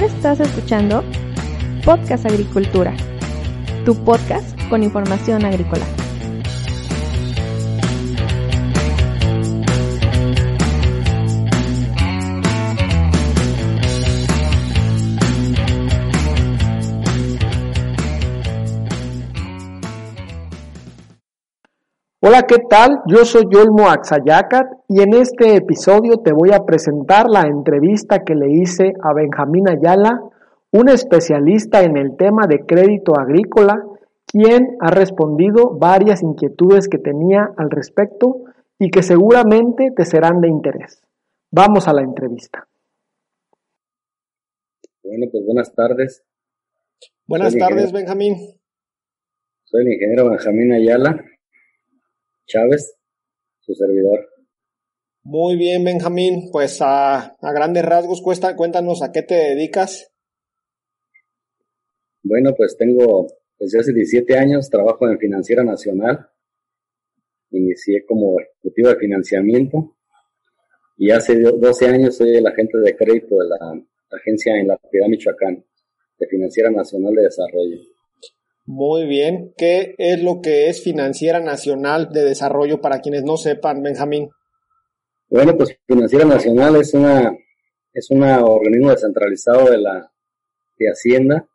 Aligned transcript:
Estás 0.00 0.40
escuchando 0.40 1.04
Podcast 1.84 2.24
Agricultura, 2.24 2.96
tu 3.84 3.94
podcast 4.02 4.58
con 4.70 4.82
información 4.82 5.44
agrícola. 5.44 5.84
Hola, 22.30 22.46
¿qué 22.46 22.58
tal? 22.70 23.00
Yo 23.08 23.24
soy 23.24 23.42
Yolmo 23.50 23.88
Axayacat 23.88 24.64
y 24.86 25.02
en 25.02 25.14
este 25.14 25.56
episodio 25.56 26.18
te 26.18 26.32
voy 26.32 26.52
a 26.52 26.64
presentar 26.64 27.26
la 27.28 27.40
entrevista 27.40 28.22
que 28.24 28.36
le 28.36 28.52
hice 28.52 28.92
a 29.02 29.12
Benjamín 29.12 29.68
Ayala, 29.68 30.22
un 30.70 30.88
especialista 30.88 31.82
en 31.82 31.96
el 31.96 32.16
tema 32.16 32.46
de 32.46 32.64
crédito 32.64 33.18
agrícola, 33.18 33.84
quien 34.26 34.76
ha 34.78 34.92
respondido 34.92 35.76
varias 35.76 36.22
inquietudes 36.22 36.86
que 36.86 36.98
tenía 36.98 37.50
al 37.56 37.68
respecto 37.68 38.44
y 38.78 38.92
que 38.92 39.02
seguramente 39.02 39.90
te 39.90 40.04
serán 40.04 40.40
de 40.40 40.50
interés. 40.50 41.02
Vamos 41.50 41.88
a 41.88 41.92
la 41.92 42.02
entrevista. 42.02 42.68
Bueno, 45.02 45.26
pues 45.32 45.44
buenas 45.44 45.74
tardes. 45.74 46.22
Buenas 47.26 47.56
tardes, 47.56 47.90
Benjamín. 47.90 48.36
Soy 49.64 49.80
el 49.80 49.94
ingeniero 49.94 50.30
Benjamín 50.30 50.72
Ayala 50.74 51.24
Chávez, 52.46 52.96
su 53.60 53.74
servidor. 53.74 54.28
Muy 55.22 55.56
bien, 55.56 55.84
Benjamín. 55.84 56.50
Pues 56.50 56.78
a, 56.80 57.36
grandes 57.40 57.84
rasgos, 57.84 58.22
cuesta, 58.22 58.56
cuéntanos 58.56 59.02
a 59.02 59.12
qué 59.12 59.22
te 59.22 59.34
dedicas. 59.34 60.10
Bueno, 62.22 62.54
pues 62.56 62.76
tengo 62.76 63.26
desde 63.58 63.80
hace 63.80 63.92
17 63.92 64.38
años 64.38 64.70
trabajo 64.70 65.08
en 65.08 65.18
Financiera 65.18 65.62
Nacional. 65.62 66.28
Inicié 67.50 68.04
como 68.06 68.40
ejecutivo 68.40 68.88
de 68.88 68.96
financiamiento 68.96 69.96
y 70.96 71.10
hace 71.10 71.38
12 71.38 71.86
años 71.86 72.16
soy 72.16 72.36
el 72.36 72.46
agente 72.46 72.78
de 72.78 72.96
crédito 72.96 73.36
de 73.38 73.48
la 73.48 73.82
agencia 74.10 74.56
en 74.56 74.68
la 74.68 74.78
ciudad 74.90 75.08
Michoacán, 75.08 75.64
de 76.18 76.26
Financiera 76.26 76.70
Nacional 76.70 77.14
de 77.14 77.22
Desarrollo. 77.22 77.78
Muy 78.72 79.04
bien. 79.04 79.52
¿Qué 79.58 79.96
es 79.98 80.22
lo 80.22 80.40
que 80.40 80.68
es 80.68 80.84
Financiera 80.84 81.40
Nacional 81.40 82.10
de 82.12 82.22
Desarrollo 82.22 82.80
para 82.80 83.00
quienes 83.00 83.24
no 83.24 83.36
sepan, 83.36 83.82
Benjamín? 83.82 84.30
Bueno, 85.28 85.56
pues 85.56 85.76
Financiera 85.88 86.24
Nacional 86.24 86.76
es 86.76 86.94
una 86.94 87.36
es 87.92 88.08
un 88.12 88.22
organismo 88.22 88.90
descentralizado 88.90 89.72
de 89.72 89.78
la 89.78 90.12
de 90.78 90.86
Hacienda. 90.86 91.48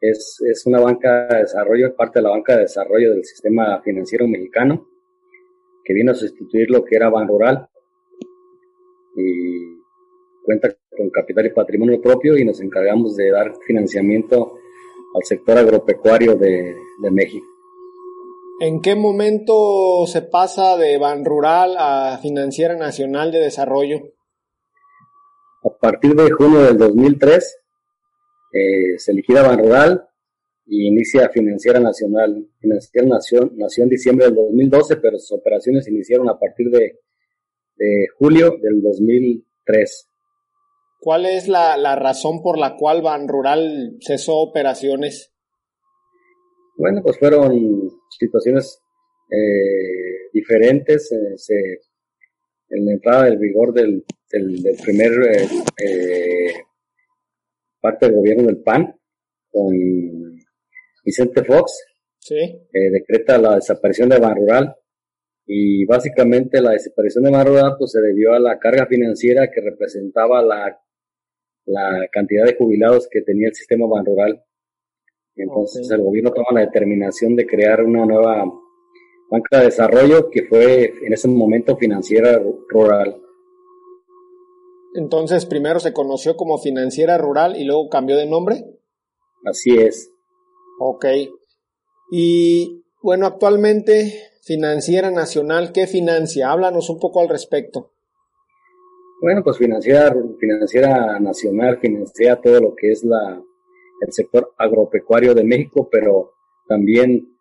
Es, 0.00 0.38
es 0.44 0.66
una 0.66 0.80
banca 0.80 1.28
de 1.28 1.42
desarrollo, 1.42 1.94
parte 1.94 2.18
de 2.18 2.24
la 2.24 2.30
banca 2.30 2.56
de 2.56 2.62
desarrollo 2.62 3.12
del 3.12 3.24
sistema 3.24 3.80
financiero 3.82 4.26
mexicano, 4.26 4.88
que 5.84 5.94
viene 5.94 6.10
a 6.10 6.14
sustituir 6.14 6.68
lo 6.68 6.84
que 6.84 6.96
era 6.96 7.10
Ban 7.10 7.28
Rural 7.28 7.68
y 9.16 9.78
cuenta 10.44 10.74
con 10.96 11.10
capital 11.10 11.46
y 11.46 11.50
patrimonio 11.50 12.02
propio 12.02 12.36
y 12.36 12.44
nos 12.44 12.60
encargamos 12.60 13.14
de 13.14 13.30
dar 13.30 13.52
financiamiento 13.64 14.56
al 15.14 15.22
sector 15.24 15.58
agropecuario 15.58 16.36
de, 16.36 16.76
México. 17.10 17.46
¿En 18.60 18.80
qué 18.80 18.94
momento 18.94 20.06
se 20.06 20.22
pasa 20.22 20.76
de 20.76 20.98
Ban 20.98 21.24
Rural 21.24 21.76
a 21.78 22.18
Financiera 22.18 22.76
Nacional 22.76 23.32
de 23.32 23.38
Desarrollo? 23.38 23.98
A 25.64 25.70
partir 25.80 26.14
de 26.14 26.30
junio 26.30 26.60
del 26.60 26.78
2003 26.78 27.58
eh, 28.52 28.98
se 28.98 29.14
liquida 29.14 29.42
Ban 29.42 29.58
Rural 29.58 30.06
y 30.66 30.88
inicia 30.88 31.28
Financiera 31.30 31.80
Nacional. 31.80 32.46
Financiera 32.60 33.08
Nación 33.08 33.52
nació 33.56 33.84
en 33.84 33.90
diciembre 33.90 34.26
del 34.26 34.34
2012, 34.34 34.96
pero 34.96 35.18
sus 35.18 35.38
operaciones 35.38 35.88
iniciaron 35.88 36.28
a 36.28 36.38
partir 36.38 36.70
de, 36.70 37.00
de 37.76 38.06
julio 38.18 38.56
del 38.62 38.82
2003. 38.82 40.09
¿Cuál 41.00 41.24
es 41.24 41.48
la, 41.48 41.78
la 41.78 41.96
razón 41.96 42.42
por 42.42 42.58
la 42.58 42.76
cual 42.76 43.00
Ban 43.00 43.26
Rural 43.26 43.96
cesó 44.00 44.36
operaciones? 44.36 45.32
Bueno, 46.76 47.00
pues 47.02 47.18
fueron 47.18 47.90
situaciones 48.10 48.82
eh, 49.30 50.28
diferentes. 50.32 51.10
Eh, 51.12 51.78
en 52.70 52.86
la 52.86 52.92
entrada 52.92 53.24
del 53.24 53.38
vigor 53.38 53.72
del, 53.72 54.04
del, 54.30 54.76
primer 54.82 55.10
eh, 55.76 56.52
parte 57.80 58.06
del 58.06 58.16
gobierno 58.16 58.44
del 58.44 58.62
PAN, 58.62 58.94
con 59.50 59.74
Vicente 61.04 61.42
Fox, 61.44 61.84
¿Sí? 62.18 62.36
decreta 62.72 63.38
la 63.38 63.56
desaparición 63.56 64.08
de 64.08 64.20
Ban 64.20 64.36
Rural 64.36 64.76
y 65.46 65.84
básicamente 65.84 66.60
la 66.60 66.72
desaparición 66.72 67.24
de 67.24 67.30
Ban 67.30 67.46
Rural 67.46 67.74
pues, 67.76 67.90
se 67.90 68.00
debió 68.00 68.34
a 68.34 68.38
la 68.38 68.58
carga 68.58 68.86
financiera 68.86 69.50
que 69.50 69.60
representaba 69.60 70.42
la 70.42 70.78
la 71.66 72.08
cantidad 72.10 72.44
de 72.44 72.56
jubilados 72.56 73.08
que 73.10 73.22
tenía 73.22 73.48
el 73.48 73.54
sistema 73.54 73.86
ban 73.86 74.04
rural. 74.04 74.44
Entonces 75.36 75.90
el 75.90 76.02
gobierno 76.02 76.32
toma 76.32 76.48
la 76.52 76.60
determinación 76.60 77.36
de 77.36 77.46
crear 77.46 77.82
una 77.82 78.04
nueva 78.04 78.44
banca 79.30 79.58
de 79.58 79.66
desarrollo 79.66 80.28
que 80.30 80.42
fue 80.44 80.92
en 81.02 81.12
ese 81.12 81.28
momento 81.28 81.76
financiera 81.76 82.40
rural. 82.68 83.20
Entonces 84.94 85.46
primero 85.46 85.78
se 85.80 85.92
conoció 85.92 86.36
como 86.36 86.58
financiera 86.58 87.16
rural 87.16 87.56
y 87.56 87.64
luego 87.64 87.88
cambió 87.88 88.16
de 88.16 88.26
nombre. 88.26 88.64
Así 89.44 89.76
es. 89.76 90.12
Ok. 90.80 91.06
Y 92.10 92.84
bueno, 93.02 93.26
actualmente 93.26 94.30
Financiera 94.42 95.10
Nacional, 95.10 95.72
¿qué 95.72 95.86
financia? 95.86 96.50
Háblanos 96.50 96.90
un 96.90 96.98
poco 96.98 97.20
al 97.20 97.28
respecto. 97.28 97.92
Bueno, 99.20 99.42
pues 99.44 99.58
financiera, 99.58 100.14
financiera 100.38 101.20
nacional 101.20 101.78
financia 101.78 102.40
todo 102.40 102.58
lo 102.58 102.74
que 102.74 102.90
es 102.90 103.04
la, 103.04 103.42
el 104.00 104.12
sector 104.12 104.54
agropecuario 104.56 105.34
de 105.34 105.44
México, 105.44 105.88
pero 105.90 106.32
también 106.66 107.36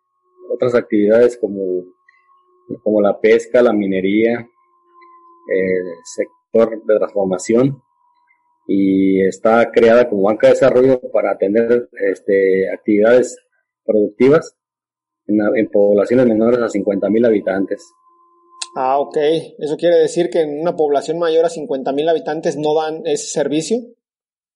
otras 0.54 0.76
actividades 0.76 1.38
como, 1.38 1.86
como 2.84 3.02
la 3.02 3.18
pesca, 3.22 3.62
la 3.62 3.72
minería, 3.72 4.46
el 5.48 5.86
sector 6.04 6.84
de 6.84 6.98
transformación 6.98 7.82
y 8.68 9.26
está 9.26 9.72
creada 9.72 10.10
como 10.10 10.24
banca 10.24 10.48
de 10.48 10.54
desarrollo 10.54 11.00
para 11.14 11.32
atender 11.32 11.90
este, 12.12 12.70
actividades 12.72 13.38
productivas 13.86 14.54
en, 15.28 15.40
en 15.56 15.70
poblaciones 15.70 16.28
menores 16.28 16.60
a 16.60 16.68
50 16.68 17.10
mil 17.10 17.26
habitantes. 17.26 17.90
Ah, 18.76 19.00
ok. 19.00 19.18
¿Eso 19.58 19.78
quiere 19.78 19.98
decir 19.98 20.30
que 20.30 20.42
en 20.42 20.62
una 20.62 20.76
población 20.76 21.20
mayor 21.20 21.46
a 21.46 21.50
50 21.50 21.92
mil 21.94 22.08
habitantes 22.08 22.58
no 22.58 22.76
dan 22.76 23.02
ese 23.06 23.28
servicio? 23.28 23.80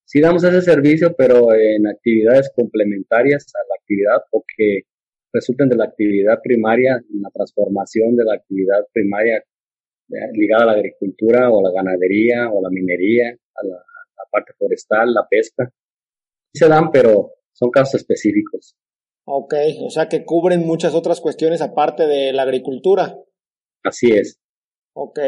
Sí 0.05 0.21
damos 0.21 0.43
ese 0.43 0.61
servicio, 0.61 1.15
pero 1.17 1.53
en 1.53 1.87
actividades 1.87 2.51
complementarias 2.55 3.45
a 3.55 3.67
la 3.67 3.75
actividad 3.79 4.23
o 4.31 4.43
que 4.55 4.81
resulten 5.33 5.69
de 5.69 5.75
la 5.75 5.85
actividad 5.85 6.39
primaria, 6.43 7.01
la 7.09 7.29
transformación 7.33 8.15
de 8.15 8.25
la 8.25 8.35
actividad 8.35 8.85
primaria 8.93 9.37
eh, 9.37 10.29
ligada 10.33 10.63
a 10.63 10.65
la 10.67 10.73
agricultura 10.73 11.49
o 11.49 11.63
la 11.63 11.71
ganadería 11.71 12.49
o 12.51 12.61
la 12.61 12.69
minería, 12.69 13.29
a 13.29 13.65
la, 13.65 13.77
parte 14.31 14.53
forestal, 14.57 15.13
la 15.13 15.27
pesca. 15.29 15.71
Sí 16.51 16.59
se 16.59 16.67
dan, 16.67 16.89
pero 16.91 17.33
son 17.51 17.69
casos 17.69 18.01
específicos. 18.01 18.75
Ok, 19.25 19.53
o 19.81 19.89
sea 19.91 20.09
que 20.09 20.25
cubren 20.25 20.65
muchas 20.65 20.95
otras 20.95 21.21
cuestiones 21.21 21.61
aparte 21.61 22.07
de 22.07 22.33
la 22.33 22.41
agricultura. 22.43 23.15
Así 23.83 24.11
es. 24.11 24.39
Ok. 24.93 25.19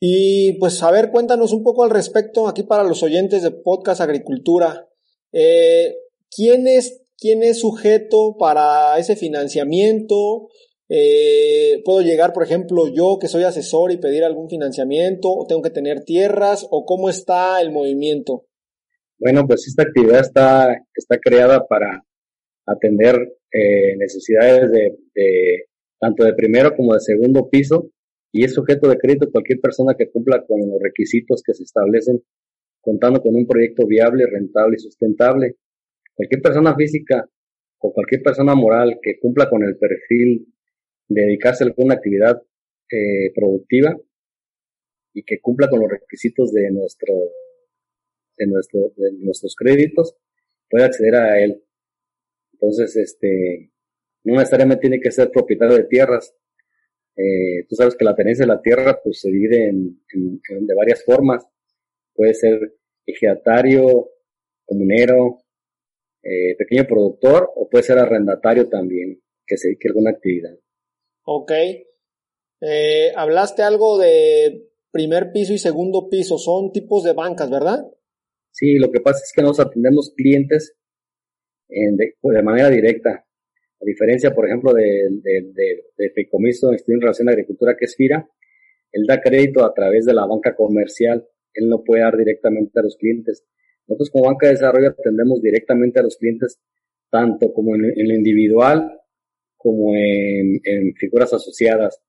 Y 0.00 0.54
pues 0.54 0.82
a 0.82 0.90
ver, 0.90 1.10
cuéntanos 1.10 1.52
un 1.52 1.62
poco 1.62 1.84
al 1.84 1.90
respecto 1.90 2.48
aquí 2.48 2.62
para 2.62 2.84
los 2.84 3.02
oyentes 3.02 3.42
de 3.42 3.50
Podcast 3.50 4.00
Agricultura. 4.00 4.88
Eh, 5.32 5.94
¿quién, 6.34 6.66
es, 6.66 7.02
¿Quién 7.18 7.42
es 7.42 7.60
sujeto 7.60 8.36
para 8.38 8.98
ese 8.98 9.16
financiamiento? 9.16 10.48
Eh, 10.88 11.82
¿Puedo 11.84 12.00
llegar, 12.00 12.32
por 12.32 12.42
ejemplo, 12.42 12.88
yo 12.88 13.18
que 13.20 13.28
soy 13.28 13.44
asesor 13.44 13.92
y 13.92 13.98
pedir 13.98 14.24
algún 14.24 14.48
financiamiento? 14.48 15.30
¿O 15.30 15.46
tengo 15.46 15.62
que 15.62 15.70
tener 15.70 16.02
tierras? 16.04 16.66
¿O 16.70 16.84
cómo 16.84 17.10
está 17.10 17.60
el 17.60 17.70
movimiento? 17.70 18.46
Bueno, 19.18 19.46
pues 19.46 19.68
esta 19.68 19.82
actividad 19.82 20.20
está, 20.20 20.82
está 20.94 21.18
creada 21.18 21.66
para 21.68 22.04
atender 22.66 23.16
eh, 23.52 23.96
necesidades 23.98 24.70
de, 24.72 25.66
tanto 26.00 26.24
de 26.24 26.34
primero 26.34 26.74
como 26.74 26.94
de 26.94 27.00
segundo 27.00 27.48
piso, 27.48 27.90
y 28.32 28.44
es 28.44 28.54
sujeto 28.54 28.88
de 28.88 28.96
crédito 28.96 29.30
cualquier 29.30 29.60
persona 29.60 29.94
que 29.96 30.10
cumpla 30.10 30.44
con 30.46 30.60
los 30.60 30.80
requisitos 30.80 31.42
que 31.44 31.54
se 31.54 31.64
establecen 31.64 32.22
contando 32.80 33.20
con 33.20 33.34
un 33.34 33.46
proyecto 33.46 33.86
viable, 33.86 34.26
rentable 34.26 34.76
y 34.76 34.80
sustentable. 34.80 35.56
Cualquier 36.14 36.40
persona 36.40 36.74
física 36.74 37.28
o 37.78 37.92
cualquier 37.92 38.22
persona 38.22 38.54
moral 38.54 38.98
que 39.02 39.18
cumpla 39.18 39.48
con 39.50 39.62
el 39.64 39.76
perfil 39.76 40.46
de 41.08 41.22
dedicarse 41.22 41.64
a 41.64 41.66
alguna 41.66 41.94
actividad 41.94 42.40
eh, 42.90 43.32
productiva 43.34 43.96
y 45.12 45.22
que 45.24 45.40
cumpla 45.40 45.68
con 45.68 45.80
los 45.80 45.90
requisitos 45.90 46.52
de 46.52 46.70
nuestro 46.70 47.14
de, 48.40 48.46
nuestro, 48.46 48.80
de 48.96 49.12
nuestros 49.18 49.54
créditos, 49.54 50.16
puede 50.68 50.84
acceder 50.84 51.14
a 51.16 51.42
él. 51.42 51.62
Entonces, 52.54 52.96
este, 52.96 53.70
no 54.24 54.34
necesariamente 54.34 54.82
tiene 54.82 55.00
que 55.00 55.10
ser 55.10 55.30
propietario 55.30 55.76
de 55.76 55.84
tierras. 55.84 56.34
Eh, 57.16 57.66
tú 57.68 57.74
sabes 57.74 57.96
que 57.96 58.04
la 58.04 58.14
tenencia 58.14 58.44
de 58.44 58.52
la 58.52 58.60
tierra 58.60 59.00
pues 59.02 59.20
se 59.20 59.30
divide 59.30 59.68
en, 59.68 60.00
de 60.12 60.74
varias 60.74 61.04
formas. 61.04 61.46
Puede 62.14 62.34
ser 62.34 62.58
ejidatario, 63.06 64.10
comunero, 64.64 65.42
eh, 66.22 66.54
pequeño 66.56 66.86
productor 66.86 67.50
o 67.54 67.68
puede 67.68 67.84
ser 67.84 67.98
arrendatario 67.98 68.68
también, 68.68 69.20
que 69.46 69.56
se 69.56 69.68
dedique 69.68 69.88
a 69.88 69.90
alguna 69.90 70.10
actividad. 70.10 70.56
Ok. 71.24 71.52
Eh, 72.62 73.12
hablaste 73.16 73.62
algo 73.62 73.98
de 73.98 74.68
primer 74.92 75.32
piso 75.32 75.52
y 75.52 75.58
segundo 75.58 76.08
piso, 76.10 76.36
son 76.36 76.72
tipos 76.72 77.04
de 77.04 77.14
bancas, 77.14 77.50
¿verdad? 77.50 77.86
Sí, 78.50 78.76
lo 78.76 78.90
que 78.90 79.00
pasa 79.00 79.20
es 79.24 79.32
que 79.34 79.42
nos 79.42 79.60
atendemos 79.60 80.12
clientes 80.16 80.76
de, 81.68 82.42
manera 82.42 82.68
directa. 82.68 83.24
A 83.80 83.84
diferencia, 83.84 84.34
por 84.34 84.46
ejemplo, 84.46 84.74
del 84.74 85.22
de, 85.22 85.52
de, 85.54 85.84
de 85.96 86.10
Fideicomiso 86.10 86.72
Instituto 86.72 86.96
en 86.96 87.00
Relación 87.00 87.28
a 87.28 87.32
Agricultura, 87.32 87.76
que 87.78 87.86
es 87.86 87.96
FIRA, 87.96 88.28
él 88.92 89.06
da 89.06 89.20
crédito 89.20 89.64
a 89.64 89.72
través 89.72 90.04
de 90.04 90.14
la 90.14 90.26
banca 90.26 90.54
comercial. 90.54 91.26
Él 91.54 91.68
no 91.68 91.82
puede 91.82 92.02
dar 92.02 92.16
directamente 92.16 92.78
a 92.78 92.82
los 92.82 92.96
clientes. 92.96 93.44
Nosotros 93.86 94.10
como 94.10 94.26
banca 94.26 94.46
de 94.46 94.52
desarrollo 94.52 94.90
atendemos 94.90 95.40
directamente 95.40 95.98
a 95.98 96.02
los 96.02 96.16
clientes, 96.16 96.60
tanto 97.10 97.52
como 97.52 97.74
en, 97.74 97.86
en 97.86 98.08
lo 98.08 98.14
individual 98.14 99.00
como 99.56 99.94
en, 99.94 100.60
en 100.64 100.94
figuras 100.94 101.32
asociadas. 101.34 102.00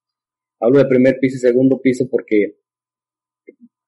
Hablo 0.60 0.80
de 0.80 0.86
primer 0.86 1.20
piso 1.20 1.38
y 1.38 1.40
segundo 1.40 1.82
piso 1.82 2.08
porque 2.10 2.58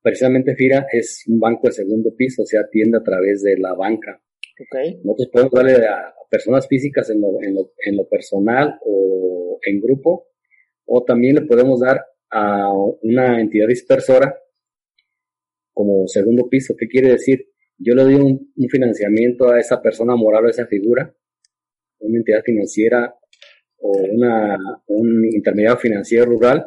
precisamente 0.01 0.55
FIRA 0.55 0.87
es 0.91 1.23
un 1.27 1.39
banco 1.39 1.67
de 1.67 1.73
segundo 1.73 2.13
piso, 2.15 2.43
o 2.43 2.45
sea, 2.45 2.61
atiende 2.61 2.97
a 2.97 3.03
través 3.03 3.41
de 3.41 3.57
la 3.57 3.73
banca. 3.73 4.21
Okay. 4.59 5.01
Nosotros 5.03 5.29
podemos 5.31 5.53
darle 5.53 5.87
a 5.87 6.13
personas 6.29 6.67
físicas 6.67 7.09
en 7.09 7.21
lo, 7.21 7.41
en, 7.41 7.55
lo, 7.55 7.71
en 7.85 7.97
lo 7.97 8.07
personal 8.07 8.79
o 8.85 9.59
en 9.65 9.81
grupo, 9.81 10.27
o 10.85 11.03
también 11.03 11.35
le 11.35 11.41
podemos 11.41 11.79
dar 11.79 12.05
a 12.29 12.71
una 13.01 13.39
entidad 13.39 13.67
dispersora 13.67 14.35
como 15.73 16.07
segundo 16.07 16.49
piso. 16.49 16.75
¿Qué 16.77 16.87
quiere 16.87 17.09
decir? 17.11 17.47
Yo 17.77 17.95
le 17.95 18.03
doy 18.03 18.15
un, 18.15 18.53
financiamiento 18.69 19.49
a 19.49 19.59
esa 19.59 19.81
persona 19.81 20.15
moral 20.15 20.45
o 20.45 20.47
a 20.47 20.51
esa 20.51 20.67
figura, 20.67 21.13
una 21.99 22.17
entidad 22.17 22.41
financiera 22.43 23.13
o 23.77 23.91
una, 24.11 24.57
un 24.87 25.25
intermediario 25.25 25.77
financiero 25.77 26.25
rural, 26.25 26.65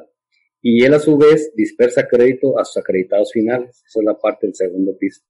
y 0.61 0.85
él 0.85 0.95
a 0.95 0.99
su 0.99 1.17
vez 1.17 1.53
dispersa 1.55 2.07
crédito 2.07 2.59
a 2.59 2.65
sus 2.65 2.79
acreditados 2.79 3.33
finales. 3.33 3.83
Esa 3.87 4.01
es 4.01 4.05
la 4.05 4.19
parte 4.19 4.47
del 4.47 4.55
segundo 4.55 4.97
piso. 4.99 5.23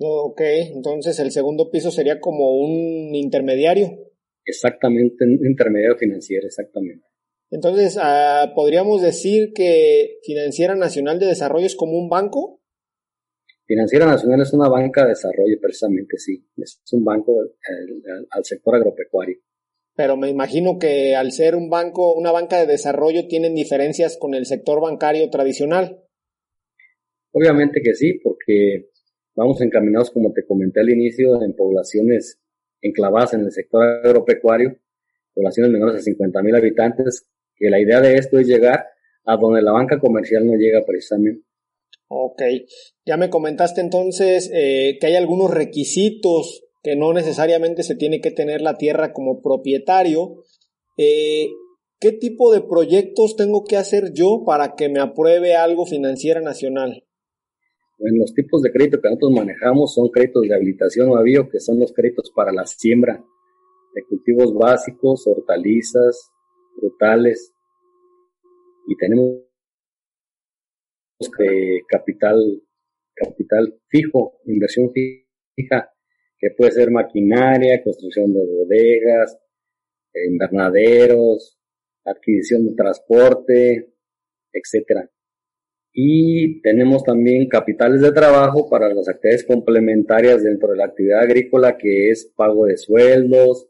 Ok, 0.00 0.40
entonces 0.74 1.18
el 1.18 1.32
segundo 1.32 1.70
piso 1.70 1.90
sería 1.90 2.20
como 2.20 2.56
un 2.56 3.14
intermediario. 3.14 3.98
Exactamente, 4.44 5.24
un 5.24 5.44
intermediario 5.44 5.98
financiero, 5.98 6.46
exactamente. 6.46 7.04
Entonces, 7.50 7.98
ah, 8.00 8.52
¿podríamos 8.54 9.02
decir 9.02 9.52
que 9.54 10.18
Financiera 10.22 10.74
Nacional 10.74 11.18
de 11.18 11.26
Desarrollo 11.26 11.66
es 11.66 11.76
como 11.76 11.98
un 11.98 12.08
banco? 12.08 12.60
Financiera 13.66 14.06
Nacional 14.06 14.40
es 14.40 14.52
una 14.52 14.68
banca 14.68 15.02
de 15.02 15.10
desarrollo, 15.10 15.58
precisamente, 15.60 16.16
sí. 16.18 16.46
Es 16.56 16.80
un 16.92 17.04
banco 17.04 17.38
al, 18.30 18.44
sector 18.44 18.76
agropecuario. 18.76 19.36
Pero 19.94 20.16
me 20.16 20.30
imagino 20.30 20.78
que 20.78 21.16
al 21.16 21.32
ser 21.32 21.56
un 21.56 21.68
banco, 21.68 22.14
una 22.14 22.30
banca 22.30 22.58
de 22.58 22.66
desarrollo, 22.66 23.26
tienen 23.26 23.54
diferencias 23.54 24.16
con 24.16 24.34
el 24.34 24.46
sector 24.46 24.80
bancario 24.80 25.28
tradicional. 25.28 26.02
Obviamente 27.32 27.82
que 27.82 27.94
sí, 27.94 28.14
porque 28.22 28.88
vamos 29.38 29.60
encaminados, 29.60 30.10
como 30.10 30.32
te 30.32 30.44
comenté 30.44 30.80
al 30.80 30.90
inicio, 30.90 31.40
en 31.42 31.54
poblaciones 31.54 32.40
enclavadas 32.82 33.34
en 33.34 33.42
el 33.42 33.52
sector 33.52 33.84
agropecuario, 34.04 34.76
poblaciones 35.32 35.70
menores 35.70 35.94
de 35.94 36.02
50 36.02 36.42
mil 36.42 36.56
habitantes, 36.56 37.28
que 37.54 37.70
la 37.70 37.80
idea 37.80 38.00
de 38.00 38.16
esto 38.16 38.38
es 38.38 38.48
llegar 38.48 38.86
a 39.24 39.36
donde 39.36 39.62
la 39.62 39.72
banca 39.72 40.00
comercial 40.00 40.44
no 40.46 40.54
llega 40.54 40.84
precisamente. 40.84 41.44
Ok, 42.08 42.42
ya 43.06 43.16
me 43.16 43.30
comentaste 43.30 43.80
entonces 43.80 44.50
eh, 44.52 44.98
que 45.00 45.06
hay 45.06 45.14
algunos 45.14 45.52
requisitos 45.52 46.64
que 46.82 46.96
no 46.96 47.12
necesariamente 47.12 47.82
se 47.82 47.94
tiene 47.94 48.20
que 48.20 48.30
tener 48.30 48.60
la 48.60 48.76
tierra 48.76 49.12
como 49.12 49.40
propietario. 49.40 50.42
Eh, 50.96 51.48
¿Qué 52.00 52.12
tipo 52.12 52.52
de 52.52 52.60
proyectos 52.60 53.36
tengo 53.36 53.64
que 53.64 53.76
hacer 53.76 54.12
yo 54.14 54.42
para 54.44 54.74
que 54.74 54.88
me 54.88 55.00
apruebe 55.00 55.54
algo 55.54 55.84
financiera 55.84 56.40
nacional? 56.40 57.04
Bueno, 57.98 58.18
los 58.18 58.32
tipos 58.32 58.62
de 58.62 58.70
crédito 58.70 59.00
que 59.00 59.08
nosotros 59.08 59.32
manejamos 59.32 59.92
son 59.92 60.08
créditos 60.08 60.42
de 60.42 60.54
habilitación 60.54 61.10
o 61.10 61.16
avío, 61.16 61.48
que 61.48 61.58
son 61.58 61.80
los 61.80 61.92
créditos 61.92 62.30
para 62.30 62.52
la 62.52 62.64
siembra 62.64 63.24
de 63.94 64.04
cultivos 64.04 64.54
básicos, 64.54 65.26
hortalizas, 65.26 66.30
frutales, 66.78 67.52
y 68.86 68.96
tenemos 68.96 69.42
capital, 71.88 72.62
capital 73.14 73.80
fijo, 73.88 74.40
inversión 74.46 74.90
fija, 74.92 75.92
que 76.38 76.50
puede 76.56 76.70
ser 76.70 76.92
maquinaria, 76.92 77.82
construcción 77.82 78.32
de 78.32 78.46
bodegas, 78.46 79.36
invernaderos, 80.14 81.58
adquisición 82.04 82.66
de 82.66 82.74
transporte, 82.74 83.94
etcétera. 84.52 85.10
Y 86.00 86.62
tenemos 86.62 87.02
también 87.02 87.48
capitales 87.48 88.00
de 88.00 88.12
trabajo 88.12 88.70
para 88.70 88.94
las 88.94 89.08
actividades 89.08 89.44
complementarias 89.44 90.44
dentro 90.44 90.68
de 90.68 90.76
la 90.76 90.84
actividad 90.84 91.22
agrícola, 91.22 91.76
que 91.76 92.10
es 92.10 92.32
pago 92.36 92.66
de 92.66 92.76
sueldos, 92.76 93.66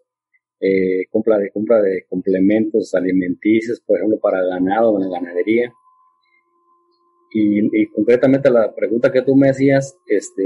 eh, 0.60 1.06
compra 1.10 1.38
de 1.38 1.50
compra 1.50 1.80
de 1.80 2.04
complementos 2.06 2.94
alimenticios, 2.94 3.80
por 3.80 3.96
ejemplo, 3.96 4.18
para 4.20 4.44
ganado 4.44 4.92
o 4.92 4.98
la 4.98 5.08
ganadería. 5.08 5.72
Y, 7.32 7.86
concretamente 7.94 8.50
la 8.50 8.74
pregunta 8.74 9.10
que 9.10 9.22
tú 9.22 9.34
me 9.34 9.48
hacías, 9.48 9.96
este, 10.06 10.44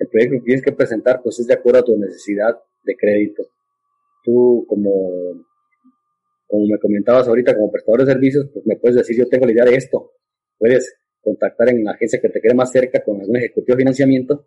el 0.00 0.08
proyecto 0.08 0.34
que 0.34 0.44
tienes 0.44 0.62
que 0.62 0.72
presentar, 0.72 1.22
pues 1.22 1.40
es 1.40 1.46
de 1.46 1.54
acuerdo 1.54 1.78
a 1.78 1.84
tu 1.84 1.96
necesidad 1.96 2.58
de 2.84 2.94
crédito. 2.94 3.44
Tú, 4.22 4.66
como, 4.68 4.90
como 6.46 6.66
me 6.66 6.78
comentabas 6.78 7.26
ahorita, 7.26 7.54
como 7.56 7.72
prestador 7.72 8.00
de 8.00 8.12
servicios, 8.12 8.50
pues 8.52 8.66
me 8.66 8.76
puedes 8.76 8.96
decir, 8.96 9.16
yo 9.16 9.26
tengo 9.28 9.46
la 9.46 9.52
idea 9.52 9.64
de 9.64 9.76
esto. 9.76 10.12
Puedes 10.60 10.94
contactar 11.22 11.70
en 11.70 11.82
la 11.82 11.92
agencia 11.92 12.20
que 12.20 12.28
te 12.28 12.40
quede 12.40 12.54
más 12.54 12.70
cerca 12.70 13.02
con 13.02 13.18
algún 13.18 13.38
ejecutivo 13.38 13.76
de 13.76 13.80
financiamiento 13.80 14.46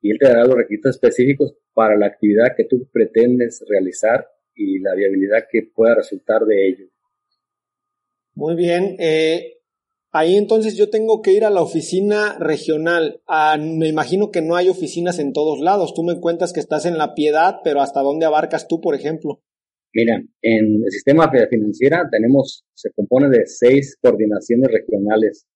y 0.00 0.10
él 0.10 0.18
te 0.18 0.26
dará 0.26 0.44
los 0.44 0.56
requisitos 0.56 0.96
específicos 0.96 1.54
para 1.72 1.96
la 1.96 2.06
actividad 2.06 2.56
que 2.56 2.64
tú 2.64 2.88
pretendes 2.92 3.64
realizar 3.68 4.26
y 4.54 4.80
la 4.80 4.94
viabilidad 4.94 5.44
que 5.50 5.62
pueda 5.72 5.94
resultar 5.94 6.44
de 6.44 6.68
ello. 6.68 6.86
Muy 8.34 8.56
bien. 8.56 8.96
Eh, 8.98 9.60
ahí 10.10 10.36
entonces 10.36 10.76
yo 10.76 10.90
tengo 10.90 11.22
que 11.22 11.32
ir 11.32 11.44
a 11.44 11.50
la 11.50 11.62
oficina 11.62 12.36
regional. 12.40 13.22
Ah, 13.28 13.56
me 13.56 13.86
imagino 13.86 14.32
que 14.32 14.42
no 14.42 14.56
hay 14.56 14.68
oficinas 14.68 15.20
en 15.20 15.32
todos 15.32 15.60
lados. 15.60 15.94
Tú 15.94 16.02
me 16.02 16.18
cuentas 16.18 16.52
que 16.52 16.60
estás 16.60 16.84
en 16.84 16.98
La 16.98 17.14
Piedad, 17.14 17.60
pero 17.62 17.80
¿hasta 17.80 18.00
dónde 18.00 18.26
abarcas 18.26 18.66
tú, 18.66 18.80
por 18.80 18.96
ejemplo? 18.96 19.40
Mira, 19.94 20.16
en 20.40 20.82
el 20.84 20.90
sistema 20.90 21.30
financiera 21.30 22.08
tenemos, 22.10 22.64
se 22.74 22.90
compone 22.92 23.28
de 23.28 23.46
seis 23.46 23.98
coordinaciones 24.00 24.70
regionales. 24.70 25.46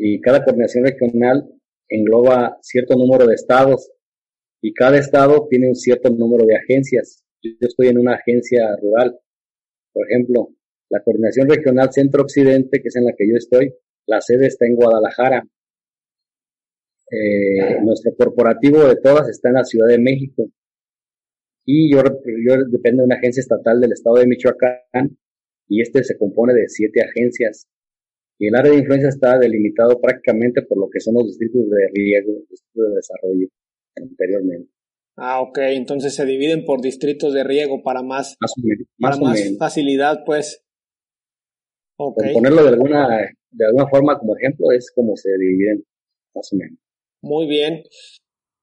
Y 0.00 0.20
cada 0.20 0.44
coordinación 0.44 0.84
regional 0.84 1.44
engloba 1.88 2.56
cierto 2.62 2.94
número 2.96 3.26
de 3.26 3.34
estados 3.34 3.90
y 4.62 4.72
cada 4.72 4.96
estado 4.96 5.48
tiene 5.50 5.68
un 5.68 5.74
cierto 5.74 6.08
número 6.10 6.46
de 6.46 6.56
agencias. 6.56 7.24
Yo 7.42 7.50
estoy 7.60 7.88
en 7.88 7.98
una 7.98 8.14
agencia 8.14 8.76
rural. 8.80 9.18
Por 9.92 10.08
ejemplo, 10.08 10.50
la 10.88 11.02
Coordinación 11.02 11.48
Regional 11.48 11.92
Centro 11.92 12.22
Occidente, 12.22 12.80
que 12.80 12.88
es 12.88 12.96
en 12.96 13.06
la 13.06 13.12
que 13.16 13.28
yo 13.28 13.34
estoy, 13.36 13.74
la 14.06 14.20
sede 14.20 14.46
está 14.46 14.66
en 14.66 14.76
Guadalajara. 14.76 15.44
Eh, 17.10 17.80
nuestro 17.82 18.14
corporativo 18.14 18.84
de 18.86 18.96
todas 18.96 19.28
está 19.28 19.48
en 19.48 19.54
la 19.56 19.64
Ciudad 19.64 19.88
de 19.88 19.98
México. 19.98 20.48
Y 21.64 21.92
yo, 21.92 22.02
yo 22.02 22.64
dependo 22.70 23.02
de 23.02 23.06
una 23.06 23.16
agencia 23.16 23.40
estatal 23.40 23.80
del 23.80 23.92
estado 23.92 24.16
de 24.16 24.28
Michoacán 24.28 25.18
y 25.66 25.82
este 25.82 26.04
se 26.04 26.16
compone 26.16 26.54
de 26.54 26.68
siete 26.68 27.02
agencias. 27.02 27.66
Y 28.38 28.46
el 28.46 28.54
área 28.54 28.72
de 28.72 28.78
influencia 28.78 29.08
está 29.08 29.38
delimitado 29.38 30.00
prácticamente 30.00 30.62
por 30.62 30.78
lo 30.78 30.88
que 30.88 31.00
son 31.00 31.14
los 31.14 31.26
distritos 31.26 31.68
de 31.68 31.88
riego, 31.92 32.32
distritos 32.48 32.88
de 32.90 32.96
desarrollo 32.96 33.48
anteriormente. 33.96 34.70
Ah, 35.16 35.40
ok, 35.40 35.58
entonces 35.72 36.14
se 36.14 36.24
dividen 36.24 36.64
por 36.64 36.80
distritos 36.80 37.34
de 37.34 37.42
riego 37.42 37.82
para 37.82 38.02
más, 38.02 38.36
más, 38.98 39.20
facilidad, 39.58 40.22
pues. 40.24 40.64
Okay. 41.96 42.32
Por 42.32 42.34
ponerlo 42.34 42.62
de 42.62 42.68
alguna, 42.68 43.08
de 43.50 43.66
alguna 43.66 43.88
forma 43.88 44.16
como 44.16 44.36
ejemplo, 44.36 44.70
es 44.70 44.92
como 44.94 45.16
se 45.16 45.30
dividen 45.36 45.84
más 46.32 46.52
o 46.52 46.56
menos. 46.56 46.78
Muy 47.20 47.48
bien. 47.48 47.82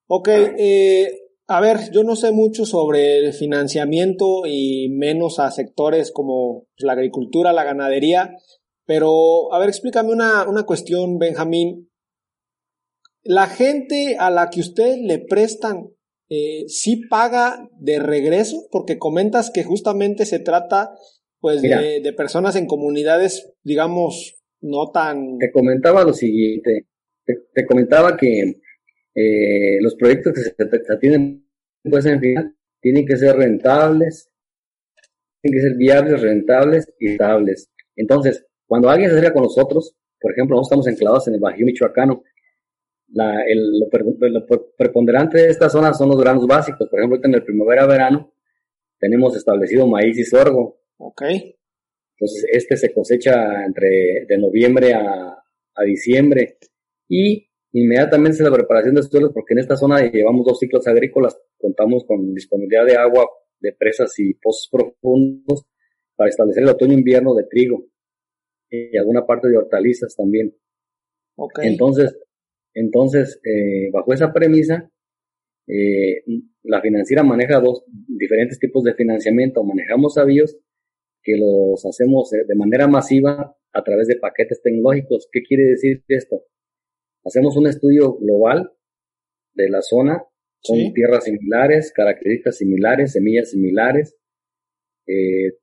Ok, 0.08 0.30
eh, 0.30 1.12
a 1.48 1.60
ver, 1.60 1.92
yo 1.92 2.04
no 2.04 2.16
sé 2.16 2.32
mucho 2.32 2.66
sobre 2.66 3.18
el 3.18 3.34
financiamiento 3.34 4.44
y 4.48 4.90
menos 4.90 5.40
a 5.40 5.52
sectores 5.52 6.12
como 6.12 6.68
la 6.78 6.94
agricultura, 6.94 7.52
la 7.54 7.66
ganadería, 7.66 8.36
pero, 8.86 9.54
a 9.54 9.60
ver, 9.60 9.70
explícame 9.70 10.12
una, 10.12 10.48
una 10.48 10.64
cuestión, 10.64 11.18
Benjamín. 11.18 11.90
la 13.24 13.48
gente 13.48 14.18
a 14.20 14.30
la 14.30 14.50
que 14.50 14.60
ustedes 14.60 15.00
le 15.00 15.20
prestan, 15.20 15.90
eh, 16.30 16.66
sí 16.68 17.02
paga 17.08 17.70
de 17.80 18.00
regreso, 18.00 18.68
porque 18.72 18.98
comentas 18.98 19.52
que 19.52 19.64
justamente 19.64 20.26
se 20.26 20.40
trata 20.40 20.92
pues 21.40 21.62
de, 21.62 22.14
personas 22.18 22.56
en 22.56 22.66
comunidades, 22.66 23.54
digamos, 23.64 24.36
no 24.62 24.90
tan... 24.92 25.38
Te 25.38 25.52
comentaba 25.52 26.04
lo 26.04 26.14
siguiente, 26.14 26.88
te, 27.24 27.66
comentaba 27.68 28.18
que 28.18 28.56
eh, 29.14 29.78
los 29.82 29.96
proyectos 29.96 30.34
que 30.34 30.42
se, 30.42 30.98
tienen 31.00 31.48
pues 31.84 32.08
en 32.08 32.20
final 32.20 32.56
tienen 32.82 33.06
que 33.06 33.18
ser 33.18 33.36
rentables, 33.36 34.32
tienen 35.44 35.62
que 35.62 35.68
ser 35.70 35.78
viables, 35.78 36.22
rentables 36.22 36.92
y 37.00 37.12
estables. 37.12 37.70
Entonces, 37.96 38.48
cuando 38.68 38.90
alguien 38.90 39.10
se 39.10 39.18
acerca 39.18 39.34
con 39.34 39.44
nosotros, 39.44 39.96
por 40.20 40.32
ejemplo, 40.32 40.56
nosotros 40.56 40.86
estamos 40.86 40.88
enclavados 40.88 41.28
en 41.28 41.36
el 41.36 41.40
Bajío 41.40 41.66
Michoacano, 41.66 42.24
la, 43.10 43.44
el, 43.48 43.80
lo, 43.80 44.46
preponderante 44.78 45.38
de 45.38 45.50
esta 45.50 45.70
zona 45.70 45.94
son 45.94 46.10
los 46.10 46.20
granos 46.20 46.48
básicos. 46.48 46.90
Por 46.90 47.00
ejemplo, 47.00 47.20
en 47.24 47.36
el 47.36 47.44
primavera-verano 47.44 48.34
tenemos 49.00 49.36
establecido 49.36 49.88
maíz 49.88 50.18
y 50.18 50.24
sorgo. 50.24 50.82
Ok. 50.98 51.22
Entonces, 51.22 52.46
este 52.52 52.78
se 52.78 52.94
cosecha 52.94 53.66
entre 53.66 54.26
de 54.28 54.38
noviembre 54.38 54.94
a, 54.94 55.38
a 55.76 55.84
diciembre 55.84 56.58
y 57.08 57.48
inmediatamente 57.74 58.38
es 58.38 58.44
la 58.44 58.52
preparación 58.52 58.96
de 58.96 59.04
suelos 59.04 59.32
porque 59.34 59.54
en 59.54 59.60
esta 59.60 59.76
zona 59.76 60.00
llevamos 60.10 60.46
dos 60.46 60.60
ciclos 60.60 60.88
agrícolas, 60.88 61.38
contamos 61.58 62.06
con 62.06 62.34
disponibilidad 62.34 62.86
de 62.86 62.96
agua 62.96 63.28
de 63.60 63.74
presas 63.74 64.18
y 64.20 64.34
pozos 64.36 64.70
profundos 64.72 65.66
para 66.16 66.30
establecer 66.30 66.64
el 66.64 66.70
otoño-invierno 66.70 67.36
de 67.36 67.44
trigo 67.44 67.86
y 68.70 68.98
alguna 68.98 69.26
parte 69.26 69.48
de 69.48 69.58
hortalizas 69.58 70.16
también. 70.16 70.56
Okay. 71.36 71.70
Entonces, 71.70 72.18
entonces, 72.74 73.40
eh, 73.44 73.90
bajo 73.92 74.14
esa 74.14 74.34
premisa, 74.34 74.92
eh, 75.68 76.24
la 76.64 76.82
financiera 76.82 77.24
maneja 77.24 77.60
dos 77.60 77.86
diferentes 78.08 78.60
tipos 78.60 78.84
de 78.84 78.94
financiamiento. 78.94 79.64
Manejamos 79.64 80.18
avíos 80.18 80.58
que 81.24 81.38
los 81.38 81.84
hacemos 81.86 82.32
eh, 82.34 82.44
de 82.48 82.56
manera 82.56 82.88
masiva 82.88 83.56
a 83.74 83.84
través 83.84 84.08
de 84.08 84.18
paquetes 84.18 84.62
tecnológicos. 84.62 85.28
¿Qué 85.32 85.42
quiere 85.42 85.64
decir 85.64 86.04
esto? 86.08 86.44
Hacemos 87.24 87.58
un 87.58 87.68
estudio 87.68 88.14
global 88.18 88.72
de 89.54 89.70
la 89.70 89.82
zona 89.82 90.24
con 90.62 90.94
tierras 90.94 91.24
similares, 91.24 91.92
características 91.94 92.58
similares, 92.58 93.14
semillas 93.14 93.52
similares, 93.52 94.16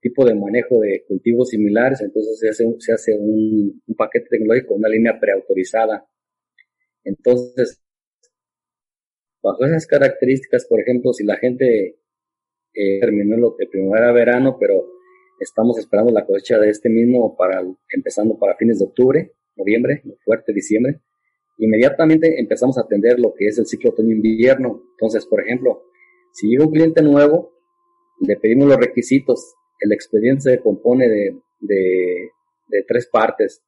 tipo 0.00 0.24
de 0.24 0.34
manejo 0.34 0.80
de 0.80 1.04
cultivos 1.06 1.48
similares. 1.50 2.00
Entonces 2.00 2.38
se 2.38 2.48
hace, 2.48 2.64
se 2.78 2.92
hace 2.92 3.16
un, 3.18 3.82
un 3.86 3.94
paquete 3.96 4.26
tecnológico, 4.30 4.74
una 4.74 4.88
línea 4.88 5.18
preautorizada 5.18 6.06
entonces, 7.04 7.82
bajo 9.42 9.64
esas 9.64 9.86
características, 9.86 10.66
por 10.66 10.80
ejemplo, 10.80 11.12
si 11.12 11.24
la 11.24 11.36
gente 11.36 11.98
eh, 12.74 13.00
terminó 13.00 13.36
lo 13.36 13.56
que 13.56 13.66
primero 13.66 13.96
era 13.96 14.12
verano, 14.12 14.56
pero 14.58 14.86
estamos 15.40 15.78
esperando 15.78 16.12
la 16.12 16.24
cosecha 16.24 16.58
de 16.58 16.70
este 16.70 16.88
mismo 16.88 17.36
para 17.36 17.62
empezando 17.90 18.38
para 18.38 18.56
fines 18.56 18.78
de 18.78 18.84
octubre, 18.84 19.32
noviembre, 19.56 20.02
fuerte 20.24 20.52
diciembre, 20.52 21.00
inmediatamente 21.58 22.40
empezamos 22.40 22.78
a 22.78 22.82
atender 22.82 23.18
lo 23.18 23.34
que 23.34 23.46
es 23.46 23.58
el 23.58 23.66
ciclo 23.66 23.90
otoño-invierno. 23.90 24.82
Entonces, 24.92 25.26
por 25.26 25.42
ejemplo, 25.42 25.82
si 26.32 26.48
llega 26.48 26.64
un 26.64 26.72
cliente 26.72 27.02
nuevo, 27.02 27.52
le 28.26 28.36
pedimos 28.36 28.68
los 28.68 28.78
requisitos. 28.78 29.54
El 29.80 29.92
expediente 29.92 30.42
se 30.42 30.60
compone 30.60 31.08
de, 31.08 31.38
de, 31.60 32.30
de 32.68 32.84
tres 32.86 33.08
partes 33.08 33.62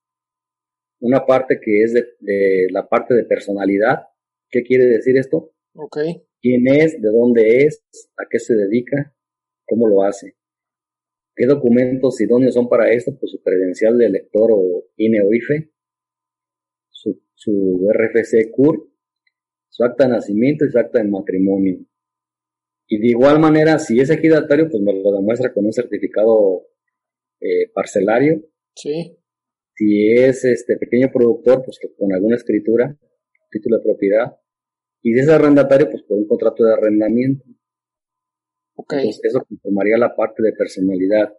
una 1.05 1.27
parte 1.27 1.61
que 1.61 1.83
es 1.83 1.93
de, 1.93 2.67
la 2.71 2.89
parte 2.89 3.15
de 3.15 3.25
personalidad. 3.25 4.05
¿Qué 4.49 4.63
quiere 4.63 4.87
decir 4.87 5.19
esto? 5.19 5.53
Ok. 5.75 5.99
¿Quién 6.41 6.67
es? 6.67 7.01
¿De 7.01 7.11
dónde 7.11 7.65
es? 7.65 7.85
¿A 8.17 8.25
qué 8.29 8.39
se 8.39 8.55
dedica? 8.55 9.15
¿Cómo 9.67 9.87
lo 9.87 10.03
hace? 10.03 10.35
¿Qué 11.37 11.45
documentos 11.45 12.19
idóneos 12.23 12.55
son 12.55 12.71
para 12.71 12.91
esto? 12.91 13.15
Pues 13.19 13.33
su 13.33 13.43
credencial 13.43 13.99
de 13.99 14.07
elector 14.07 14.51
o 14.51 14.87
INE 14.97 15.21
o 15.23 15.35
IFE, 15.35 15.71
su, 16.89 17.21
su 17.35 17.87
RFC 17.93 18.51
CUR, 18.51 18.91
su 19.69 19.85
acta 19.85 20.05
de 20.05 20.13
nacimiento 20.13 20.65
y 20.65 20.71
su 20.71 20.79
acta 20.79 21.01
de 21.03 21.09
matrimonio. 21.09 21.85
Y 22.87 22.99
de 22.99 23.09
igual 23.09 23.41
manera, 23.41 23.79
si 23.79 23.99
es 23.99 24.11
equidatario, 24.11 24.69
pues 24.71 24.83
nos 24.83 24.95
lo 24.95 25.12
demuestra 25.12 25.53
con 25.53 25.64
un 25.64 25.73
certificado 25.73 26.67
eh, 27.41 27.71
parcelario. 27.73 28.43
Sí. 28.75 29.17
Si 29.75 30.12
es 30.12 30.45
este 30.45 30.76
pequeño 30.76 31.11
productor, 31.12 31.64
pues 31.64 31.79
con 31.99 32.12
alguna 32.12 32.37
escritura, 32.37 32.97
título 33.50 33.79
de 33.79 33.83
propiedad. 33.83 34.37
Y 35.03 35.12
si 35.12 35.21
es 35.21 35.29
arrendatario, 35.29 35.91
pues 35.91 36.03
por 36.05 36.19
un 36.19 36.26
contrato 36.26 36.64
de 36.64 36.73
arrendamiento. 36.73 37.45
Ok. 38.76 38.95
eso 39.23 39.45
conformaría 39.49 39.97
la 39.99 40.14
parte 40.14 40.43
de 40.43 40.53
personalidad. 40.53 41.33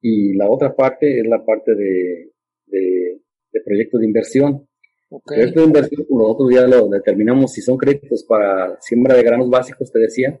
Y 0.00 0.34
la 0.36 0.48
otra 0.48 0.74
parte 0.74 1.20
es 1.20 1.26
la 1.26 1.44
parte 1.44 1.74
de, 1.74 2.32
de, 2.66 3.20
proyecto 3.64 3.98
de 3.98 4.06
inversión. 4.06 4.68
Okay. 5.12 5.50
De 5.50 5.62
inversión, 5.62 6.06
nosotros 6.08 6.54
ya 6.54 6.66
lo 6.68 6.88
determinamos 6.88 7.52
si 7.52 7.60
son 7.60 7.76
créditos 7.76 8.24
para 8.24 8.80
siembra 8.80 9.16
de 9.16 9.24
granos 9.24 9.50
básicos, 9.50 9.90
te 9.90 9.98
decía. 9.98 10.40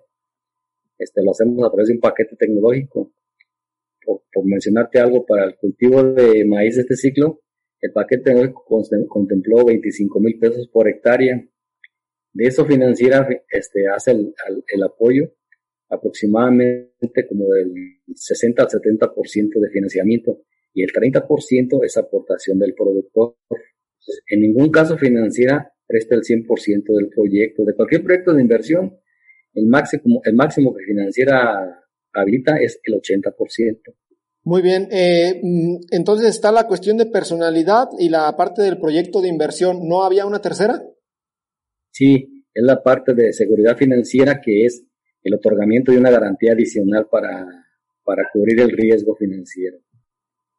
Este, 0.96 1.22
lo 1.24 1.32
hacemos 1.32 1.66
a 1.66 1.70
través 1.70 1.88
de 1.88 1.94
un 1.94 2.00
paquete 2.00 2.36
tecnológico 2.36 3.12
por, 4.04 4.44
mencionarte 4.44 4.98
algo, 4.98 5.26
para 5.26 5.44
el 5.44 5.56
cultivo 5.56 6.02
de 6.02 6.44
maíz 6.44 6.76
de 6.76 6.82
este 6.82 6.96
ciclo, 6.96 7.40
el 7.80 7.92
paquete 7.92 8.34
hoy 8.34 8.52
contempló 9.08 9.64
25 9.64 10.20
mil 10.20 10.38
pesos 10.38 10.68
por 10.68 10.88
hectárea. 10.88 11.42
De 12.32 12.44
eso 12.44 12.64
financiera 12.64 13.28
este, 13.50 13.88
hace 13.88 14.12
el, 14.12 14.34
el, 14.68 14.82
apoyo 14.82 15.32
aproximadamente 15.88 17.26
como 17.28 17.48
del 17.48 17.72
60 18.14 18.62
al 18.62 18.68
70% 18.68 19.60
de 19.60 19.70
financiamiento 19.70 20.42
y 20.72 20.84
el 20.84 20.90
30% 20.92 21.84
es 21.84 21.96
aportación 21.96 22.58
del 22.58 22.74
productor. 22.74 23.34
En 24.28 24.40
ningún 24.40 24.70
caso 24.70 24.96
financiera 24.96 25.72
presta 25.86 26.14
el 26.14 26.22
100% 26.22 26.96
del 26.96 27.08
proyecto. 27.08 27.64
De 27.64 27.74
cualquier 27.74 28.02
proyecto 28.02 28.32
de 28.32 28.42
inversión, 28.42 28.96
el 29.54 29.66
máximo, 29.66 30.20
el 30.24 30.34
máximo 30.34 30.74
que 30.74 30.84
financiera 30.84 31.84
habita 32.12 32.56
es 32.58 32.80
el 32.84 32.94
80%. 32.94 33.94
Muy 34.42 34.62
bien, 34.62 34.88
eh, 34.90 35.38
mm, 35.42 35.76
entonces 35.90 36.28
está 36.28 36.50
la 36.50 36.66
cuestión 36.66 36.96
de 36.96 37.06
personalidad 37.06 37.88
y 37.98 38.08
la 38.08 38.34
parte 38.36 38.62
del 38.62 38.78
proyecto 38.78 39.20
de 39.20 39.28
inversión. 39.28 39.86
¿No 39.86 40.02
había 40.02 40.26
una 40.26 40.40
tercera? 40.40 40.82
Sí, 41.92 42.44
es 42.54 42.62
la 42.64 42.82
parte 42.82 43.14
de 43.14 43.32
seguridad 43.32 43.76
financiera 43.76 44.40
que 44.40 44.64
es 44.64 44.84
el 45.22 45.34
otorgamiento 45.34 45.92
de 45.92 45.98
una 45.98 46.10
garantía 46.10 46.52
adicional 46.52 47.06
para, 47.10 47.46
para 48.04 48.22
cubrir 48.32 48.60
el 48.60 48.70
riesgo 48.70 49.14
financiero. 49.14 49.78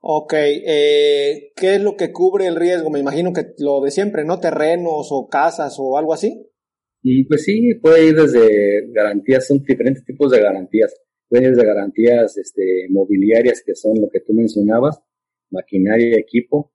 Ok, 0.02 0.34
eh, 0.36 1.52
¿qué 1.56 1.76
es 1.76 1.82
lo 1.82 1.96
que 1.96 2.12
cubre 2.12 2.48
el 2.48 2.56
riesgo? 2.56 2.90
Me 2.90 3.00
imagino 3.00 3.34
que 3.34 3.54
lo 3.60 3.82
de 3.82 3.92
siempre, 3.92 4.26
¿no? 4.26 4.40
Terrenos 4.40 5.10
o 5.12 5.28
casas 5.30 5.78
o 5.80 5.98
algo 5.98 6.14
así. 6.14 6.48
Y 7.04 7.24
pues 7.26 7.44
sí, 7.44 7.76
puede 7.82 8.08
ir 8.08 8.16
desde 8.16 8.92
garantías, 8.92 9.48
son 9.48 9.64
diferentes 9.64 10.04
tipos 10.04 10.32
de 10.32 10.42
garantías 10.42 10.94
de 11.32 11.66
garantías 11.66 12.38
este, 12.38 12.88
mobiliarias 12.90 13.64
que 13.66 13.74
son 13.74 13.94
lo 14.02 14.10
que 14.10 14.20
tú 14.20 14.34
mencionabas, 14.34 15.02
maquinaria, 15.50 16.18
equipo, 16.18 16.74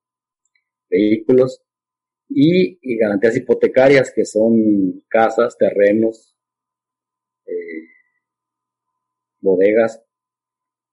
vehículos 0.89 1.61
y, 2.27 2.79
garantías 2.97 3.37
hipotecarias 3.37 4.11
que 4.11 4.25
son 4.25 5.03
casas, 5.07 5.57
terrenos, 5.57 6.35
eh, 7.45 7.87
bodegas, 9.39 10.03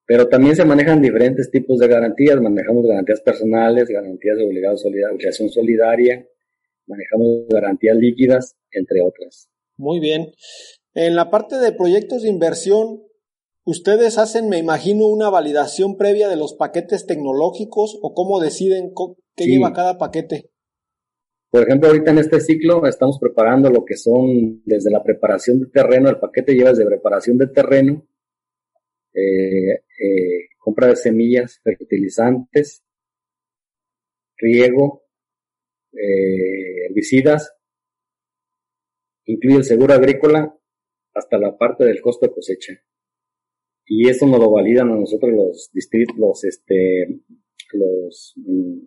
pero 0.07 0.29
también 0.29 0.57
se 0.57 0.65
manejan 0.65 1.03
diferentes 1.03 1.51
tipos 1.51 1.79
de 1.79 1.89
garantías, 1.89 2.41
manejamos 2.41 2.87
garantías 2.87 3.21
personales, 3.21 3.89
garantías 3.89 4.37
de 4.37 4.45
obligado 4.45 4.77
obligación 4.85 5.49
solidaria, 5.49 6.27
manejamos 6.87 7.47
garantías 7.49 7.97
líquidas, 7.97 8.57
entre 8.71 9.01
otras. 9.03 9.49
Muy 9.77 10.01
bien. 10.01 10.33
En 10.95 11.17
la 11.17 11.31
parte 11.31 11.57
de 11.57 11.73
proyectos 11.73 12.23
de 12.23 12.29
inversión, 12.29 13.01
Ustedes 13.67 14.19
hacen, 14.19 14.51
me 14.51 14.59
imagino, 14.59 15.07
una 15.07 15.31
validación 15.31 15.97
previa 15.97 16.29
de 16.29 16.37
los 16.37 16.53
paquetes 16.53 17.07
tecnológicos 17.07 17.99
o 18.03 18.13
cómo 18.13 18.39
deciden 18.39 18.93
qué 19.37 19.47
lleva 19.47 19.73
cada 19.73 19.97
paquete. 19.97 20.51
Por 21.51 21.63
ejemplo, 21.63 21.89
ahorita 21.89 22.11
en 22.11 22.19
este 22.19 22.41
ciclo 22.41 22.87
estamos 22.87 23.19
preparando 23.19 23.71
lo 23.71 23.87
que 23.87 23.97
son 23.97 24.63
desde 24.67 24.91
la 24.91 25.03
preparación 25.03 25.61
de 25.61 25.67
terreno, 25.67 26.11
el 26.11 26.19
paquete 26.19 26.53
lleva 26.53 26.71
desde 26.71 26.85
preparación 26.85 27.39
de 27.39 27.47
terreno, 27.47 28.07
eh, 29.15 29.85
eh, 30.01 30.49
compra 30.59 30.89
de 30.89 30.97
semillas, 30.97 31.61
fertilizantes, 31.63 32.85
riego, 34.37 35.05
eh, 35.93 36.87
herbicidas, 36.87 37.55
incluye 39.27 39.59
el 39.59 39.65
seguro 39.65 39.95
agrícola 39.95 40.53
hasta 41.15 41.39
la 41.39 41.57
parte 41.57 41.85
del 41.85 42.01
costo 42.01 42.27
de 42.27 42.33
cosecha. 42.33 42.73
Y 43.87 44.09
eso 44.09 44.27
nos 44.27 44.41
lo 44.41 44.51
validan 44.51 44.91
a 44.91 44.97
nosotros 44.97 45.33
los 45.33 45.71
distritos, 45.73 46.17
los, 46.17 46.43
este, 46.45 47.21
los, 47.73 48.33
mm, 48.37 48.79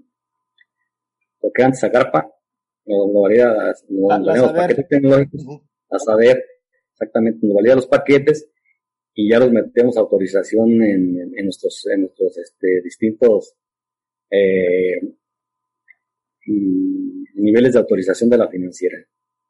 lo 1.43 1.51
que 1.53 1.63
antes 1.63 1.79
Zagarpa, 1.79 2.29
nos, 2.85 3.13
valida, 3.13 3.73
los 3.89 4.51
paquetes 4.53 4.87
tecnológicos, 4.87 5.45
a 5.89 5.99
saber 5.99 6.43
exactamente, 6.91 7.45
nos 7.45 7.55
valida 7.55 7.75
los 7.75 7.87
paquetes 7.87 8.49
y 9.19 9.31
ya 9.31 9.39
los 9.39 9.51
metemos 9.51 9.97
a 9.97 10.01
autorización 10.01 10.83
en, 10.83 11.33
en, 11.35 11.43
nuestros, 11.43 11.87
en 11.91 12.01
nuestros 12.01 12.37
este, 12.37 12.81
distintos 12.83 13.55
eh, 14.29 15.01
niveles 17.33 17.73
de 17.73 17.79
autorización 17.79 18.29
de 18.29 18.37
la 18.37 18.47
financiera. 18.47 18.95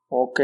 Ok. 0.08 0.40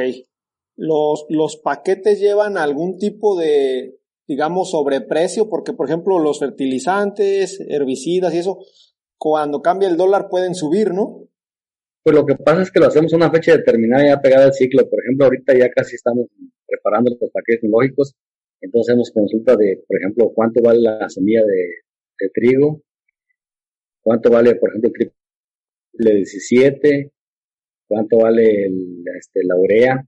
¿Los, 0.76 1.26
¿Los 1.30 1.56
paquetes 1.56 2.20
llevan 2.20 2.58
algún 2.58 2.98
tipo 2.98 3.40
de, 3.40 3.98
digamos, 4.28 4.72
sobreprecio? 4.72 5.48
Porque, 5.48 5.72
por 5.72 5.88
ejemplo, 5.88 6.20
los 6.20 6.40
fertilizantes, 6.40 7.62
herbicidas 7.70 8.34
y 8.34 8.40
eso, 8.40 8.60
cuando 9.18 9.62
cambia 9.62 9.88
el 9.88 9.96
dólar 9.96 10.28
pueden 10.30 10.54
subir, 10.54 10.94
¿no? 10.94 11.30
Pues 12.04 12.14
lo 12.14 12.26
que 12.26 12.36
pasa 12.36 12.64
es 12.64 12.72
que 12.72 12.82
lo 12.82 12.88
hacemos 12.88 13.14
a 13.14 13.16
una 13.16 13.32
fecha 13.32 13.56
determinada 13.56 14.06
ya 14.06 14.22
pegada 14.22 14.48
al 14.48 14.54
ciclo. 14.54 14.90
Por 14.90 15.00
ejemplo, 15.02 15.28
ahorita 15.28 15.58
ya 15.58 15.70
casi 15.70 15.96
estamos 15.96 16.28
preparando 16.68 17.12
los 17.12 17.32
paquetes 17.32 17.62
tecnológicos, 17.62 18.16
entonces 18.64 18.94
hacemos 18.94 19.12
consulta 19.12 19.58
de, 19.58 19.84
por 19.86 20.00
ejemplo, 20.00 20.32
cuánto 20.34 20.62
vale 20.64 20.80
la 20.80 21.10
semilla 21.10 21.42
de, 21.44 22.30
trigo, 22.34 22.82
cuánto 24.02 24.32
vale, 24.32 24.56
por 24.56 24.70
ejemplo, 24.70 24.90
el 24.90 25.12
triple 25.92 26.16
17, 26.16 27.12
cuánto 27.90 28.20
vale 28.20 28.66
el, 28.66 29.04
este, 29.20 29.44
la 29.44 29.58
urea, 29.58 30.08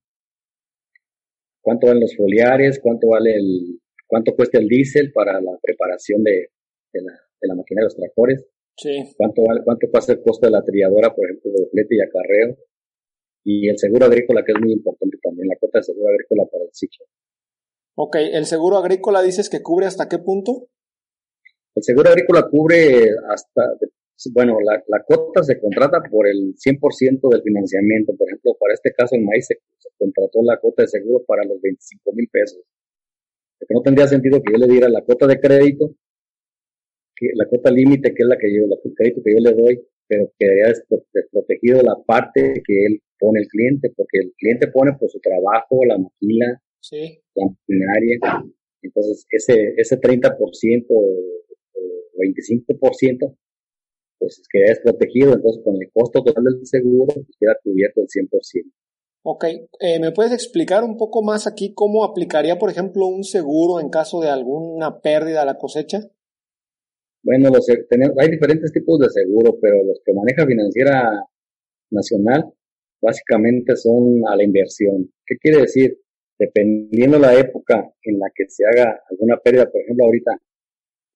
cuánto 1.61 1.87
valen 1.87 2.03
los 2.03 2.15
foliares, 2.15 2.79
cuánto 2.81 3.09
vale 3.09 3.35
el, 3.35 3.81
cuánto 4.07 4.33
cuesta 4.33 4.57
el 4.57 4.69
diésel 4.69 5.11
para 5.11 5.41
la 5.41 5.59
preparación 5.61 6.23
de, 6.23 6.51
de, 6.93 7.01
la, 7.01 7.11
de 7.11 7.47
la 7.49 7.55
máquina 7.55 7.81
de 7.81 7.85
los 7.87 7.95
tractores. 7.97 8.45
Sí. 8.77 9.03
¿Cuánto 9.17 9.43
vale, 9.43 9.61
cuánto 9.65 9.87
cuesta 9.91 10.13
el 10.13 10.21
costo 10.21 10.47
de 10.47 10.51
la 10.53 10.63
trilladora, 10.63 11.13
por 11.13 11.25
ejemplo, 11.25 11.51
de 11.51 11.67
flete 11.71 11.95
y 11.95 12.01
acarreo? 12.01 12.57
Y 13.43 13.67
el 13.67 13.77
seguro 13.77 14.05
agrícola, 14.05 14.45
que 14.45 14.53
es 14.53 14.61
muy 14.61 14.71
importante 14.71 15.17
también, 15.21 15.49
la 15.49 15.57
cuota 15.59 15.79
de 15.79 15.83
seguro 15.83 16.07
agrícola 16.07 16.43
para 16.49 16.63
el 16.63 16.69
ciclo. 16.71 17.05
Ok, 17.97 18.17
¿el 18.17 18.45
seguro 18.45 18.77
agrícola 18.77 19.21
dices 19.21 19.49
que 19.49 19.61
cubre 19.61 19.85
hasta 19.85 20.09
qué 20.09 20.19
punto? 20.19 20.67
El 21.75 21.83
seguro 21.83 22.09
agrícola 22.09 22.47
cubre 22.49 23.09
hasta, 23.29 23.61
bueno, 24.33 24.57
la, 24.63 24.83
la 24.87 25.03
cuota 25.03 25.43
se 25.43 25.59
contrata 25.59 26.01
por 26.09 26.27
el 26.27 26.55
100% 26.55 27.29
del 27.29 27.41
financiamiento. 27.41 28.13
Por 28.17 28.27
ejemplo, 28.27 28.55
para 28.59 28.73
este 28.73 28.91
caso 28.93 29.15
el 29.15 29.23
maíz 29.23 29.47
se, 29.47 29.57
contrató 29.97 30.39
la 30.43 30.59
cuota 30.59 30.83
de 30.83 30.89
seguro 30.89 31.23
para 31.25 31.45
los 31.45 31.61
25 31.61 32.11
mil 32.13 32.27
pesos. 32.29 32.59
Porque 33.59 33.73
no 33.73 33.81
tendría 33.81 34.07
sentido 34.07 34.41
que 34.43 34.51
yo 34.51 34.57
le 34.57 34.67
diera 34.67 34.89
la 34.89 35.01
cuota 35.01 35.25
de 35.27 35.39
crédito, 35.39 35.95
que 37.15 37.27
la 37.33 37.45
cuota 37.47 37.71
límite, 37.71 38.13
que 38.13 38.23
es 38.23 38.27
la 38.27 38.37
que 38.37 38.53
yo, 38.53 38.67
la 38.67 38.75
crédito 38.93 39.21
que 39.23 39.33
yo 39.33 39.39
le 39.39 39.53
doy, 39.53 39.87
pero 40.07 40.31
que 40.37 40.45
haya 40.45 40.73
desprotegido 41.13 41.81
la 41.81 41.95
parte 42.05 42.61
que 42.65 42.85
él 42.85 43.01
pone 43.17 43.39
el 43.39 43.47
cliente, 43.47 43.91
porque 43.95 44.19
el 44.19 44.33
cliente 44.37 44.67
pone 44.67 44.91
por 44.99 45.09
su 45.09 45.19
trabajo, 45.19 45.85
la 45.85 45.97
maquila, 45.97 46.61
la 46.91 47.24
maquinaria. 47.35 48.45
Entonces, 48.81 49.25
ese, 49.29 49.73
ese 49.77 49.99
30% 49.99 50.85
o 50.89 51.35
25%, 52.17 53.37
pues 54.19 54.43
queda 54.51 54.65
desprotegido. 54.69 55.33
Entonces, 55.33 55.63
con 55.63 55.75
el 55.81 55.91
costo 55.91 56.23
total 56.23 56.43
del 56.43 56.65
seguro, 56.65 57.13
pues, 57.13 57.37
queda 57.39 57.57
cubierto 57.63 58.01
el 58.01 58.07
100%. 58.07 58.71
Ok, 59.27 59.43
eh, 59.79 59.99
¿me 59.99 60.11
puedes 60.11 60.33
explicar 60.33 60.83
un 60.83 60.97
poco 60.97 61.23
más 61.23 61.47
aquí 61.47 61.73
cómo 61.73 62.03
aplicaría, 62.03 62.59
por 62.59 62.69
ejemplo, 62.69 63.07
un 63.07 63.23
seguro 63.23 63.79
en 63.79 63.89
caso 63.89 64.21
de 64.21 64.29
alguna 64.29 65.01
pérdida 65.01 65.41
a 65.41 65.45
la 65.45 65.57
cosecha? 65.57 66.11
Bueno, 67.23 67.49
los, 67.49 67.65
tenemos, 67.89 68.15
hay 68.19 68.29
diferentes 68.29 68.71
tipos 68.71 68.99
de 68.99 69.09
seguro, 69.09 69.57
pero 69.59 69.83
los 69.83 69.99
que 70.05 70.13
maneja 70.13 70.45
Financiera 70.45 71.25
Nacional 71.89 72.53
básicamente 73.01 73.75
son 73.75 74.21
a 74.27 74.35
la 74.35 74.43
inversión. 74.43 75.11
¿Qué 75.25 75.37
quiere 75.37 75.61
decir? 75.61 75.97
Dependiendo 76.37 77.17
la 77.17 77.33
época 77.37 77.89
en 78.01 78.19
la 78.19 78.27
que 78.35 78.45
se 78.49 78.65
haga 78.65 79.01
alguna 79.09 79.37
pérdida, 79.37 79.71
por 79.71 79.81
ejemplo, 79.81 80.05
ahorita 80.05 80.31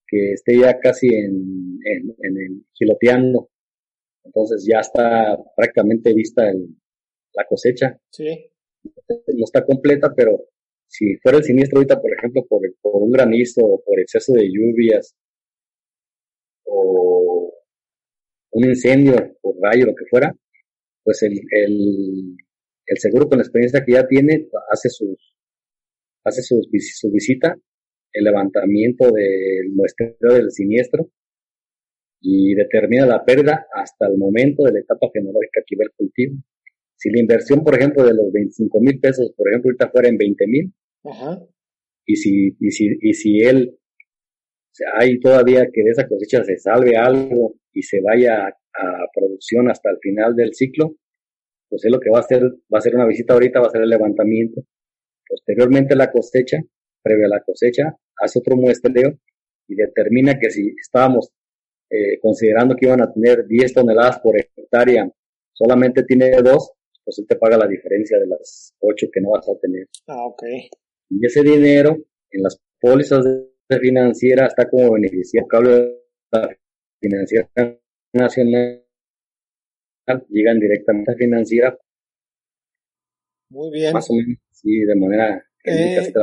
que 0.08 0.32
esté 0.34 0.58
ya 0.58 0.80
casi 0.80 1.08
en, 1.08 1.80
en, 1.86 2.16
en 2.20 2.38
el 2.38 2.66
giloteando, 2.74 3.50
entonces 4.24 4.66
ya 4.68 4.80
está 4.80 5.38
prácticamente 5.56 6.14
vista 6.14 6.50
el, 6.50 6.68
la 7.34 7.46
cosecha. 7.46 8.00
Sí. 8.12 8.52
No 9.08 9.44
está 9.44 9.66
completa, 9.66 10.14
pero 10.16 10.46
si 10.88 11.18
fuera 11.18 11.38
el 11.38 11.44
siniestro 11.44 11.78
ahorita, 11.80 12.02
por 12.02 12.14
ejemplo, 12.14 12.46
por, 12.48 12.62
por 12.82 13.04
un 13.04 13.12
granizo 13.12 13.62
o 13.64 13.84
por 13.84 14.00
exceso 14.00 14.34
de 14.34 14.50
lluvias 14.50 15.16
o 16.66 17.54
un 18.52 18.66
incendio 18.66 19.16
por 19.42 19.56
rayo, 19.62 19.86
lo 19.86 19.96
que 19.96 20.06
fuera, 20.10 20.36
pues 21.04 21.22
el, 21.24 21.40
el, 21.52 22.36
el 22.90 22.98
seguro 22.98 23.28
con 23.30 23.38
la 23.38 23.44
experiencia 23.44 23.84
que 23.86 23.94
ya 23.94 24.08
tiene 24.08 24.48
hace 24.72 24.90
sus 24.90 25.36
hace 26.26 26.42
su, 26.42 26.62
su 26.62 27.12
visita, 27.12 27.56
el 28.14 28.24
levantamiento 28.24 29.12
del 29.12 29.72
muestreo 29.74 30.34
del 30.34 30.52
siniestro 30.52 31.10
y 32.22 32.54
determina 32.54 33.06
la 33.06 33.24
pérdida 33.24 33.68
hasta 33.74 34.08
el 34.08 34.18
momento 34.18 34.64
de 34.64 34.74
la 34.74 34.80
etapa 34.80 35.08
fenológica 35.12 35.62
que 35.66 35.76
va 35.76 35.84
el 35.84 35.92
cultivo. 35.96 36.36
Si 36.98 37.10
la 37.10 37.22
inversión, 37.22 37.64
por 37.64 37.76
ejemplo, 37.76 38.04
de 38.04 38.14
los 38.14 38.32
25 38.32 38.82
mil 38.82 39.00
pesos, 39.00 39.32
por 39.38 39.48
ejemplo, 39.48 39.70
ahorita 39.70 39.90
fuera 39.90 40.10
en 40.10 40.18
20 40.18 40.48
mil, 40.48 40.74
y 42.06 42.16
si, 42.16 42.58
y 42.60 42.72
si, 42.72 42.90
y 43.00 43.14
si 43.14 43.40
él, 43.40 43.72
o 43.74 44.74
sea, 44.74 44.88
hay 45.00 45.20
todavía 45.20 45.70
que 45.72 45.84
de 45.84 45.92
esa 45.92 46.08
cosecha 46.08 46.44
se 46.44 46.58
salve 46.58 46.98
algo 46.98 47.56
y 47.74 47.84
se 47.84 48.02
vaya 48.02 48.48
a, 48.48 48.54
producción 49.16 49.70
hasta 49.70 49.90
el 49.92 49.98
final 50.02 50.36
del 50.36 50.54
ciclo, 50.54 50.96
pues 51.70 51.86
es 51.86 51.92
lo 51.92 52.00
que 52.00 52.10
va 52.10 52.18
a 52.18 52.22
hacer, 52.22 52.44
va 52.44 52.80
a 52.80 52.82
ser 52.82 52.96
una 52.96 53.06
visita 53.06 53.34
ahorita, 53.34 53.60
va 53.60 53.68
a 53.68 53.72
ser 53.72 53.82
el 53.82 53.90
levantamiento. 53.90 54.62
Posteriormente 55.28 55.96
la 55.96 56.12
cosecha, 56.12 56.58
previa 57.02 57.28
a 57.28 57.30
la 57.30 57.44
cosecha, 57.44 57.96
hace 58.18 58.40
otro 58.40 58.56
muestreo 58.56 59.18
y 59.68 59.76
determina 59.76 60.40
que 60.40 60.50
si 60.50 60.74
estábamos 60.82 61.30
eh, 61.90 62.20
considerando 62.20 62.76
que 62.76 62.88
iban 62.88 63.02
a 63.02 63.12
tener 63.12 63.46
10 63.48 63.74
toneladas 63.74 64.20
por 64.20 64.36
hectárea, 64.38 65.10
solamente 65.54 66.04
tiene 66.04 66.32
dos, 66.42 66.72
pues 67.04 67.20
él 67.20 67.26
te 67.28 67.36
paga 67.36 67.58
la 67.58 67.68
diferencia 67.68 68.20
de 68.20 68.28
las 68.28 68.74
ocho 68.80 69.08
que 69.12 69.22
no 69.22 69.32
vas 69.32 69.48
a 69.48 69.60
tener. 69.60 69.88
Ah, 70.08 70.26
ok. 70.26 70.44
Y 71.10 71.26
ese 71.26 71.44
dinero 71.44 71.98
en 72.32 72.44
las 72.44 72.60
pólizas 72.80 73.24
de 73.24 73.80
financiera 73.80 74.48
está 74.48 74.70
como 74.70 74.94
beneficiario 74.94 75.48
de 75.62 76.00
la 76.32 76.58
financiera 77.00 77.50
nacional, 78.14 78.84
llegan 80.30 80.60
directamente 80.60 81.12
a 81.12 81.16
financiera. 81.16 81.78
Muy 83.50 83.72
bien. 83.72 83.94
Más 83.94 84.10
o 84.10 84.14
menos, 84.14 84.38
sí, 84.52 84.80
de 84.80 84.96
manera 84.96 85.44
eh, 85.66 86.14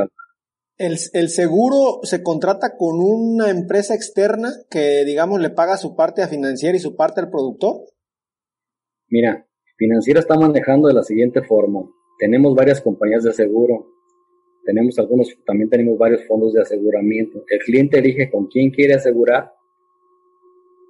el, 0.77 0.97
el, 1.13 1.29
seguro 1.29 1.99
se 2.03 2.23
contrata 2.23 2.77
con 2.77 2.99
una 2.99 3.49
empresa 3.49 3.95
externa 3.95 4.51
que, 4.69 5.03
digamos, 5.05 5.39
le 5.41 5.49
paga 5.49 5.77
su 5.77 5.95
parte 5.95 6.21
a 6.21 6.27
financiera 6.27 6.77
y 6.77 6.79
su 6.79 6.95
parte 6.95 7.19
al 7.19 7.29
productor. 7.29 7.85
Mira, 9.09 9.47
Financiera 9.77 10.19
está 10.19 10.35
manejando 10.35 10.87
de 10.87 10.95
la 10.95 11.03
siguiente 11.03 11.43
forma. 11.43 11.81
Tenemos 12.19 12.55
varias 12.55 12.81
compañías 12.81 13.23
de 13.23 13.31
seguro. 13.31 13.85
Tenemos 14.65 14.97
algunos, 14.97 15.29
también 15.45 15.69
tenemos 15.69 15.97
varios 15.99 16.25
fondos 16.25 16.53
de 16.53 16.61
aseguramiento. 16.61 17.43
El 17.47 17.59
cliente 17.59 17.99
elige 17.99 18.29
con 18.29 18.47
quién 18.47 18.71
quiere 18.71 18.95
asegurar, 18.95 19.53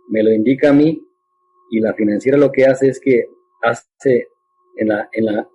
me 0.10 0.24
lo 0.24 0.32
indica 0.32 0.70
a 0.70 0.74
mí 0.74 1.07
y 1.70 1.80
la 1.80 1.94
financiera 1.94 2.38
lo 2.38 2.52
que 2.52 2.66
hace 2.66 2.90
es 2.90 3.00
que 3.00 3.26
hace 3.62 4.28
en 4.76 4.90
la, 4.90 5.10
en 5.12 5.26
la, 5.26 5.50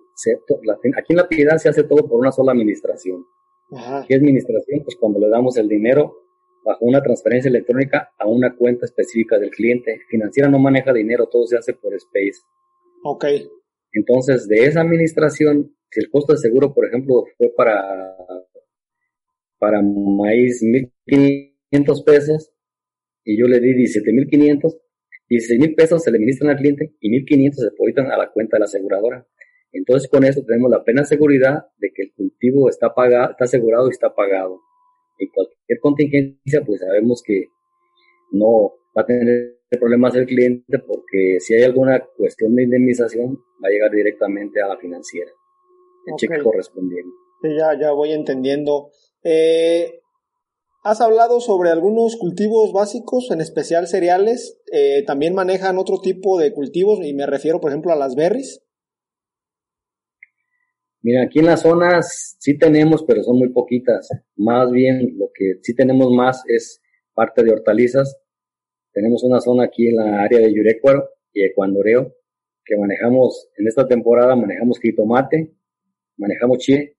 aquí 0.97 1.13
en 1.13 1.17
la 1.17 1.27
piedad 1.27 1.57
se 1.57 1.69
hace 1.69 1.83
todo 1.83 2.07
por 2.07 2.19
una 2.19 2.31
sola 2.31 2.51
administración. 2.51 3.25
¿Qué 4.07 4.15
es 4.15 4.21
administración? 4.21 4.83
Pues 4.83 4.95
cuando 4.99 5.19
le 5.19 5.29
damos 5.29 5.57
el 5.57 5.67
dinero 5.67 6.23
bajo 6.63 6.85
una 6.85 7.01
transferencia 7.01 7.49
electrónica 7.49 8.13
a 8.17 8.27
una 8.27 8.55
cuenta 8.55 8.85
específica 8.85 9.37
del 9.37 9.49
cliente. 9.49 9.99
Financiera 10.09 10.49
no 10.49 10.59
maneja 10.59 10.93
dinero, 10.93 11.27
todo 11.27 11.45
se 11.47 11.57
hace 11.57 11.73
por 11.73 11.93
Space. 11.95 12.41
Ok. 13.03 13.25
Entonces, 13.91 14.47
de 14.47 14.65
esa 14.65 14.81
administración, 14.81 15.75
si 15.89 15.99
el 15.99 16.09
costo 16.09 16.33
de 16.33 16.39
seguro, 16.39 16.73
por 16.73 16.85
ejemplo, 16.85 17.25
fue 17.37 17.51
para, 17.55 18.15
para 19.59 19.81
maíz 19.81 20.63
1.500 20.63 22.03
pesos 22.03 22.51
y 23.23 23.39
yo 23.39 23.47
le 23.47 23.59
di 23.59 23.73
17.500, 23.73 24.79
16.000 25.35 25.75
pesos 25.75 26.03
se 26.03 26.11
le 26.11 26.19
ministran 26.19 26.51
al 26.51 26.57
cliente 26.57 26.93
y 26.99 27.09
1.500 27.09 27.53
se 27.53 27.65
depositan 27.65 28.11
a 28.11 28.17
la 28.17 28.31
cuenta 28.31 28.57
de 28.57 28.59
la 28.59 28.65
aseguradora. 28.65 29.27
Entonces, 29.71 30.09
con 30.09 30.23
eso 30.23 30.43
tenemos 30.45 30.69
la 30.69 30.83
plena 30.83 31.03
seguridad 31.03 31.65
de 31.79 31.91
que 31.93 32.03
el 32.03 32.13
cultivo 32.13 32.69
está 32.69 32.93
pagado, 32.93 33.31
está 33.31 33.45
asegurado 33.45 33.87
y 33.87 33.91
está 33.91 34.13
pagado. 34.13 34.61
Y 35.17 35.27
cualquier 35.29 35.79
contingencia, 35.79 36.63
pues 36.65 36.81
sabemos 36.81 37.23
que 37.25 37.47
no 38.31 38.73
va 38.95 39.01
a 39.01 39.05
tener 39.05 39.57
problemas 39.79 40.15
el 40.15 40.27
cliente 40.27 40.79
porque 40.79 41.39
si 41.39 41.55
hay 41.55 41.63
alguna 41.63 42.03
cuestión 42.15 42.55
de 42.55 42.63
indemnización 42.63 43.35
va 43.63 43.69
a 43.69 43.71
llegar 43.71 43.91
directamente 43.91 44.61
a 44.61 44.67
la 44.67 44.77
financiera, 44.77 45.31
el 46.05 46.15
cheque 46.15 46.41
correspondiente. 46.43 47.11
ya, 47.43 47.79
ya 47.79 47.91
voy 47.91 48.11
entendiendo. 48.11 48.89
Eh, 49.23 50.02
has 50.83 50.99
hablado 50.99 51.39
sobre 51.39 51.69
algunos 51.69 52.17
cultivos 52.17 52.73
básicos, 52.73 53.31
en 53.31 53.39
especial 53.41 53.87
cereales. 53.87 54.61
Eh, 54.71 55.03
también 55.05 55.33
manejan 55.33 55.77
otro 55.77 55.99
tipo 56.01 56.37
de 56.37 56.51
cultivos 56.53 56.99
y 57.03 57.13
me 57.13 57.25
refiero, 57.25 57.61
por 57.61 57.71
ejemplo, 57.71 57.93
a 57.93 57.95
las 57.95 58.15
berries. 58.15 58.61
Mira, 61.01 61.23
aquí 61.23 61.39
en 61.39 61.45
las 61.45 61.61
zonas 61.61 62.37
sí 62.39 62.57
tenemos, 62.57 63.03
pero 63.03 63.23
son 63.23 63.37
muy 63.37 63.49
poquitas. 63.49 64.09
Más 64.35 64.71
bien 64.71 65.17
lo 65.17 65.29
que 65.33 65.59
sí 65.61 65.73
tenemos 65.73 66.11
más 66.11 66.43
es 66.47 66.81
parte 67.13 67.43
de 67.43 67.51
hortalizas. 67.51 68.17
Tenemos 68.91 69.23
una 69.23 69.39
zona 69.39 69.65
aquí 69.65 69.87
en 69.87 69.95
la 69.95 70.21
área 70.21 70.39
de 70.39 70.53
Yurecuaro 70.53 71.09
y 71.33 71.43
Ecuandoreo 71.43 72.13
que 72.65 72.77
manejamos 72.77 73.49
en 73.57 73.67
esta 73.67 73.85
temporada, 73.87 74.35
manejamos 74.35 74.79
jitomate, 74.79 75.53
manejamos 76.15 76.59
chile, 76.59 76.97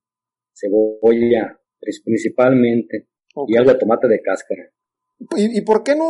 cebolla 0.52 1.58
principalmente 2.04 3.08
y 3.48 3.56
algo 3.56 3.72
de 3.72 3.78
tomate 3.78 4.08
de 4.08 4.20
cáscara. 4.20 4.70
¿Y, 5.36 5.58
¿Y, 5.58 5.60
por 5.62 5.84
qué 5.84 5.94
no? 5.94 6.04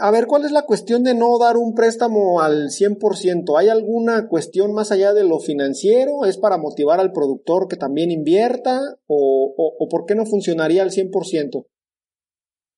A 0.00 0.10
ver, 0.10 0.26
¿cuál 0.26 0.44
es 0.44 0.52
la 0.52 0.62
cuestión 0.62 1.02
de 1.02 1.14
no 1.14 1.38
dar 1.38 1.56
un 1.56 1.74
préstamo 1.74 2.40
al 2.40 2.68
100%? 2.68 3.58
¿Hay 3.58 3.68
alguna 3.68 4.28
cuestión 4.28 4.74
más 4.74 4.92
allá 4.92 5.14
de 5.14 5.24
lo 5.24 5.40
financiero? 5.40 6.26
¿Es 6.26 6.36
para 6.36 6.58
motivar 6.58 7.00
al 7.00 7.12
productor 7.12 7.66
que 7.66 7.76
también 7.76 8.10
invierta? 8.10 8.78
¿O, 9.06 9.54
o, 9.56 9.76
o 9.78 9.88
por 9.88 10.04
qué 10.06 10.14
no 10.14 10.26
funcionaría 10.26 10.82
al 10.82 10.90
100%? 10.90 11.66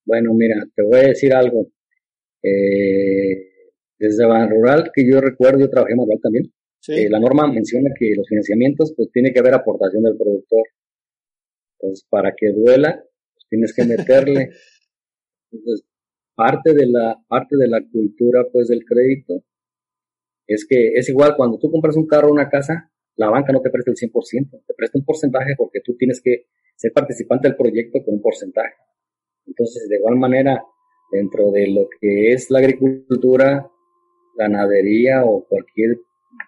Bueno, 0.06 0.34
mira, 0.34 0.56
te 0.74 0.82
voy 0.82 1.00
a 1.00 1.08
decir 1.08 1.34
algo. 1.34 1.66
Eh, 2.42 3.54
desde 3.98 4.26
Ban 4.26 4.50
Rural, 4.50 4.90
que 4.94 5.08
yo 5.08 5.20
recuerdo, 5.20 5.60
yo 5.60 5.70
trabajé 5.70 5.94
en 5.94 5.98
Rural 5.98 6.20
también. 6.22 6.52
Sí. 6.80 6.92
Eh, 6.92 7.08
la 7.08 7.18
norma 7.18 7.50
menciona 7.50 7.90
que 7.98 8.12
los 8.14 8.28
financiamientos, 8.28 8.92
pues 8.96 9.10
tiene 9.12 9.32
que 9.32 9.40
haber 9.40 9.54
aportación 9.54 10.02
del 10.02 10.16
productor. 10.16 10.66
Entonces, 11.78 12.06
para 12.10 12.34
que 12.36 12.52
duela, 12.52 13.02
tienes 13.54 13.74
que 13.74 13.84
meterle. 13.84 14.50
Parte 16.34 16.74
de 16.74 16.86
la, 16.86 17.16
parte 17.28 17.56
de 17.56 17.68
la 17.68 17.80
cultura, 17.80 18.44
pues, 18.52 18.66
del 18.66 18.84
crédito, 18.84 19.44
es 20.48 20.66
que 20.68 20.94
es 20.94 21.08
igual 21.08 21.36
cuando 21.36 21.58
tú 21.58 21.70
compras 21.70 21.96
un 21.96 22.08
carro 22.08 22.28
o 22.28 22.32
una 22.32 22.48
casa, 22.48 22.90
la 23.16 23.30
banca 23.30 23.52
no 23.52 23.60
te 23.60 23.70
presta 23.70 23.92
el 23.92 23.96
100%, 23.96 24.64
te 24.66 24.74
presta 24.74 24.98
un 24.98 25.04
porcentaje 25.04 25.54
porque 25.56 25.80
tú 25.80 25.96
tienes 25.96 26.20
que 26.20 26.46
ser 26.74 26.92
participante 26.92 27.46
del 27.46 27.56
proyecto 27.56 28.04
con 28.04 28.14
un 28.14 28.20
porcentaje. 28.20 28.74
Entonces, 29.46 29.88
de 29.88 29.96
igual 29.96 30.16
manera, 30.16 30.60
dentro 31.12 31.52
de 31.52 31.68
lo 31.68 31.88
que 32.00 32.32
es 32.32 32.50
la 32.50 32.58
agricultura, 32.58 33.70
ganadería 34.36 35.24
o 35.24 35.46
cualquier 35.48 36.00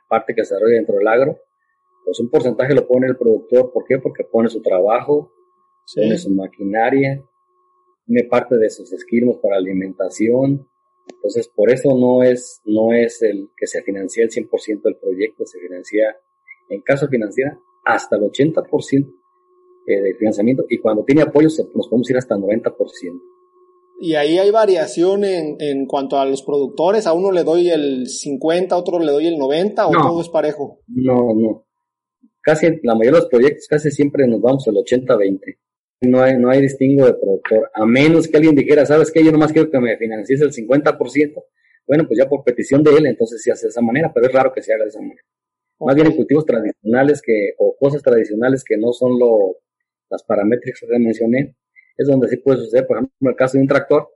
parte 0.09 0.35
que 0.35 0.45
se 0.45 0.55
desarrolle 0.55 0.75
dentro 0.75 0.97
del 0.97 1.07
agro, 1.07 1.39
pues 2.05 2.19
un 2.19 2.29
porcentaje 2.29 2.75
lo 2.75 2.89
pone 2.89 3.07
el 3.07 3.17
productor. 3.17 3.73
¿Por 3.73 3.85
qué? 3.85 3.99
Porque 3.99 4.25
pone 4.25 4.49
su 4.49 4.61
trabajo, 4.63 5.31
sí. 5.87 6.01
pone 6.01 6.19
su 6.19 6.31
maquinaria, 6.31 7.25
pone 8.07 8.25
parte 8.25 8.59
de 8.59 8.69
sus 8.69 8.93
esquilmos 8.93 9.39
para 9.39 9.57
alimentación. 9.57 10.69
Entonces, 11.09 11.49
por 11.49 11.71
eso 11.71 11.97
no 11.97 12.23
es, 12.23 12.61
no 12.67 12.93
es 12.93 13.23
el 13.23 13.49
que 13.57 13.67
se 13.67 13.83
financia 13.83 14.25
el 14.25 14.31
100% 14.31 14.83
del 14.83 14.97
proyecto, 14.97 15.47
se 15.47 15.59
financia, 15.61 16.17
en 16.69 16.83
caso 16.83 17.09
financiera, 17.09 17.59
hasta 17.85 18.17
el 18.17 18.23
80% 18.23 19.15
eh, 19.87 20.01
de 20.01 20.15
financiamiento 20.17 20.65
y 20.69 20.79
cuando 20.79 21.05
tiene 21.05 21.23
apoyo 21.23 21.47
nos 21.47 21.89
podemos 21.89 22.11
ir 22.11 22.17
hasta 22.17 22.35
el 22.35 22.41
90%. 22.43 22.75
Y 24.01 24.15
ahí 24.15 24.37
hay 24.37 24.51
variación 24.51 25.25
en, 25.25 25.57
en 25.61 25.87
cuanto 25.87 26.19
a 26.19 26.27
los 26.27 26.43
productores. 26.43 27.07
A 27.07 27.13
uno 27.13 27.31
le 27.31 27.45
doy 27.45 27.71
el 27.71 28.09
50, 28.09 28.75
a 28.75 28.79
otro 28.79 28.99
le 28.99 29.13
doy 29.13 29.27
el 29.27 29.39
90 29.39 29.87
o 29.87 29.93
no, 29.93 30.03
todo 30.03 30.21
es 30.21 30.29
parejo. 30.29 30.81
No, 30.89 31.33
no. 31.35 31.65
Casi 32.43 32.67
la 32.83 32.95
mayoría 32.95 33.13
de 33.13 33.19
los 33.21 33.29
proyectos 33.29 33.67
casi 33.69 33.91
siempre 33.91 34.27
nos 34.27 34.41
vamos 34.41 34.67
al 34.69 34.75
80-20. 34.75 35.39
No 36.03 36.21
hay, 36.21 36.37
no 36.39 36.51
hay 36.51 36.61
distingo 36.61 37.07
de 37.07 37.15
productor. 37.15 37.71
A 37.75 37.87
menos 37.87 38.29
que 38.29 38.37
alguien 38.37 38.55
dijera, 38.55 38.85
¿sabes 38.85 39.11
qué? 39.11 39.25
Yo 39.25 39.33
nomás 39.33 39.53
quiero 39.53 39.71
que 39.71 39.81
me 39.81 39.97
financies 39.97 40.41
el 40.41 40.53
50%. 40.53 41.45
Bueno, 41.87 42.07
pues 42.07 42.19
ya 42.19 42.29
por 42.29 42.45
petición 42.45 42.83
de 42.83 42.91
él, 42.91 43.07
entonces 43.07 43.43
se 43.43 43.53
hace 43.53 43.67
de 43.67 43.71
esa 43.71 43.81
manera, 43.81 44.13
pero 44.13 44.27
es 44.27 44.33
raro 44.33 44.53
que 44.53 44.63
se 44.63 44.73
haga 44.75 44.85
de 44.85 44.91
esa 44.91 45.01
manera. 45.01 45.23
Okay. 45.79 45.87
Más 45.87 45.95
bien 45.95 46.07
en 46.09 46.17
cultivos 46.17 46.45
tradicionales 46.45 47.23
que, 47.23 47.55
o 47.59 47.77
cosas 47.79 48.03
tradicionales 48.03 48.65
que 48.65 48.77
no 48.77 48.93
son 48.93 49.19
lo, 49.19 49.59
las 50.11 50.23
paramétricas 50.25 50.81
que 50.81 50.99
mencioné, 50.99 51.57
es 51.97 52.09
donde 52.09 52.29
sí 52.29 52.37
puede 52.39 52.59
suceder. 52.59 52.87
Por 52.87 52.97
ejemplo, 52.97 53.15
en 53.21 53.29
el 53.29 53.37
caso 53.37 53.57
de 53.57 53.63
un 53.63 53.69
tractor, 53.69 54.09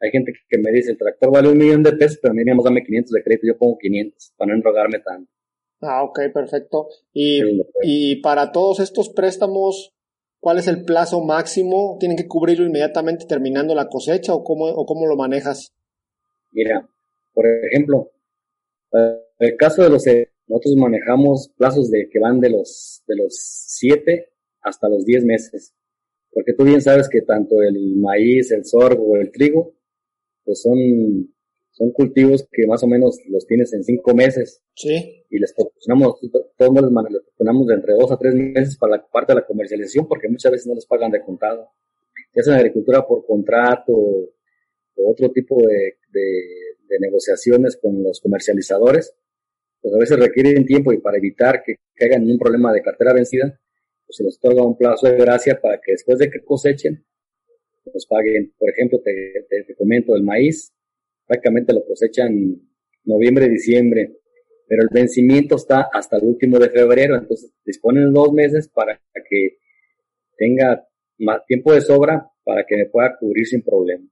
hay 0.00 0.10
gente 0.10 0.32
que 0.48 0.58
me 0.58 0.70
dice, 0.72 0.92
el 0.92 0.98
tractor 0.98 1.32
vale 1.32 1.48
un 1.48 1.58
millón 1.58 1.82
de 1.82 1.92
pesos, 1.92 2.18
pero 2.22 2.32
a 2.32 2.34
mí 2.34 2.42
digamos 2.42 2.64
dame 2.64 2.84
500 2.84 3.12
de 3.12 3.22
crédito, 3.22 3.46
yo 3.46 3.58
pongo 3.58 3.78
500 3.78 4.34
para 4.36 4.50
no 4.50 4.56
enrogarme 4.56 5.00
tanto. 5.00 5.30
Ah, 5.80 6.02
ok, 6.02 6.20
perfecto. 6.32 6.88
Y, 7.12 7.40
sí, 7.40 7.62
y 7.82 8.16
para 8.16 8.52
todos 8.52 8.80
estos 8.80 9.10
préstamos, 9.10 9.94
¿cuál 10.40 10.58
es 10.58 10.68
el 10.68 10.84
plazo 10.84 11.20
máximo? 11.22 11.96
¿Tienen 11.98 12.16
que 12.16 12.26
cubrirlo 12.26 12.66
inmediatamente 12.66 13.26
terminando 13.26 13.74
la 13.74 13.88
cosecha 13.88 14.34
o 14.34 14.44
cómo, 14.44 14.66
o 14.66 14.86
cómo 14.86 15.06
lo 15.06 15.16
manejas? 15.16 15.72
Mira, 16.52 16.88
por 17.34 17.46
ejemplo, 17.46 18.10
el 19.38 19.56
caso 19.56 19.82
de 19.82 19.90
los 19.90 20.04
nosotros 20.46 20.76
manejamos 20.76 21.50
plazos 21.56 21.90
de 21.90 22.08
que 22.10 22.18
van 22.18 22.40
de 22.40 22.50
los 22.50 23.02
de 23.06 23.16
los 23.16 23.34
7 23.36 24.30
hasta 24.62 24.88
los 24.88 25.04
10 25.04 25.24
meses 25.24 25.74
porque 26.32 26.52
tú 26.52 26.64
bien 26.64 26.80
sabes 26.80 27.08
que 27.08 27.22
tanto 27.22 27.62
el 27.62 27.96
maíz, 27.96 28.52
el 28.52 28.64
sorgo, 28.64 29.16
el 29.16 29.32
trigo, 29.32 29.74
pues 30.44 30.62
son, 30.62 30.78
son 31.78 31.92
cultivos 31.92 32.48
que 32.50 32.66
más 32.66 32.82
o 32.82 32.88
menos 32.88 33.20
los 33.28 33.46
tienes 33.46 33.72
en 33.72 33.84
cinco 33.84 34.12
meses. 34.12 34.60
Sí. 34.74 35.24
Y 35.30 35.38
les 35.38 35.54
proporcionamos, 35.54 36.18
todos 36.56 36.74
les 36.74 36.90
proporcionamos 36.90 37.66
de 37.68 37.74
entre 37.74 37.94
dos 37.94 38.10
a 38.10 38.18
tres 38.18 38.34
meses 38.34 38.76
para 38.76 38.96
la 38.96 39.06
parte 39.06 39.32
de 39.32 39.40
la 39.40 39.46
comercialización, 39.46 40.08
porque 40.08 40.28
muchas 40.28 40.50
veces 40.50 40.66
no 40.66 40.74
les 40.74 40.86
pagan 40.86 41.12
de 41.12 41.22
contado. 41.22 41.70
Ya 42.34 42.42
sea 42.42 42.54
en 42.54 42.58
agricultura 42.58 43.06
por 43.06 43.24
contrato 43.24 43.92
o 43.92 45.10
otro 45.10 45.30
tipo 45.30 45.56
de, 45.64 45.98
de, 46.10 46.42
de 46.88 46.98
negociaciones 46.98 47.78
con 47.80 48.02
los 48.02 48.20
comercializadores, 48.20 49.14
pues 49.80 49.94
a 49.94 49.98
veces 49.98 50.18
requieren 50.18 50.66
tiempo 50.66 50.92
y 50.92 50.98
para 50.98 51.18
evitar 51.18 51.62
que 51.64 51.76
caigan 51.94 52.24
en 52.24 52.32
un 52.32 52.38
problema 52.38 52.72
de 52.72 52.82
cartera 52.82 53.12
vencida, 53.12 53.60
pues 54.04 54.16
se 54.16 54.24
les 54.24 54.36
otorga 54.38 54.66
un 54.66 54.76
plazo 54.76 55.06
de 55.06 55.16
gracia 55.16 55.60
para 55.60 55.80
que 55.80 55.92
después 55.92 56.18
de 56.18 56.28
que 56.28 56.42
cosechen, 56.44 57.04
nos 57.94 58.06
paguen. 58.06 58.52
Por 58.58 58.68
ejemplo, 58.68 59.00
te, 59.00 59.46
te, 59.48 59.62
te 59.62 59.74
comento, 59.76 60.16
el 60.16 60.24
maíz, 60.24 60.72
prácticamente 61.28 61.72
lo 61.72 61.84
cosechan 61.84 62.60
noviembre, 63.04 63.48
diciembre, 63.48 64.16
pero 64.66 64.82
el 64.82 64.88
vencimiento 64.90 65.56
está 65.56 65.88
hasta 65.92 66.16
el 66.16 66.24
último 66.24 66.58
de 66.58 66.70
febrero, 66.70 67.16
entonces 67.16 67.52
disponen 67.64 68.12
dos 68.12 68.32
meses 68.32 68.68
para 68.68 69.00
que 69.28 69.58
tenga 70.36 70.86
más 71.18 71.44
tiempo 71.46 71.72
de 71.72 71.80
sobra 71.80 72.30
para 72.44 72.64
que 72.66 72.76
me 72.76 72.86
pueda 72.86 73.16
cubrir 73.18 73.46
sin 73.46 73.62
problema. 73.62 74.04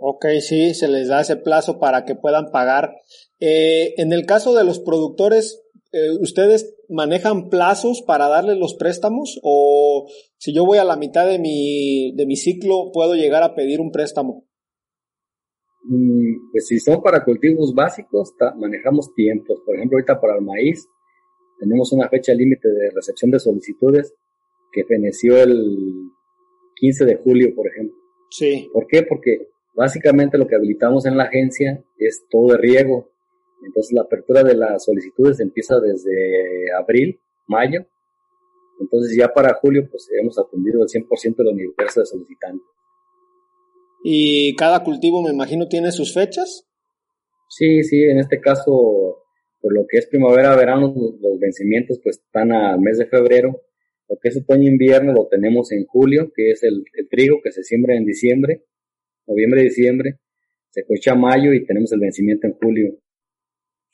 Ok, 0.00 0.26
sí, 0.40 0.74
se 0.74 0.88
les 0.88 1.08
da 1.08 1.20
ese 1.20 1.36
plazo 1.36 1.78
para 1.78 2.04
que 2.04 2.14
puedan 2.14 2.50
pagar. 2.50 2.96
Eh, 3.40 3.94
en 3.96 4.12
el 4.12 4.26
caso 4.26 4.54
de 4.54 4.64
los 4.64 4.80
productores, 4.80 5.62
eh, 5.92 6.10
¿ustedes 6.20 6.74
manejan 6.88 7.48
plazos 7.48 8.02
para 8.02 8.28
darles 8.28 8.58
los 8.58 8.74
préstamos? 8.74 9.40
¿O 9.42 10.08
si 10.36 10.52
yo 10.52 10.66
voy 10.66 10.78
a 10.78 10.84
la 10.84 10.96
mitad 10.96 11.26
de 11.26 11.38
mi, 11.38 12.12
de 12.16 12.26
mi 12.26 12.36
ciclo, 12.36 12.90
puedo 12.92 13.14
llegar 13.14 13.42
a 13.42 13.54
pedir 13.54 13.80
un 13.80 13.92
préstamo? 13.92 14.44
Mm, 15.84 16.50
pues 16.50 16.66
si 16.66 16.80
son 16.80 17.02
para 17.02 17.24
cultivos 17.24 17.74
básicos, 17.74 18.34
manejamos 18.56 19.14
tiempos. 19.14 19.60
Por 19.64 19.76
ejemplo, 19.76 19.98
ahorita 19.98 20.20
para 20.20 20.36
el 20.36 20.42
maíz, 20.42 20.88
tenemos 21.58 21.92
una 21.92 22.08
fecha 22.08 22.32
límite 22.32 22.68
de 22.68 22.90
recepción 22.90 23.30
de 23.30 23.38
solicitudes 23.38 24.14
que 24.72 24.84
feneció 24.84 25.36
el 25.36 26.10
15 26.76 27.04
de 27.04 27.16
julio, 27.16 27.54
por 27.54 27.68
ejemplo. 27.68 27.96
Sí. 28.30 28.68
¿Por 28.72 28.86
qué? 28.86 29.02
Porque 29.02 29.48
básicamente 29.74 30.38
lo 30.38 30.46
que 30.46 30.56
habilitamos 30.56 31.06
en 31.06 31.16
la 31.16 31.24
agencia 31.24 31.84
es 31.98 32.24
todo 32.28 32.52
de 32.52 32.58
riego. 32.58 33.10
Entonces 33.62 33.92
la 33.92 34.02
apertura 34.02 34.42
de 34.42 34.54
las 34.54 34.84
solicitudes 34.84 35.40
empieza 35.40 35.78
desde 35.80 36.72
abril, 36.72 37.20
mayo. 37.46 37.86
Entonces 38.80 39.16
ya 39.16 39.28
para 39.28 39.54
julio 39.54 39.86
pues 39.88 40.08
hemos 40.18 40.38
atendido 40.38 40.82
el 40.82 40.88
100% 40.88 41.36
del 41.36 41.48
universo 41.48 42.00
de 42.00 42.06
solicitantes. 42.06 42.66
¿Y 44.06 44.54
cada 44.56 44.84
cultivo 44.84 45.22
me 45.22 45.30
imagino 45.30 45.66
tiene 45.66 45.90
sus 45.90 46.12
fechas? 46.12 46.68
Sí, 47.48 47.82
sí, 47.84 48.02
en 48.02 48.18
este 48.18 48.38
caso, 48.38 49.22
por 49.62 49.72
lo 49.72 49.86
que 49.88 49.96
es 49.96 50.06
primavera, 50.06 50.54
verano, 50.54 50.92
los 50.94 51.40
vencimientos 51.40 51.98
pues 52.04 52.18
están 52.18 52.52
al 52.52 52.80
mes 52.80 52.98
de 52.98 53.06
febrero. 53.06 53.62
Lo 54.10 54.18
que 54.20 54.28
es 54.28 54.36
otoño 54.36 54.68
invierno 54.68 55.14
lo 55.14 55.26
tenemos 55.28 55.72
en 55.72 55.86
julio, 55.86 56.30
que 56.36 56.50
es 56.50 56.62
el, 56.64 56.84
el 56.92 57.08
trigo 57.08 57.40
que 57.42 57.50
se 57.50 57.62
siembra 57.62 57.96
en 57.96 58.04
diciembre, 58.04 58.66
noviembre, 59.26 59.62
diciembre. 59.62 60.18
Se 60.68 60.84
cosecha 60.84 61.14
mayo 61.14 61.54
y 61.54 61.64
tenemos 61.64 61.90
el 61.92 62.00
vencimiento 62.00 62.46
en 62.46 62.58
julio. 62.58 62.98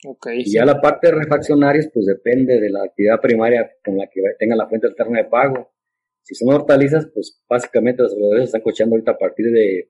Okay, 0.03 0.41
y 0.41 0.45
sí. 0.45 0.55
ya 0.55 0.65
la 0.65 0.81
parte 0.81 1.07
de 1.07 1.13
refaccionarios, 1.13 1.87
pues 1.93 2.05
depende 2.05 2.59
de 2.59 2.69
la 2.69 2.83
actividad 2.83 3.21
primaria 3.21 3.71
con 3.81 3.95
la 3.95 4.09
que 4.11 4.21
tenga 4.37 4.57
la 4.57 4.67
fuente 4.67 4.87
alterna 4.87 5.19
de 5.19 5.29
pago. 5.29 5.71
Si 6.21 6.35
son 6.35 6.53
hortalizas, 6.53 7.07
pues 7.13 7.41
básicamente 7.47 8.01
los 8.03 8.11
agricultores 8.11 8.45
están 8.49 8.61
cocheando 8.61 8.95
ahorita 8.95 9.11
a 9.11 9.17
partir 9.17 9.51
de, 9.51 9.89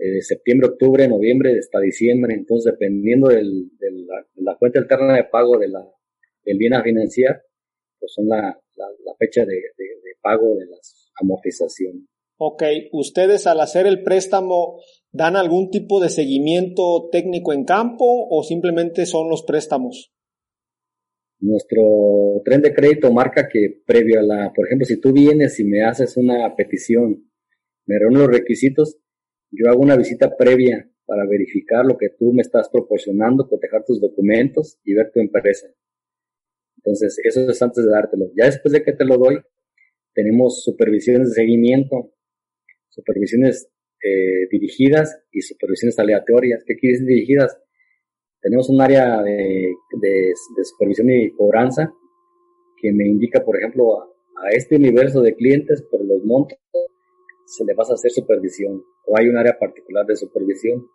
de, 0.00 0.22
septiembre, 0.22 0.68
octubre, 0.68 1.06
noviembre, 1.08 1.58
hasta 1.58 1.80
diciembre. 1.80 2.34
Entonces, 2.34 2.72
dependiendo 2.72 3.28
del, 3.28 3.70
de, 3.78 3.90
la, 3.90 4.26
de, 4.34 4.42
la, 4.42 4.56
fuente 4.56 4.78
alterna 4.78 5.16
de 5.16 5.24
pago 5.24 5.58
de 5.58 5.68
la, 5.68 5.86
del 6.44 6.58
bien 6.58 6.74
a 6.74 6.82
financiar, 6.82 7.42
pues 7.98 8.12
son 8.14 8.28
la, 8.28 8.40
la, 8.40 8.86
la 9.04 9.14
fecha 9.18 9.44
de, 9.44 9.54
de 9.54 10.16
pago 10.22 10.56
de 10.56 10.66
las 10.66 11.10
amortizaciones. 11.20 12.04
Ok, 12.42 12.62
ustedes 12.92 13.46
al 13.46 13.60
hacer 13.60 13.86
el 13.86 14.02
préstamo 14.02 14.80
dan 15.12 15.36
algún 15.36 15.70
tipo 15.70 16.00
de 16.00 16.08
seguimiento 16.08 17.08
técnico 17.10 17.52
en 17.52 17.64
campo 17.64 18.28
o 18.30 18.42
simplemente 18.42 19.06
son 19.06 19.28
los 19.28 19.42
préstamos? 19.42 20.12
Nuestro 21.40 22.40
tren 22.44 22.62
de 22.62 22.74
crédito 22.74 23.12
marca 23.12 23.48
que 23.48 23.82
previo 23.86 24.20
a 24.20 24.22
la, 24.22 24.52
por 24.54 24.66
ejemplo, 24.66 24.86
si 24.86 25.00
tú 25.00 25.12
vienes 25.12 25.58
y 25.58 25.64
me 25.64 25.84
haces 25.84 26.16
una 26.16 26.54
petición, 26.54 27.30
me 27.86 27.98
reúnen 27.98 28.22
los 28.22 28.30
requisitos, 28.30 28.98
yo 29.50 29.68
hago 29.68 29.80
una 29.80 29.96
visita 29.96 30.36
previa 30.36 30.88
para 31.06 31.26
verificar 31.26 31.84
lo 31.84 31.96
que 31.98 32.10
tú 32.10 32.32
me 32.32 32.42
estás 32.42 32.68
proporcionando, 32.68 33.48
cotejar 33.48 33.84
tus 33.84 34.00
documentos 34.00 34.78
y 34.84 34.94
ver 34.94 35.10
tu 35.12 35.20
empresa. 35.20 35.66
Entonces, 36.76 37.18
eso 37.24 37.50
es 37.50 37.62
antes 37.62 37.84
de 37.84 37.90
dártelo. 37.90 38.30
Ya 38.36 38.46
después 38.46 38.72
de 38.72 38.82
que 38.82 38.92
te 38.92 39.04
lo 39.04 39.18
doy, 39.18 39.40
tenemos 40.14 40.62
supervisiones 40.62 41.30
de 41.30 41.34
seguimiento, 41.34 42.14
supervisiones 42.88 43.70
eh, 44.02 44.48
dirigidas 44.50 45.20
y 45.30 45.42
supervisiones 45.42 45.98
aleatorias. 45.98 46.64
¿Qué 46.66 46.76
quiere 46.76 46.94
decir 46.94 47.08
dirigidas? 47.08 47.58
Tenemos 48.40 48.70
un 48.70 48.80
área 48.80 49.22
de, 49.22 49.74
de, 50.00 50.32
supervisión 50.64 51.10
y 51.10 51.30
cobranza 51.32 51.92
que 52.80 52.92
me 52.92 53.06
indica, 53.06 53.44
por 53.44 53.58
ejemplo, 53.58 54.00
a, 54.00 54.06
este 54.52 54.76
universo 54.76 55.20
de 55.20 55.34
clientes 55.34 55.82
por 55.82 56.02
los 56.02 56.24
montos 56.24 56.58
se 57.50 57.64
le 57.64 57.74
vas 57.74 57.90
a 57.90 57.94
hacer 57.94 58.12
supervisión 58.12 58.84
o 59.06 59.18
hay 59.18 59.28
un 59.28 59.36
área 59.36 59.58
particular 59.58 60.06
de 60.06 60.14
supervisión 60.14 60.88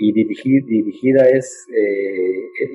y 0.00 0.12
dirigida 0.12 1.28
es, 1.28 1.66
eh, 1.74 2.38
eh, 2.38 2.70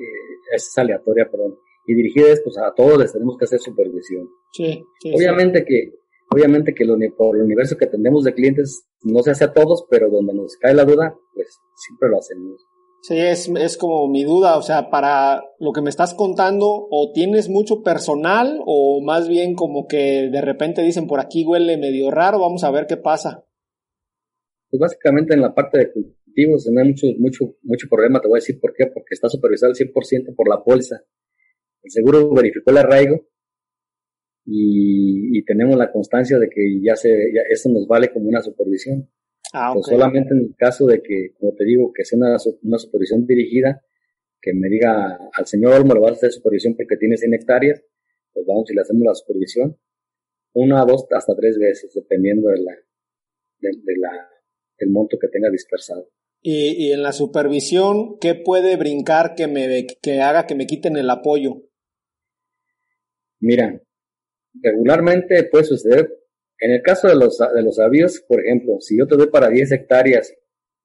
es 0.54 0.76
aleatoria, 0.76 1.30
perdón, 1.30 1.58
y 1.86 1.94
dirigida 1.94 2.32
es 2.32 2.40
pues 2.42 2.56
a 2.58 2.72
todos 2.74 2.98
les 2.98 3.12
tenemos 3.12 3.36
que 3.38 3.44
hacer 3.44 3.58
supervisión. 3.60 4.28
Sí, 4.52 4.82
obviamente 5.14 5.64
que 5.64 5.92
obviamente 6.30 6.74
que 6.74 6.84
lo, 6.84 6.96
por 7.16 7.36
el 7.36 7.42
universo 7.42 7.76
que 7.76 7.86
tenemos 7.86 8.24
de 8.24 8.34
clientes 8.34 8.86
no 9.02 9.22
se 9.22 9.30
hace 9.30 9.44
a 9.44 9.52
todos, 9.52 9.86
pero 9.90 10.10
donde 10.10 10.32
nos 10.32 10.56
cae 10.56 10.74
la 10.74 10.84
duda, 10.84 11.14
pues 11.34 11.60
siempre 11.76 12.08
lo 12.08 12.18
hacemos. 12.18 12.66
Sí, 13.06 13.18
es, 13.18 13.50
es 13.60 13.76
como 13.76 14.08
mi 14.08 14.24
duda, 14.24 14.56
o 14.56 14.62
sea, 14.62 14.88
para 14.88 15.44
lo 15.60 15.72
que 15.74 15.82
me 15.82 15.90
estás 15.90 16.14
contando, 16.14 16.88
o 16.90 17.12
tienes 17.12 17.50
mucho 17.50 17.82
personal, 17.82 18.62
o 18.64 19.02
más 19.02 19.28
bien 19.28 19.54
como 19.54 19.86
que 19.86 20.30
de 20.32 20.40
repente 20.40 20.80
dicen 20.80 21.06
por 21.06 21.20
aquí 21.20 21.44
huele 21.44 21.76
medio 21.76 22.10
raro, 22.10 22.38
vamos 22.38 22.64
a 22.64 22.70
ver 22.70 22.86
qué 22.86 22.96
pasa. 22.96 23.44
Pues 24.70 24.80
básicamente 24.80 25.34
en 25.34 25.42
la 25.42 25.54
parte 25.54 25.80
de 25.80 25.92
cultivos 25.92 26.66
no 26.72 26.80
hay 26.80 26.88
mucho, 26.88 27.06
mucho, 27.18 27.56
mucho 27.62 27.88
problema, 27.90 28.22
te 28.22 28.28
voy 28.28 28.38
a 28.38 28.40
decir 28.40 28.58
por 28.58 28.72
qué, 28.72 28.86
porque 28.86 29.12
está 29.12 29.28
supervisado 29.28 29.72
al 29.72 29.76
100% 29.76 30.34
por 30.34 30.48
la 30.48 30.62
bolsa. 30.64 31.04
El 31.82 31.90
seguro 31.90 32.32
verificó 32.32 32.70
el 32.70 32.78
arraigo 32.78 33.20
y, 34.46 35.44
tenemos 35.44 35.76
la 35.76 35.92
constancia 35.92 36.38
de 36.38 36.48
que 36.48 36.80
ya 36.82 36.96
se, 36.96 37.10
ya 37.10 37.42
eso 37.50 37.68
nos 37.68 37.86
vale 37.86 38.10
como 38.10 38.30
una 38.30 38.40
supervisión. 38.40 39.10
Ah, 39.52 39.72
pues 39.74 39.86
solamente 39.86 40.34
en 40.34 40.40
el 40.40 40.54
caso 40.56 40.86
de 40.86 41.02
que, 41.02 41.32
como 41.38 41.54
te 41.54 41.64
digo, 41.64 41.92
que 41.92 42.04
sea 42.04 42.18
una, 42.18 42.36
una 42.62 42.78
supervisión 42.78 43.26
dirigida, 43.26 43.82
que 44.40 44.52
me 44.52 44.68
diga 44.68 45.18
al 45.32 45.46
señor 45.46 45.74
Olmo 45.74 45.94
le 45.94 46.00
vas 46.00 46.12
a 46.12 46.14
hacer 46.14 46.32
supervisión 46.32 46.74
porque 46.76 46.96
tiene 46.96 47.16
100 47.16 47.34
hectáreas, 47.34 47.82
pues 48.32 48.46
vamos 48.46 48.70
y 48.70 48.74
le 48.74 48.80
hacemos 48.80 49.04
la 49.04 49.14
supervisión 49.14 49.76
una, 50.54 50.84
dos, 50.84 51.06
hasta 51.10 51.34
tres 51.34 51.58
veces, 51.58 51.92
dependiendo 51.94 52.48
de 52.48 52.62
la, 52.62 52.72
de, 53.58 53.96
la, 53.98 54.30
del 54.78 54.90
monto 54.90 55.18
que 55.20 55.28
tenga 55.28 55.50
dispersado. 55.50 56.08
Y, 56.40 56.86
y, 56.86 56.92
en 56.92 57.02
la 57.02 57.12
supervisión, 57.12 58.18
¿qué 58.20 58.34
puede 58.34 58.76
brincar 58.76 59.34
que 59.34 59.46
me 59.46 59.86
que 59.86 60.20
haga 60.20 60.46
que 60.46 60.54
me 60.54 60.66
quiten 60.66 60.96
el 60.96 61.10
apoyo? 61.10 61.62
Mira, 63.40 63.82
regularmente 64.62 65.44
puede 65.44 65.64
suceder 65.64 66.23
en 66.58 66.70
el 66.70 66.82
caso 66.82 67.08
de 67.08 67.16
los, 67.16 67.38
de 67.38 67.62
los 67.62 67.78
avíos, 67.78 68.24
por 68.26 68.40
ejemplo, 68.40 68.76
si 68.80 68.98
yo 68.98 69.06
te 69.06 69.16
doy 69.16 69.28
para 69.28 69.48
10 69.48 69.72
hectáreas 69.72 70.34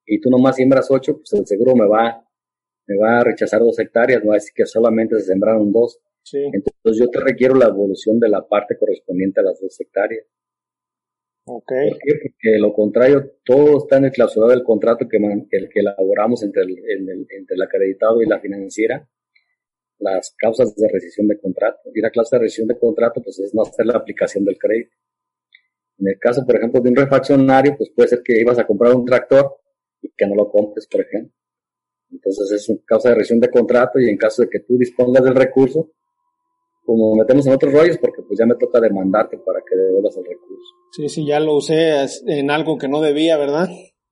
y 0.05 0.19
tú 0.19 0.29
nomás 0.29 0.55
siembras 0.55 0.89
8, 0.89 1.17
pues 1.17 1.33
el 1.33 1.45
seguro 1.45 1.75
me 1.75 1.87
va, 1.87 2.25
me 2.87 2.97
va 2.97 3.19
a 3.19 3.23
rechazar 3.23 3.61
2 3.61 3.79
hectáreas, 3.79 4.23
no 4.23 4.29
va 4.29 4.35
a 4.35 4.37
decir 4.37 4.53
que 4.55 4.65
solamente 4.65 5.15
se 5.19 5.25
sembraron 5.25 5.71
2. 5.71 5.99
Entonces 6.31 6.99
yo 6.99 7.09
te 7.09 7.19
requiero 7.19 7.55
la 7.55 7.67
evolución 7.67 8.19
de 8.19 8.29
la 8.29 8.47
parte 8.47 8.77
correspondiente 8.77 9.39
a 9.39 9.43
las 9.43 9.59
2 9.59 9.79
hectáreas. 9.81 10.25
Okay. 11.45 11.89
Porque 11.89 12.59
lo 12.59 12.73
contrario, 12.73 13.37
todo 13.43 13.79
está 13.79 13.97
en 13.97 14.05
el 14.05 14.11
clausurado 14.11 14.51
del 14.51 14.63
contrato 14.63 15.07
que, 15.07 15.17
el 15.17 15.69
que 15.69 15.79
elaboramos 15.79 16.43
entre 16.43 16.61
el, 16.63 16.77
entre 16.77 17.55
el 17.55 17.61
acreditado 17.61 18.21
y 18.21 18.27
la 18.27 18.39
financiera, 18.39 19.09
las 19.97 20.35
causas 20.37 20.75
de 20.75 20.87
rescisión 20.87 21.27
de 21.27 21.39
contrato. 21.39 21.89
Y 21.93 22.01
la 22.01 22.11
cláusula 22.11 22.39
de 22.39 22.45
rescisión 22.45 22.67
de 22.67 22.77
contrato, 22.77 23.21
pues 23.23 23.39
es 23.39 23.53
no 23.53 23.63
hacer 23.63 23.85
la 23.85 23.97
aplicación 23.97 24.45
del 24.45 24.57
crédito. 24.57 24.95
En 25.99 26.07
el 26.07 26.17
caso, 26.19 26.45
por 26.45 26.55
ejemplo, 26.55 26.79
de 26.79 26.89
un 26.89 26.95
refaccionario, 26.95 27.75
pues 27.77 27.91
puede 27.95 28.09
ser 28.09 28.21
que 28.23 28.39
ibas 28.39 28.57
a 28.57 28.65
comprar 28.65 28.95
un 28.95 29.05
tractor 29.05 29.57
y 30.01 30.09
que 30.15 30.25
no 30.25 30.35
lo 30.35 30.49
compres, 30.49 30.87
por 30.87 31.01
ejemplo. 31.01 31.33
Entonces 32.11 32.51
es 32.51 32.69
una 32.69 32.79
causa 32.85 33.09
de 33.09 33.15
rescisión 33.15 33.39
de 33.39 33.49
contrato 33.49 33.99
y 33.99 34.09
en 34.09 34.17
caso 34.17 34.41
de 34.41 34.49
que 34.49 34.59
tú 34.61 34.77
dispongas 34.77 35.23
del 35.23 35.35
recurso, 35.35 35.91
como 36.85 37.15
metemos 37.15 37.45
en 37.45 37.53
otros 37.53 37.71
rollos, 37.71 37.97
porque 37.99 38.23
pues 38.23 38.39
ya 38.39 38.45
me 38.45 38.55
toca 38.55 38.79
demandarte 38.79 39.37
para 39.37 39.59
que 39.61 39.75
devuelvas 39.75 40.17
el 40.17 40.23
recurso. 40.23 40.73
Sí, 40.91 41.07
sí, 41.09 41.27
ya 41.27 41.39
lo 41.39 41.55
usé 41.55 42.05
en 42.25 42.49
algo 42.49 42.77
que 42.77 42.87
no 42.87 43.01
debía, 43.01 43.37
¿verdad? 43.37 43.69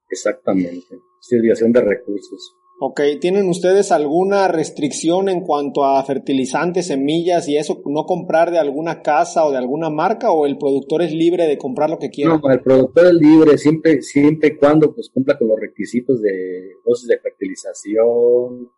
Exactamente. 0.09 0.99
Desviación 1.29 1.71
de 1.71 1.81
recursos. 1.81 2.53
Ok, 2.79 3.01
¿tienen 3.19 3.49
ustedes 3.49 3.91
alguna 3.91 4.47
restricción 4.47 5.29
en 5.29 5.41
cuanto 5.41 5.83
a 5.83 6.03
fertilizantes, 6.03 6.87
semillas 6.87 7.47
y 7.47 7.57
eso? 7.57 7.81
¿No 7.85 8.03
comprar 8.03 8.51
de 8.51 8.59
alguna 8.59 9.01
casa 9.01 9.45
o 9.45 9.51
de 9.51 9.57
alguna 9.57 9.89
marca 9.89 10.31
o 10.31 10.45
el 10.45 10.59
productor 10.59 11.01
es 11.01 11.11
libre 11.11 11.47
de 11.47 11.57
comprar 11.57 11.89
lo 11.89 11.97
que 11.97 12.11
quiera? 12.11 12.37
No, 12.37 12.51
el 12.51 12.61
productor 12.61 13.07
es 13.07 13.13
libre 13.13 13.57
siempre, 13.57 14.03
siempre 14.03 14.49
y 14.49 14.57
cuando 14.57 14.93
pues 14.93 15.09
cumpla 15.09 15.39
con 15.39 15.47
los 15.47 15.59
requisitos 15.59 16.21
de 16.21 16.73
dosis 16.85 17.07
de 17.07 17.17
fertilización, 17.17 18.69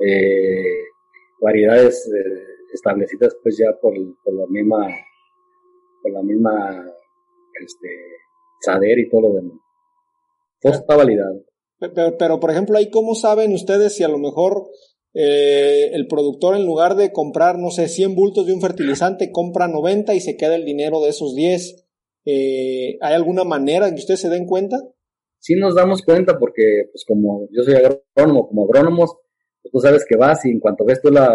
eh, 0.00 0.84
variedades 1.38 2.10
eh, 2.16 2.44
establecidas 2.72 3.36
pues 3.42 3.58
ya 3.58 3.78
por, 3.78 3.94
la 3.94 4.46
misma, 4.48 4.88
por 6.02 6.12
la 6.12 6.22
misma, 6.22 6.86
este, 7.62 7.88
saber 8.62 9.00
y 9.00 9.10
todo 9.10 9.20
lo 9.20 9.34
demás. 9.34 9.58
Todo 10.62 10.72
está 10.72 10.96
validado. 10.96 11.44
Pero, 12.18 12.40
por 12.40 12.50
ejemplo, 12.50 12.78
ahí 12.78 12.90
cómo 12.90 13.14
saben 13.14 13.52
ustedes 13.52 13.94
si 13.96 14.04
a 14.04 14.08
lo 14.08 14.18
mejor 14.18 14.70
eh, 15.14 15.90
el 15.92 16.08
productor 16.08 16.56
en 16.56 16.66
lugar 16.66 16.96
de 16.96 17.12
comprar, 17.12 17.58
no 17.58 17.70
sé, 17.70 17.88
100 17.88 18.14
bultos 18.14 18.46
de 18.46 18.52
un 18.52 18.60
fertilizante, 18.60 19.30
compra 19.30 19.68
90 19.68 20.14
y 20.14 20.20
se 20.20 20.36
queda 20.36 20.56
el 20.56 20.64
dinero 20.64 21.00
de 21.00 21.10
esos 21.10 21.34
10. 21.34 21.86
Eh, 22.26 22.98
¿Hay 23.00 23.14
alguna 23.14 23.44
manera 23.44 23.88
que 23.90 24.00
ustedes 24.00 24.20
se 24.20 24.28
den 24.28 24.46
cuenta? 24.46 24.76
Sí 25.38 25.54
nos 25.56 25.74
damos 25.74 26.02
cuenta 26.02 26.38
porque, 26.38 26.88
pues 26.90 27.04
como 27.06 27.48
yo 27.52 27.62
soy 27.62 27.74
agrónomo, 27.74 28.48
como 28.48 28.64
agrónomos, 28.64 29.16
pues 29.62 29.72
tú 29.72 29.78
sabes 29.78 30.04
que 30.08 30.16
vas 30.16 30.44
y 30.46 30.50
en 30.50 30.58
cuanto 30.58 30.84
ves 30.84 31.00
tú 31.00 31.10
la, 31.10 31.32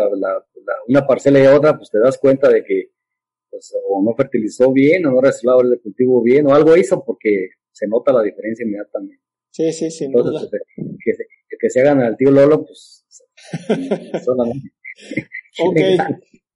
una 0.88 1.05
parcela 1.07 1.39
y 1.39 1.47
otra, 1.47 1.77
pues 1.77 1.89
te 1.89 1.99
das 1.99 2.17
cuenta 2.17 2.49
de 2.49 2.63
que 2.63 2.91
pues, 3.49 3.73
o 3.88 4.03
no 4.03 4.13
fertilizó 4.15 4.71
bien 4.71 5.05
o 5.05 5.12
no 5.12 5.21
recibió 5.21 5.62
el 5.62 5.79
cultivo 5.81 6.21
bien 6.21 6.47
o 6.47 6.53
algo 6.53 6.75
hizo 6.75 7.03
porque 7.05 7.49
se 7.71 7.88
nota 7.88 8.12
la 8.12 8.23
diferencia 8.23 8.65
inmediatamente. 8.65 9.23
Sí, 9.60 9.74
sí, 9.74 9.91
sí. 9.91 10.06
Entonces, 10.06 10.50
que, 11.04 11.12
que, 11.60 11.69
se 11.69 11.82
hagan 11.82 12.02
al 12.02 12.15
tío 12.15 12.32
Lolo, 12.32 12.65
pues 12.65 13.06
solamente. 14.24 14.72
ok, 15.62 15.78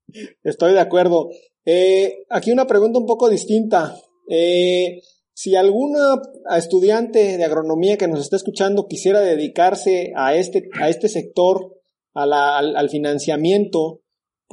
estoy 0.43 0.71
de 0.71 0.79
acuerdo. 0.79 1.29
Eh, 1.65 2.23
aquí 2.29 2.53
una 2.53 2.65
pregunta 2.65 2.99
un 2.99 3.05
poco 3.05 3.29
distinta. 3.29 3.93
Eh, 4.29 5.01
si 5.33 5.55
alguna 5.55 6.21
estudiante 6.55 7.37
de 7.37 7.43
agronomía 7.43 7.97
que 7.97 8.07
nos 8.07 8.21
está 8.21 8.37
escuchando 8.37 8.87
quisiera 8.87 9.19
dedicarse 9.19 10.13
a 10.15 10.37
este, 10.37 10.69
a 10.79 10.87
este 10.87 11.09
sector, 11.09 11.81
a 12.13 12.25
la, 12.25 12.57
al, 12.57 12.89
financiamiento, 12.89 14.02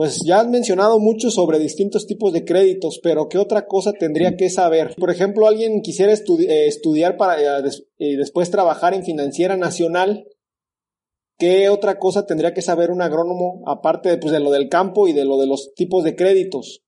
pues 0.01 0.23
ya 0.25 0.41
has 0.41 0.49
mencionado 0.49 0.99
mucho 0.99 1.31
sobre 1.31 1.59
distintos 1.59 2.07
tipos 2.07 2.33
de 2.33 2.47
créditos, 2.47 3.01
pero 3.03 3.29
¿qué 3.29 3.37
otra 3.37 3.67
cosa 3.67 3.93
tendría 3.93 4.35
que 4.35 4.49
saber? 4.49 4.95
Por 4.99 5.11
ejemplo, 5.11 5.47
alguien 5.47 5.83
quisiera 5.83 6.11
eh, 6.11 6.67
estudiar 6.67 7.19
para 7.19 7.39
eh, 7.39 8.17
después 8.17 8.51
trabajar 8.51 8.95
en 8.95 9.05
financiera 9.05 9.59
nacional. 9.59 10.25
¿Qué 11.39 11.69
otra 11.69 11.99
cosa 11.99 12.25
tendría 12.25 12.55
que 12.55 12.63
saber 12.63 12.91
un 12.91 13.03
agrónomo 13.03 13.63
aparte 13.67 14.09
de, 14.09 14.17
pues, 14.17 14.33
de 14.33 14.41
lo 14.41 14.51
del 14.51 14.71
campo 14.71 15.07
y 15.07 15.13
de 15.13 15.27
lo 15.27 15.37
de 15.37 15.47
los 15.47 15.75
tipos 15.75 16.03
de 16.03 16.17
créditos? 16.17 16.83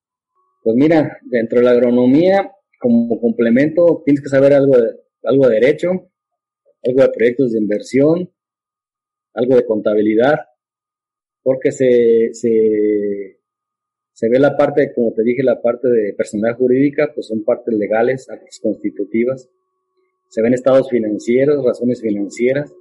Pues 0.65 0.75
mira, 0.75 1.19
dentro 1.31 1.59
de 1.59 1.67
la 1.67 1.73
agronomía, 1.73 2.51
como 2.81 3.21
complemento, 3.21 4.01
tienes 4.07 4.23
que 4.23 4.31
saber 4.31 4.55
algo 4.55 4.75
de, 4.75 4.89
algo 5.25 5.49
de 5.49 5.61
derecho, 5.61 5.89
algo 6.83 7.03
de 7.03 7.11
proyectos 7.11 7.53
de 7.53 7.59
inversión, 7.59 8.33
algo 9.35 9.57
de 9.57 9.67
contabilidad, 9.67 10.37
porque 11.43 11.73
se, 11.73 12.31
se, 12.33 13.39
se 14.13 14.29
ve 14.29 14.39
la 14.39 14.57
parte, 14.57 14.93
como 14.95 15.13
te 15.13 15.23
dije, 15.23 15.43
la 15.43 15.61
parte 15.61 15.89
de 15.89 16.15
personalidad 16.15 16.59
jurídica, 16.59 17.11
pues 17.15 17.27
son 17.27 17.45
partes 17.45 17.75
legales, 17.75 18.29
actas 18.31 18.61
constitutivas. 18.63 19.49
Se 20.29 20.43
ven 20.43 20.55
estados 20.55 20.89
financieros, 20.89 21.65
razones 21.65 22.01
financieras. 22.01 22.73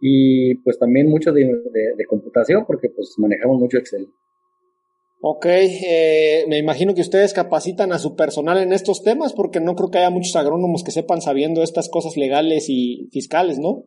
Y 0.00 0.56
pues 0.56 0.78
también 0.78 1.08
mucho 1.08 1.32
de, 1.32 1.44
de, 1.44 2.04
computación, 2.06 2.64
porque 2.66 2.88
pues 2.90 3.14
manejamos 3.18 3.58
mucho 3.58 3.78
Excel. 3.78 4.08
Ok, 5.22 5.46
eh, 5.46 6.44
me 6.48 6.58
imagino 6.58 6.94
que 6.94 7.00
ustedes 7.00 7.32
capacitan 7.32 7.92
a 7.92 7.98
su 7.98 8.14
personal 8.14 8.58
en 8.58 8.72
estos 8.72 9.02
temas, 9.02 9.32
porque 9.32 9.60
no 9.60 9.74
creo 9.74 9.90
que 9.90 9.98
haya 9.98 10.10
muchos 10.10 10.36
agrónomos 10.36 10.84
que 10.84 10.90
sepan 10.90 11.22
sabiendo 11.22 11.62
estas 11.62 11.88
cosas 11.88 12.16
legales 12.16 12.66
y 12.68 13.08
fiscales, 13.10 13.58
¿no? 13.58 13.84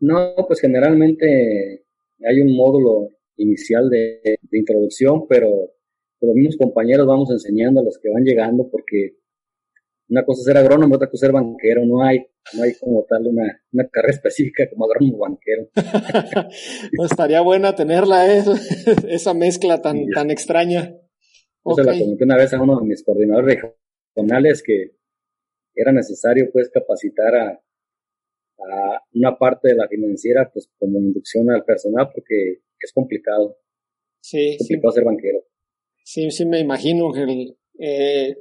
No, 0.00 0.34
pues 0.48 0.60
generalmente 0.60 1.84
hay 2.28 2.40
un 2.40 2.56
módulo 2.56 3.10
inicial 3.36 3.88
de, 3.88 4.38
introducción, 4.52 5.26
pero 5.28 5.48
los 6.20 6.34
mismos 6.34 6.56
compañeros 6.56 7.06
vamos 7.06 7.30
enseñando 7.30 7.80
a 7.80 7.84
los 7.84 7.98
que 7.98 8.10
van 8.10 8.24
llegando 8.24 8.68
porque 8.70 9.16
una 10.08 10.24
cosa 10.24 10.40
es 10.40 10.44
ser 10.44 10.58
agrónomo, 10.58 10.94
otra 10.94 11.08
cosa 11.08 11.26
es 11.26 11.28
ser 11.28 11.32
banquero, 11.32 11.86
no 11.86 12.02
hay, 12.02 12.18
no 12.54 12.62
hay 12.62 12.74
como 12.74 13.04
tal 13.08 13.26
una, 13.26 13.60
una 13.72 13.88
carrera 13.88 14.12
específica 14.16 14.68
como 14.70 14.84
agrónomo 14.84 15.18
banquero. 15.18 15.68
pues 16.96 17.10
estaría 17.10 17.40
buena 17.40 17.74
tenerla, 17.74 18.34
¿eh? 18.34 18.42
esa 19.08 19.34
mezcla 19.34 19.80
tan, 19.80 20.06
tan 20.14 20.30
extraña. 20.30 20.94
Yo 21.64 21.74
se 21.74 21.84
la 21.84 21.98
comenté 21.98 22.24
una 22.24 22.36
vez 22.36 22.52
a 22.52 22.60
uno 22.60 22.80
de 22.80 22.86
mis 22.86 23.04
coordinadores 23.04 23.60
regionales 24.14 24.62
que 24.62 24.96
era 25.74 25.92
necesario 25.92 26.50
pues 26.52 26.68
capacitar 26.70 27.34
a, 27.34 27.62
a 28.70 29.02
una 29.14 29.36
parte 29.38 29.68
de 29.68 29.76
la 29.76 29.88
financiera 29.88 30.50
pues 30.52 30.68
como 30.78 30.98
inducción 30.98 31.50
al 31.50 31.64
personal 31.64 32.10
porque 32.14 32.60
es 32.80 32.92
complicado. 32.92 33.58
Sí, 34.20 34.50
es 34.50 34.58
complicado 34.58 34.92
ser 34.92 35.04
banquero. 35.04 35.38
Sí, 36.04 36.30
sí 36.30 36.46
me 36.46 36.60
imagino 36.60 37.12
que 37.12 37.54
eh, 37.78 38.36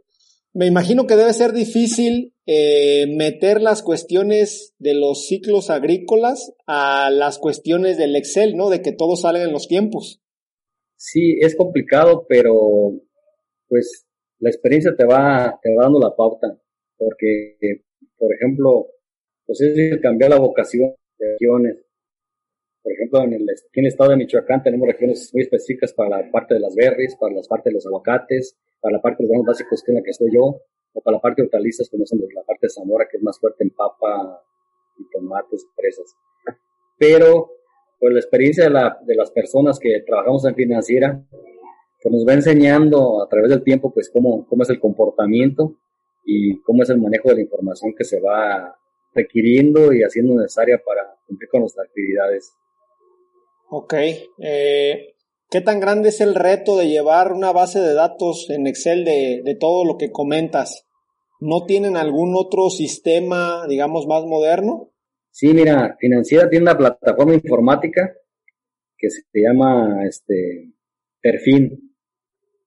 me 0.53 0.67
imagino 0.67 1.07
que 1.07 1.15
debe 1.15 1.33
ser 1.33 1.53
difícil 1.53 2.33
eh, 2.45 3.07
meter 3.07 3.61
las 3.61 3.81
cuestiones 3.81 4.75
de 4.79 4.93
los 4.93 5.27
ciclos 5.27 5.69
agrícolas 5.69 6.53
a 6.67 7.09
las 7.09 7.39
cuestiones 7.39 7.97
del 7.97 8.15
Excel, 8.15 8.57
¿no? 8.57 8.69
De 8.69 8.81
que 8.81 8.91
todo 8.91 9.15
salga 9.15 9.43
en 9.43 9.53
los 9.53 9.67
tiempos. 9.67 10.21
Sí, 10.97 11.37
es 11.39 11.55
complicado, 11.55 12.25
pero 12.27 12.53
pues 13.67 14.05
la 14.39 14.49
experiencia 14.49 14.93
te 14.97 15.05
va, 15.05 15.57
te 15.61 15.73
va 15.73 15.83
dando 15.83 15.99
la 15.99 16.15
pauta, 16.15 16.59
porque, 16.97 17.55
por 18.17 18.33
ejemplo, 18.33 18.87
pues 19.51 19.59
es 19.59 19.99
cambiar 19.99 20.29
la 20.29 20.39
vocación 20.39 20.93
de 21.19 21.31
regiones. 21.33 21.75
Por 22.81 22.93
ejemplo, 22.93 23.23
en 23.23 23.33
el, 23.33 23.45
aquí 23.49 23.85
estado 23.85 24.11
de 24.11 24.15
Michoacán 24.15 24.63
tenemos 24.63 24.87
regiones 24.87 25.29
muy 25.33 25.43
específicas 25.43 25.91
para 25.93 26.21
la 26.21 26.31
parte 26.31 26.53
de 26.53 26.61
las 26.61 26.73
berries, 26.73 27.17
para 27.17 27.35
la 27.35 27.41
parte 27.41 27.69
de 27.69 27.73
los 27.73 27.85
aguacates, 27.85 28.57
para 28.79 28.95
la 28.95 29.01
parte 29.01 29.17
de 29.17 29.23
los 29.25 29.31
granos 29.31 29.47
básicos 29.47 29.83
que 29.83 29.91
es 29.91 29.95
la 29.97 30.03
que 30.03 30.11
estoy 30.11 30.29
yo, 30.33 30.61
o 30.93 31.01
para 31.01 31.17
la 31.17 31.21
parte 31.21 31.41
de 31.41 31.47
hortalizas, 31.47 31.89
como 31.89 32.05
son 32.05 32.19
la 32.33 32.43
parte 32.43 32.67
de 32.67 32.69
Zamora, 32.69 33.07
que 33.11 33.17
es 33.17 33.23
más 33.23 33.37
fuerte 33.39 33.65
en 33.65 33.71
papa 33.71 34.41
y 34.97 35.09
tomates, 35.09 35.67
fresas. 35.75 36.15
Pero, 36.97 37.51
pues 37.99 38.13
la 38.13 38.19
experiencia 38.21 38.63
de, 38.63 38.69
la, 38.69 38.99
las 39.05 39.31
personas 39.31 39.79
que 39.79 40.01
trabajamos 40.07 40.45
en 40.45 40.55
financiera, 40.55 41.21
pues 42.01 42.15
nos 42.15 42.25
va 42.25 42.33
enseñando 42.35 43.21
a 43.21 43.27
través 43.27 43.49
del 43.49 43.63
tiempo, 43.63 43.93
pues 43.93 44.09
cómo, 44.09 44.47
cómo 44.47 44.63
es 44.63 44.69
el 44.69 44.79
comportamiento 44.79 45.75
y 46.25 46.61
cómo 46.61 46.83
es 46.83 46.89
el 46.89 47.01
manejo 47.01 47.27
de 47.29 47.35
la 47.35 47.41
información 47.41 47.93
que 47.97 48.05
se 48.05 48.21
va 48.21 48.77
requiriendo 49.13 49.93
y 49.93 50.03
haciendo 50.03 50.35
necesaria 50.35 50.81
para 50.85 51.15
cumplir 51.27 51.49
con 51.49 51.61
nuestras 51.61 51.87
actividades. 51.87 52.53
Ok. 53.69 53.93
Eh, 54.39 55.15
¿Qué 55.49 55.61
tan 55.61 55.79
grande 55.79 56.09
es 56.09 56.21
el 56.21 56.35
reto 56.35 56.77
de 56.77 56.87
llevar 56.87 57.33
una 57.33 57.51
base 57.51 57.79
de 57.79 57.93
datos 57.93 58.49
en 58.49 58.67
Excel 58.67 59.03
de, 59.03 59.41
de 59.43 59.55
todo 59.55 59.85
lo 59.85 59.97
que 59.97 60.11
comentas? 60.11 60.87
¿No 61.39 61.65
tienen 61.65 61.97
algún 61.97 62.33
otro 62.35 62.69
sistema, 62.69 63.65
digamos, 63.67 64.07
más 64.07 64.23
moderno? 64.23 64.91
Sí, 65.31 65.53
mira, 65.53 65.97
Financiera 65.99 66.49
tiene 66.49 66.63
una 66.63 66.77
plataforma 66.77 67.33
informática 67.33 68.13
que 68.97 69.09
se 69.09 69.23
llama 69.33 70.05
este, 70.07 70.71
Perfin. 71.21 71.95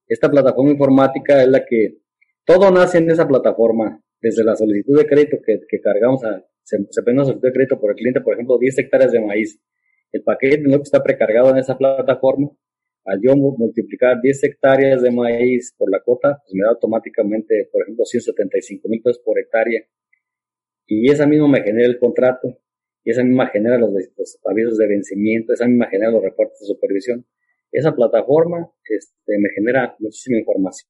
Esta 0.07 0.31
plataforma 0.31 0.73
informática 0.73 1.43
es 1.43 1.49
la 1.49 1.65
que 1.65 1.99
todo 2.45 2.71
nace 2.71 2.99
en 2.99 3.11
esa 3.11 3.27
plataforma, 3.27 4.03
desde 4.25 4.43
la 4.43 4.57
solicitud 4.57 4.99
de 4.99 5.07
crédito 5.07 5.37
que, 5.45 5.61
que 5.69 5.81
cargamos 5.81 6.25
a, 6.25 6.45
se, 6.63 6.79
se 6.91 7.03
pide 7.03 7.15
una 7.15 7.25
solicitud 7.25 7.49
de 7.49 7.53
crédito 7.53 7.81
por 7.81 7.91
el 7.91 7.97
cliente, 7.97 8.21
por 8.23 8.35
ejemplo, 8.35 8.59
10 8.59 8.79
hectáreas 8.79 9.13
de 9.13 9.21
maíz 9.21 9.61
el 10.15 10.23
paquete 10.23 10.63
no 10.63 10.81
está 10.81 11.03
precargado 11.03 11.51
en 11.51 11.59
esa 11.59 11.77
plataforma, 11.77 12.49
al 13.05 13.21
yo 13.21 13.35
multiplicar 13.35 14.21
10 14.23 14.45
hectáreas 14.45 15.03
de 15.03 15.11
maíz 15.11 15.75
por 15.77 15.91
la 15.91 16.01
cuota, 16.01 16.41
pues 16.41 16.55
me 16.55 16.63
da 16.63 16.71
automáticamente, 16.71 17.69
por 17.73 17.83
ejemplo, 17.83 18.05
175 18.05 18.89
mil 18.89 19.03
pesos 19.03 19.21
por 19.25 19.41
hectárea. 19.41 19.83
Y 20.87 21.11
esa 21.11 21.27
misma 21.27 21.49
me 21.49 21.63
genera 21.63 21.89
el 21.89 21.99
contrato, 21.99 22.61
y 23.03 23.11
esa 23.11 23.25
misma 23.25 23.49
genera 23.49 23.77
los, 23.77 23.91
avisos 24.45 24.79
de 24.79 24.87
vencimiento, 24.87 25.53
esa 25.53 25.67
misma 25.67 25.89
genera 25.91 26.13
los 26.13 26.23
reportes 26.23 26.61
de 26.61 26.67
supervisión. 26.67 27.27
Esa 27.73 27.93
plataforma 27.93 28.71
este, 28.89 29.37
me 29.39 29.49
genera 29.51 29.97
muchísima 29.99 30.39
información. 30.39 30.89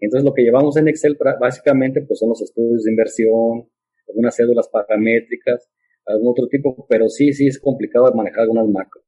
Entonces 0.00 0.24
lo 0.24 0.32
que 0.32 0.42
llevamos 0.42 0.76
en 0.76 0.88
Excel 0.88 1.16
básicamente 1.38 2.00
pues 2.02 2.18
son 2.18 2.30
los 2.30 2.40
estudios 2.40 2.84
de 2.84 2.90
inversión, 2.90 3.68
algunas 4.08 4.34
cédulas 4.34 4.68
paramétricas, 4.68 5.68
algún 6.06 6.28
otro 6.28 6.48
tipo, 6.48 6.86
pero 6.88 7.08
sí, 7.08 7.32
sí 7.32 7.46
es 7.46 7.60
complicado 7.60 8.12
manejar 8.14 8.42
algunas 8.42 8.66
macros. 8.66 9.04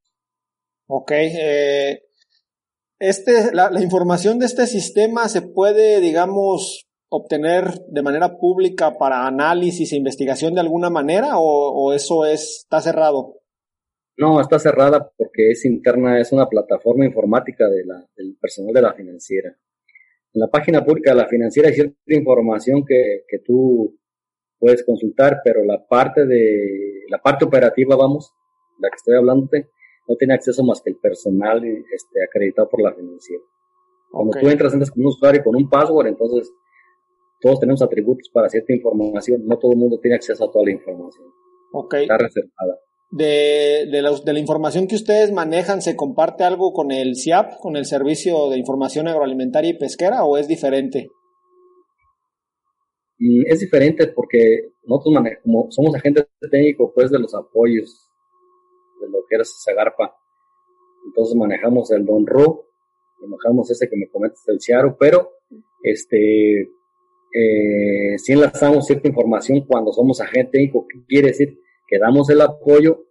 Ok, 0.87 1.11
eh, 1.11 2.03
este, 2.99 3.53
la, 3.53 3.69
información 3.81 4.39
de 4.39 4.45
este 4.45 4.67
sistema 4.67 5.27
se 5.27 5.41
puede, 5.41 5.99
digamos, 5.99 6.87
obtener 7.09 7.65
de 7.87 8.01
manera 8.01 8.37
pública 8.37 8.97
para 8.97 9.27
análisis 9.27 9.91
e 9.91 9.97
investigación 9.97 10.53
de 10.53 10.61
alguna 10.61 10.89
manera 10.89 11.33
o, 11.35 11.93
eso 11.93 12.25
es, 12.25 12.59
está 12.63 12.81
cerrado? 12.81 13.41
No, 14.17 14.39
está 14.39 14.59
cerrada 14.59 15.11
porque 15.17 15.51
es 15.51 15.65
interna, 15.65 16.19
es 16.19 16.31
una 16.31 16.47
plataforma 16.47 17.05
informática 17.05 17.67
de 17.67 17.85
la, 17.85 18.07
del 18.15 18.37
personal 18.39 18.73
de 18.73 18.81
la 18.81 18.93
financiera. 18.93 19.55
La 20.43 20.49
página 20.49 20.83
pública 20.83 21.11
de 21.11 21.17
la 21.17 21.27
financiera 21.29 21.69
hay 21.69 21.75
cierta 21.75 21.95
información 22.07 22.83
que, 22.85 23.23
que 23.29 23.39
tú 23.39 23.97
puedes 24.59 24.83
consultar, 24.83 25.39
pero 25.41 25.63
la 25.63 25.87
parte 25.87 26.25
de 26.25 27.03
la 27.07 27.19
parte 27.19 27.45
operativa, 27.45 27.95
vamos, 27.95 28.33
la 28.77 28.89
que 28.89 28.95
estoy 28.97 29.15
hablando, 29.15 29.47
no 30.05 30.15
tiene 30.17 30.33
acceso 30.33 30.61
más 30.65 30.81
que 30.81 30.89
el 30.89 30.97
personal 30.97 31.63
este, 31.65 32.25
acreditado 32.25 32.67
por 32.67 32.81
la 32.81 32.93
financiera. 32.93 33.41
Cuando 34.11 34.37
tú 34.37 34.49
entras, 34.49 34.73
entras 34.73 34.91
con 34.91 35.03
un 35.03 35.07
usuario 35.07 35.41
con 35.45 35.55
un 35.55 35.69
password, 35.69 36.07
entonces 36.07 36.51
todos 37.39 37.61
tenemos 37.61 37.81
atributos 37.81 38.27
para 38.27 38.49
cierta 38.49 38.73
información, 38.73 39.45
no 39.45 39.57
todo 39.57 39.71
el 39.71 39.77
mundo 39.77 39.97
tiene 40.01 40.15
acceso 40.15 40.43
a 40.43 40.51
toda 40.51 40.65
la 40.65 40.71
información. 40.71 41.25
Okay. 41.71 42.01
Está 42.01 42.17
reservada. 42.17 42.79
De, 43.15 43.87
de, 43.91 44.01
la, 44.01 44.11
de 44.11 44.33
la 44.33 44.39
información 44.39 44.87
que 44.87 44.95
ustedes 44.95 45.31
manejan, 45.31 45.83
¿se 45.83 45.95
comparte 45.95 46.43
algo 46.43 46.73
con 46.73 46.91
el 46.91 47.15
CIAP, 47.15 47.59
con 47.59 47.75
el 47.75 47.85
Servicio 47.85 48.49
de 48.49 48.57
Información 48.57 49.07
Agroalimentaria 49.07 49.69
y 49.69 49.77
Pesquera, 49.77 50.23
o 50.23 50.37
es 50.37 50.47
diferente? 50.47 51.09
Mm, 53.19 53.43
es 53.47 53.59
diferente 53.59 54.07
porque 54.07 54.73
nosotros 54.83 55.23
como 55.43 55.67
somos 55.69 55.95
agentes 55.95 56.27
técnicos 56.51 56.91
pues 56.93 57.11
de 57.11 57.19
los 57.19 57.33
apoyos 57.35 58.09
de 58.99 59.09
lo 59.09 59.19
que 59.29 59.35
era 59.35 59.43
Zagarpa. 59.45 60.15
Entonces 61.05 61.35
manejamos 61.35 61.91
el 61.91 62.05
Don 62.05 62.25
Ru, 62.25 62.65
manejamos 63.21 63.69
ese 63.69 63.87
que 63.89 63.95
me 63.95 64.09
comentas 64.09 64.43
el 64.47 64.59
Ciaro, 64.59 64.97
pero 64.99 65.29
este 65.83 66.61
eh, 67.33 68.17
si 68.17 68.33
enlazamos 68.33 68.85
cierta 68.85 69.07
información 69.07 69.61
cuando 69.67 69.91
somos 69.91 70.19
agente 70.19 70.51
técnico, 70.53 70.85
¿qué 70.87 70.99
quiere 71.07 71.27
decir? 71.29 71.59
Que 71.87 71.99
damos 71.99 72.29
el 72.29 72.41
apoyo, 72.41 73.05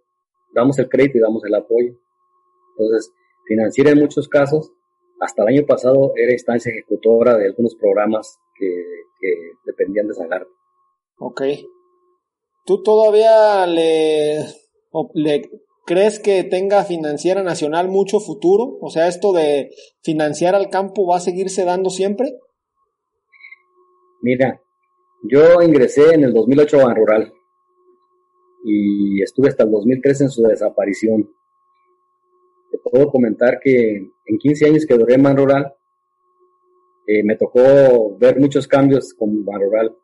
damos 0.53 0.79
el 0.79 0.89
crédito 0.89 1.17
y 1.17 1.21
damos 1.21 1.43
el 1.45 1.55
apoyo. 1.55 1.93
Entonces, 2.77 3.11
financiera 3.47 3.91
en 3.91 3.99
muchos 3.99 4.27
casos, 4.27 4.71
hasta 5.19 5.43
el 5.43 5.49
año 5.49 5.65
pasado 5.65 6.13
era 6.15 6.33
instancia 6.33 6.71
ejecutora 6.71 7.37
de 7.37 7.45
algunos 7.45 7.75
programas 7.75 8.39
que 8.55 9.03
que 9.23 9.53
dependían 9.65 10.07
de 10.07 10.13
Zagarpa. 10.13 10.51
Ok. 11.17 11.41
¿Tú 12.65 12.83
todavía 12.83 13.65
le, 13.65 14.39
le 15.13 15.49
crees 15.85 16.19
que 16.19 16.43
tenga 16.43 16.83
financiera 16.83 17.41
nacional 17.41 17.87
mucho 17.87 18.19
futuro? 18.19 18.77
O 18.81 18.89
sea, 18.89 19.07
esto 19.07 19.31
de 19.31 19.71
financiar 20.01 20.55
al 20.55 20.69
campo 20.69 21.07
va 21.07 21.17
a 21.17 21.21
seguirse 21.21 21.63
dando 21.63 21.89
siempre? 21.89 22.33
Mira, 24.21 24.61
yo 25.23 25.61
ingresé 25.61 26.13
en 26.13 26.25
el 26.25 26.33
2008 26.33 26.79
a 26.79 26.85
Ban 26.85 26.95
Rural 26.95 27.33
y 28.63 29.21
estuve 29.21 29.49
hasta 29.49 29.63
el 29.63 29.71
2013 29.71 30.23
en 30.25 30.29
su 30.29 30.43
desaparición. 30.43 31.29
Te 32.71 32.77
puedo 32.79 33.09
comentar 33.09 33.59
que 33.59 33.95
en 34.25 34.37
15 34.37 34.65
años 34.65 34.85
que 34.85 34.95
duré 34.95 35.15
en 35.15 35.23
Ban 35.23 35.37
Rural, 35.37 35.73
eh, 37.05 37.23
me 37.23 37.35
tocó 37.35 38.17
ver 38.17 38.39
muchos 38.39 38.67
cambios 38.67 39.13
con 39.13 39.45
Rural 39.45 39.95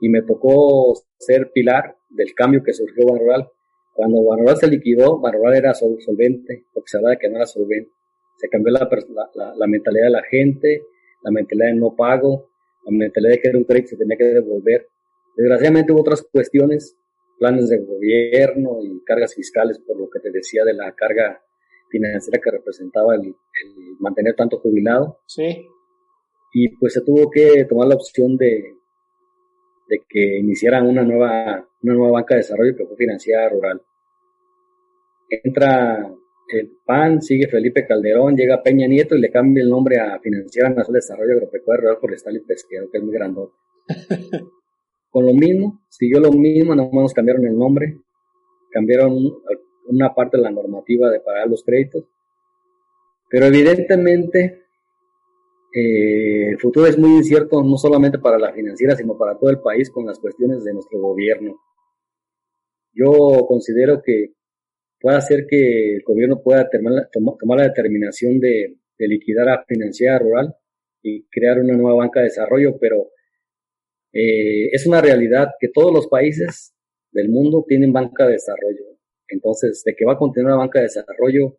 y 0.00 0.08
me 0.08 0.22
tocó 0.22 0.94
ser 1.18 1.50
pilar 1.52 1.96
del 2.08 2.34
cambio 2.34 2.62
que 2.62 2.72
surgió 2.72 3.06
Rural. 3.08 3.48
Cuando 3.92 4.18
Rural 4.36 4.56
se 4.56 4.68
liquidó, 4.68 5.20
Rural 5.20 5.54
era 5.56 5.74
solvente, 5.74 6.64
porque 6.72 6.88
se 6.88 6.96
hablaba 6.96 7.12
de 7.12 7.18
que 7.18 7.28
no 7.28 7.36
era 7.36 7.46
solvente. 7.46 7.90
Se 8.36 8.48
cambió 8.48 8.72
la, 8.72 8.88
la, 9.34 9.54
la, 9.56 9.66
mentalidad 9.66 10.06
de 10.06 10.10
la 10.10 10.22
gente, 10.22 10.82
la 11.22 11.30
mentalidad 11.30 11.68
de 11.68 11.74
no 11.74 11.94
pago, 11.94 12.48
la 12.84 12.96
mentalidad 12.96 13.32
de 13.32 13.40
que 13.40 13.48
era 13.48 13.58
un 13.58 13.64
crédito 13.64 13.90
se 13.90 13.96
tenía 13.96 14.16
que 14.16 14.24
devolver. 14.24 14.88
Desgraciadamente 15.36 15.92
hubo 15.92 16.00
otras 16.00 16.22
cuestiones, 16.22 16.96
planes 17.38 17.68
de 17.68 17.78
gobierno 17.78 18.78
y 18.82 19.02
cargas 19.04 19.34
fiscales, 19.34 19.78
por 19.78 19.98
lo 19.98 20.08
que 20.10 20.20
te 20.20 20.30
decía 20.30 20.64
de 20.64 20.74
la 20.74 20.92
carga 20.92 21.42
financiera 21.90 22.40
que 22.42 22.50
representaba 22.50 23.14
el, 23.14 23.26
el 23.26 23.96
mantener 23.98 24.34
tanto 24.34 24.58
jubilado. 24.58 25.20
Sí 25.26 25.68
y 26.54 26.68
pues 26.68 26.94
se 26.94 27.02
tuvo 27.02 27.28
que 27.30 27.66
tomar 27.68 27.88
la 27.88 27.96
opción 27.96 28.36
de, 28.36 28.76
de 29.88 30.02
que 30.08 30.38
iniciaran 30.38 30.86
una 30.86 31.02
nueva, 31.02 31.68
una 31.82 31.94
nueva 31.94 32.12
banca 32.12 32.34
de 32.34 32.42
desarrollo 32.42 32.76
que 32.76 32.86
fue 32.86 32.96
financiada 32.96 33.48
rural. 33.48 33.82
Entra 35.28 36.14
el 36.48 36.78
PAN 36.84 37.20
sigue 37.20 37.48
Felipe 37.48 37.84
Calderón, 37.86 38.36
llega 38.36 38.62
Peña 38.62 38.86
Nieto 38.86 39.16
y 39.16 39.20
le 39.20 39.32
cambia 39.32 39.64
el 39.64 39.68
nombre 39.68 39.98
a 39.98 40.20
Financiera 40.20 40.68
Nacional 40.68 40.92
de 40.92 40.98
Desarrollo 40.98 41.32
Agropecuario 41.32 41.82
Rural 41.82 42.00
Forestal 42.00 42.36
y 42.36 42.40
Pesquero, 42.40 42.88
que 42.88 42.98
es 42.98 43.04
muy 43.04 43.12
grandote. 43.12 43.54
Con 45.14 45.26
lo 45.26 45.32
mismo, 45.32 45.80
siguió 45.88 46.18
lo 46.18 46.32
mismo, 46.32 46.74
nada 46.74 46.90
más 46.90 47.14
cambiaron 47.14 47.46
el 47.46 47.56
nombre, 47.56 48.00
cambiaron 48.72 49.16
una 49.86 50.12
parte 50.12 50.38
de 50.38 50.42
la 50.42 50.50
normativa 50.50 51.08
de 51.08 51.20
pagar 51.20 51.48
los 51.48 51.62
créditos, 51.62 52.02
pero 53.30 53.46
evidentemente 53.46 54.64
eh, 55.72 56.48
el 56.48 56.58
futuro 56.58 56.88
es 56.88 56.98
muy 56.98 57.18
incierto 57.18 57.62
no 57.62 57.76
solamente 57.76 58.18
para 58.18 58.40
la 58.40 58.52
financiera, 58.52 58.96
sino 58.96 59.16
para 59.16 59.38
todo 59.38 59.50
el 59.50 59.60
país 59.60 59.88
con 59.88 60.04
las 60.04 60.18
cuestiones 60.18 60.64
de 60.64 60.72
nuestro 60.72 60.98
gobierno. 60.98 61.60
Yo 62.92 63.46
considero 63.46 64.02
que 64.02 64.32
puede 65.00 65.16
hacer 65.16 65.46
que 65.48 65.94
el 65.94 66.02
gobierno 66.02 66.42
pueda 66.42 66.68
tomar, 66.68 67.56
la 67.56 67.68
determinación 67.68 68.40
de, 68.40 68.78
liquidar 68.98 69.48
a 69.48 69.64
financiera 69.64 70.18
rural 70.18 70.56
y 71.04 71.22
crear 71.26 71.60
una 71.60 71.76
nueva 71.76 71.98
banca 71.98 72.18
de 72.18 72.30
desarrollo, 72.30 72.78
pero 72.80 73.13
eh, 74.14 74.68
es 74.70 74.86
una 74.86 75.00
realidad 75.00 75.48
que 75.58 75.68
todos 75.68 75.92
los 75.92 76.06
países 76.06 76.72
del 77.10 77.28
mundo 77.28 77.64
tienen 77.66 77.92
banca 77.92 78.26
de 78.26 78.34
desarrollo. 78.34 78.96
Entonces, 79.28 79.82
de 79.84 79.94
que 79.96 80.04
va 80.04 80.12
a 80.12 80.18
continuar 80.18 80.52
la 80.52 80.58
banca 80.58 80.78
de 80.78 80.84
desarrollo, 80.84 81.58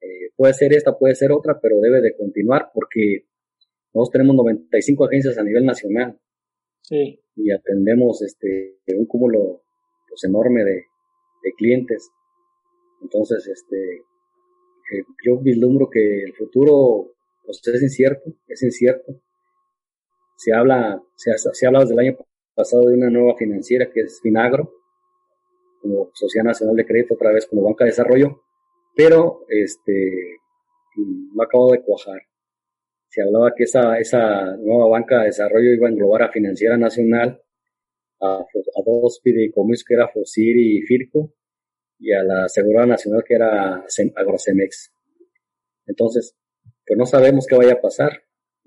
eh, 0.00 0.30
puede 0.34 0.54
ser 0.54 0.72
esta, 0.72 0.98
puede 0.98 1.14
ser 1.14 1.30
otra, 1.30 1.60
pero 1.60 1.80
debe 1.80 2.00
de 2.00 2.16
continuar 2.16 2.70
porque 2.74 3.26
nosotros 3.92 4.10
tenemos 4.10 4.34
95 4.34 5.04
agencias 5.04 5.38
a 5.38 5.44
nivel 5.44 5.64
nacional. 5.64 6.18
Sí. 6.82 7.20
Y 7.36 7.52
atendemos 7.52 8.22
este 8.22 8.78
un 8.96 9.06
cúmulo 9.06 9.62
pues, 10.08 10.24
enorme 10.24 10.64
de, 10.64 10.82
clientes. 11.56 12.10
Entonces, 13.02 13.46
este 13.46 13.76
eh, 13.96 15.04
yo 15.24 15.38
vislumbro 15.38 15.88
que 15.88 16.24
el 16.24 16.34
futuro 16.34 17.12
pues, 17.44 17.60
es 17.66 17.82
incierto, 17.82 18.34
es 18.48 18.62
incierto. 18.64 19.20
Se 20.36 20.52
habla, 20.52 21.02
se 21.16 21.30
ha, 21.30 21.34
se 21.36 21.66
ha 21.66 21.68
hablado 21.68 21.84
desde 21.84 21.94
el 21.94 22.08
año 22.08 22.18
pasado 22.54 22.88
de 22.88 22.96
una 22.96 23.10
nueva 23.10 23.36
financiera 23.36 23.90
que 23.92 24.00
es 24.00 24.20
Finagro, 24.22 24.72
como 25.80 26.10
Sociedad 26.14 26.46
Nacional 26.46 26.76
de 26.76 26.86
Crédito, 26.86 27.14
otra 27.14 27.32
vez 27.32 27.46
como 27.46 27.62
Banca 27.62 27.84
de 27.84 27.90
Desarrollo, 27.90 28.42
pero 28.96 29.44
este 29.48 30.38
no 30.96 31.42
acabo 31.42 31.72
de 31.72 31.82
cuajar 31.82 32.20
se 33.14 33.22
hablaba 33.22 33.52
que 33.56 33.62
esa, 33.62 33.96
esa 33.98 34.56
nueva 34.56 34.88
banca 34.88 35.20
de 35.20 35.26
desarrollo 35.26 35.72
iba 35.72 35.86
a 35.86 35.90
englobar 35.90 36.22
a 36.24 36.32
Financiera 36.32 36.76
Nacional, 36.76 37.40
a, 38.20 38.40
a 38.40 38.82
dos 38.84 39.20
fideicomisos 39.22 39.84
que 39.84 39.94
era 39.94 40.08
FOSIR 40.08 40.56
y 40.56 40.82
FIRCO, 40.82 41.32
y 42.00 42.12
a 42.12 42.24
la 42.24 42.48
Seguridad 42.48 42.86
Nacional 42.86 43.22
que 43.24 43.34
era 43.34 43.84
Agrocemex. 44.16 44.92
Entonces, 45.86 46.36
pues 46.84 46.98
no 46.98 47.06
sabemos 47.06 47.46
qué 47.46 47.54
vaya 47.56 47.74
a 47.74 47.80
pasar. 47.80 48.24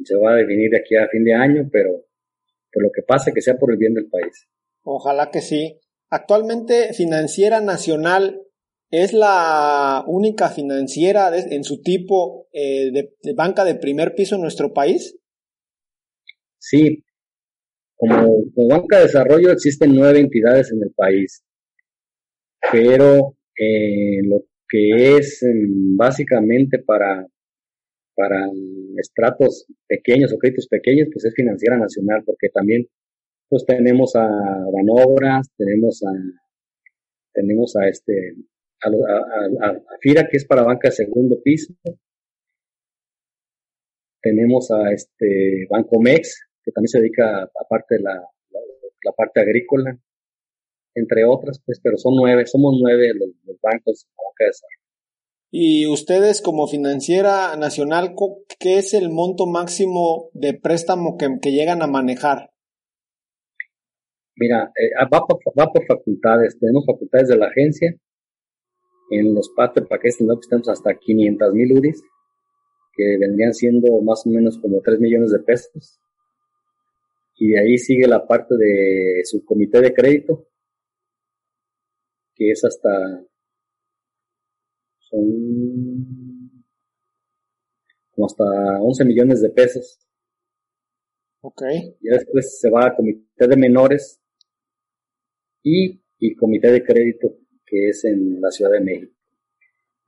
Se 0.08 0.18
va 0.18 0.32
a 0.32 0.36
definir 0.36 0.72
de 0.72 0.80
aquí 0.80 0.96
a 0.96 1.08
fin 1.08 1.24
de 1.24 1.34
año, 1.34 1.70
pero 1.72 2.06
por 2.72 2.84
lo 2.84 2.90
que 2.94 3.02
pase, 3.02 3.34
que 3.34 3.42
sea 3.42 3.58
por 3.58 3.72
el 3.72 3.78
bien 3.78 3.94
del 3.94 4.10
país. 4.10 4.48
Ojalá 4.84 5.32
que 5.32 5.42
sí. 5.42 5.80
Actualmente 6.10 6.94
Financiera 6.94 7.60
Nacional 7.60 8.42
es 8.90 9.14
la 9.14 10.04
única 10.08 10.50
financiera 10.50 11.32
en 11.38 11.64
su 11.64 11.82
tipo 11.82 12.48
eh, 12.54 12.92
de, 12.92 13.34
banca 13.34 13.66
de 13.66 13.76
primer 13.76 14.16
piso 14.16 14.36
en 14.36 14.42
nuestro 14.42 14.74
país. 14.74 15.18
Sí, 16.58 17.04
como, 17.96 18.44
banca 18.70 18.98
de 18.98 19.04
desarrollo 19.04 19.52
existen 19.52 19.94
nueve 19.94 20.20
entidades 20.20 20.72
en 20.72 20.82
el 20.84 20.92
país, 20.96 21.44
pero 22.72 23.36
eh, 23.58 24.22
lo 24.24 24.44
que 24.70 25.18
es 25.18 25.42
mm, 25.44 25.98
básicamente 25.98 26.80
para, 26.80 27.28
para 28.18 28.50
estratos 28.98 29.68
pequeños 29.88 30.34
o 30.34 30.40
créditos 30.40 30.68
pequeños, 30.68 31.08
pues 31.14 31.24
es 31.26 31.34
financiera 31.36 31.78
nacional, 31.78 32.24
porque 32.26 32.50
también 32.50 32.88
pues 33.48 33.64
tenemos 33.66 34.16
a 34.16 34.28
Banobras, 34.28 35.48
tenemos 35.56 36.02
a 36.04 36.12
tenemos 37.32 37.76
a 37.76 37.88
este 37.88 38.34
a, 38.84 39.74
FIRA, 40.02 40.28
que 40.28 40.38
es 40.38 40.46
para 40.46 40.64
banca 40.64 40.90
de 40.90 40.96
segundo 40.96 41.40
piso. 41.44 41.74
Tenemos 44.22 44.72
a 44.72 44.92
este 44.92 45.68
Banco 45.70 46.02
Mex, 46.02 46.42
que 46.64 46.72
también 46.72 46.90
se 46.90 47.00
dedica 47.00 47.44
aparte 47.44 47.96
de 47.96 48.02
la, 48.02 48.16
la, 49.04 49.12
parte 49.14 49.40
agrícola, 49.40 49.98
entre 50.96 51.24
otras, 51.24 51.62
pues, 51.66 51.80
pero 51.82 51.98
son 51.98 52.16
nueve, 52.16 52.46
somos 52.46 52.76
nueve 52.82 53.14
los, 53.14 53.30
bancos 53.62 54.06
de 54.06 54.16
banca 54.18 54.44
de 54.44 54.48
desarrollo. 54.48 54.87
Y 55.50 55.88
ustedes 55.88 56.42
como 56.42 56.68
financiera 56.68 57.56
nacional, 57.56 58.16
¿qué 58.60 58.80
es 58.80 58.94
el 58.94 59.10
monto 59.10 59.46
máximo 59.48 60.30
de 60.34 60.54
préstamo 60.54 61.18
que, 61.18 61.52
llegan 61.52 61.82
a 61.82 61.88
manejar? 61.88 62.52
Mira, 64.36 64.72
eh, 64.76 64.92
va, 65.12 65.26
por, 65.26 65.40
va, 65.58 65.72
por, 65.72 65.86
facultades. 65.86 66.60
Tenemos 66.60 66.86
facultades 66.86 67.30
de 67.30 67.38
la 67.38 67.48
agencia 67.48 67.96
en 69.10 69.34
los 69.34 69.50
paquetes 69.56 69.88
paquetes 69.88 70.18
que 70.18 70.26
estamos 70.42 70.68
hasta 70.68 70.98
500 70.98 71.54
mil 71.54 71.72
UDIs, 71.80 72.04
que 72.94 73.18
vendrían 73.18 73.54
siendo 73.54 74.02
más 74.02 74.26
o 74.26 74.30
menos 74.30 74.60
como 74.60 74.82
3 74.82 75.00
millones 75.00 75.32
de 75.32 75.40
pesos. 75.40 76.02
Y 77.38 77.52
de 77.52 77.60
ahí 77.60 77.78
sigue 77.78 78.06
la 78.06 78.28
parte 78.28 78.56
de 78.58 79.22
su 79.24 79.46
comité 79.46 79.80
de 79.80 79.94
crédito, 79.94 80.46
que 82.36 82.52
es 82.52 82.66
hasta, 82.66 83.24
son 85.10 86.52
como 88.12 88.26
hasta 88.26 88.44
11 88.82 89.06
millones 89.06 89.42
de 89.42 89.50
pesos. 89.50 90.00
Ok. 91.42 91.62
Y 92.02 92.10
después 92.10 92.60
se 92.60 92.70
va 92.70 92.88
a 92.88 92.96
comité 92.96 93.48
de 93.48 93.56
menores 93.56 94.20
y, 95.64 96.02
y 96.20 96.36
comité 96.36 96.72
de 96.72 96.84
crédito 96.84 97.38
que 97.68 97.90
es 97.90 98.06
en 98.06 98.42
la 98.42 98.50
Ciudad 98.50 98.72
de 98.72 98.80
México. 98.80 99.14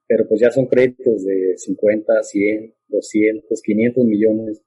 Pero 0.08 0.28
pues 0.28 0.42
ya 0.42 0.50
son 0.50 0.66
créditos 0.66 1.24
de 1.24 1.56
50, 1.56 2.24
100, 2.24 2.76
200, 2.88 3.62
500 3.62 4.06
millones. 4.06 4.62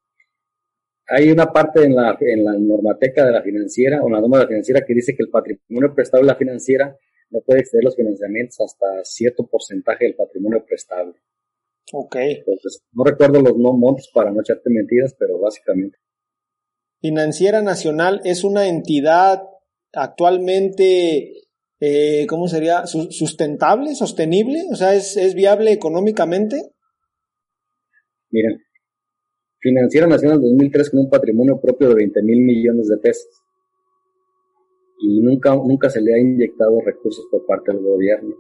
Hay 1.08 1.30
una 1.30 1.46
parte 1.46 1.84
en 1.84 1.96
la, 1.96 2.16
en 2.20 2.44
la 2.44 2.52
normateca 2.52 3.26
de 3.26 3.32
la 3.32 3.42
financiera 3.42 4.00
o 4.02 4.06
en 4.06 4.12
la 4.12 4.20
norma 4.20 4.38
de 4.38 4.44
la 4.44 4.48
financiera 4.48 4.84
que 4.86 4.94
dice 4.94 5.16
que 5.16 5.24
el 5.24 5.30
patrimonio 5.30 5.92
prestable 5.94 6.26
de 6.26 6.32
la 6.32 6.38
financiera 6.38 6.96
no 7.32 7.40
puede 7.40 7.60
exceder 7.60 7.84
los 7.84 7.96
financiamientos 7.96 8.60
hasta 8.60 9.04
cierto 9.04 9.46
porcentaje 9.46 10.04
del 10.04 10.14
patrimonio 10.14 10.64
prestable. 10.64 11.14
Ok. 11.92 12.16
Entonces, 12.16 12.82
no 12.92 13.04
recuerdo 13.04 13.40
los 13.40 13.56
no 13.56 13.72
montos 13.72 14.10
para 14.14 14.30
no 14.30 14.40
echarte 14.40 14.70
mentiras, 14.70 15.14
pero 15.18 15.38
básicamente. 15.38 15.98
Financiera 17.00 17.62
Nacional 17.62 18.20
es 18.24 18.44
una 18.44 18.68
entidad 18.68 19.42
actualmente 19.92 21.42
eh, 21.84 22.26
¿cómo 22.28 22.46
sería? 22.46 22.86
¿Sustentable, 22.86 23.96
sostenible? 23.96 24.62
O 24.70 24.76
sea, 24.76 24.94
¿es, 24.94 25.16
¿es 25.16 25.34
viable 25.34 25.72
económicamente? 25.72 26.56
Mira, 28.30 28.50
Financiera 29.58 30.06
Nacional 30.06 30.40
2003 30.40 30.90
con 30.90 31.00
un 31.00 31.10
patrimonio 31.10 31.60
propio 31.60 31.88
de 31.88 31.96
20 31.96 32.22
mil 32.22 32.38
millones 32.38 32.86
de 32.86 32.98
pesos. 32.98 33.26
Y 35.04 35.20
nunca, 35.20 35.56
nunca 35.56 35.90
se 35.90 36.00
le 36.00 36.14
ha 36.14 36.18
inyectado 36.18 36.80
recursos 36.80 37.26
por 37.28 37.44
parte 37.44 37.72
del 37.72 37.82
gobierno. 37.82 38.36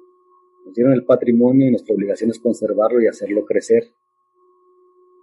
Nos 0.64 0.74
dieron 0.74 0.92
el 0.92 1.04
patrimonio 1.04 1.66
y 1.66 1.70
nuestra 1.70 1.92
obligación 1.92 2.30
es 2.30 2.38
conservarlo 2.38 3.02
y 3.02 3.08
hacerlo 3.08 3.44
crecer. 3.44 3.82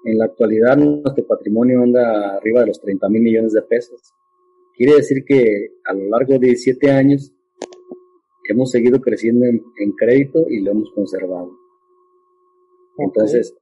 En 0.03 0.17
la 0.17 0.25
actualidad 0.25 0.75
nuestro 0.75 1.25
patrimonio 1.25 1.81
anda 1.81 2.35
arriba 2.35 2.59
de 2.61 2.67
los 2.67 2.81
30 2.81 3.07
mil 3.07 3.21
millones 3.21 3.53
de 3.53 3.61
pesos. 3.61 4.01
Quiere 4.75 4.95
decir 4.95 5.23
que 5.25 5.75
a 5.85 5.93
lo 5.93 6.09
largo 6.09 6.33
de 6.33 6.47
17 6.47 6.91
años 6.91 7.33
hemos 8.49 8.71
seguido 8.71 8.99
creciendo 8.99 9.45
en, 9.45 9.91
crédito 9.97 10.45
y 10.49 10.59
lo 10.59 10.71
hemos 10.71 10.91
conservado. 10.91 11.51
Entonces, 12.97 13.55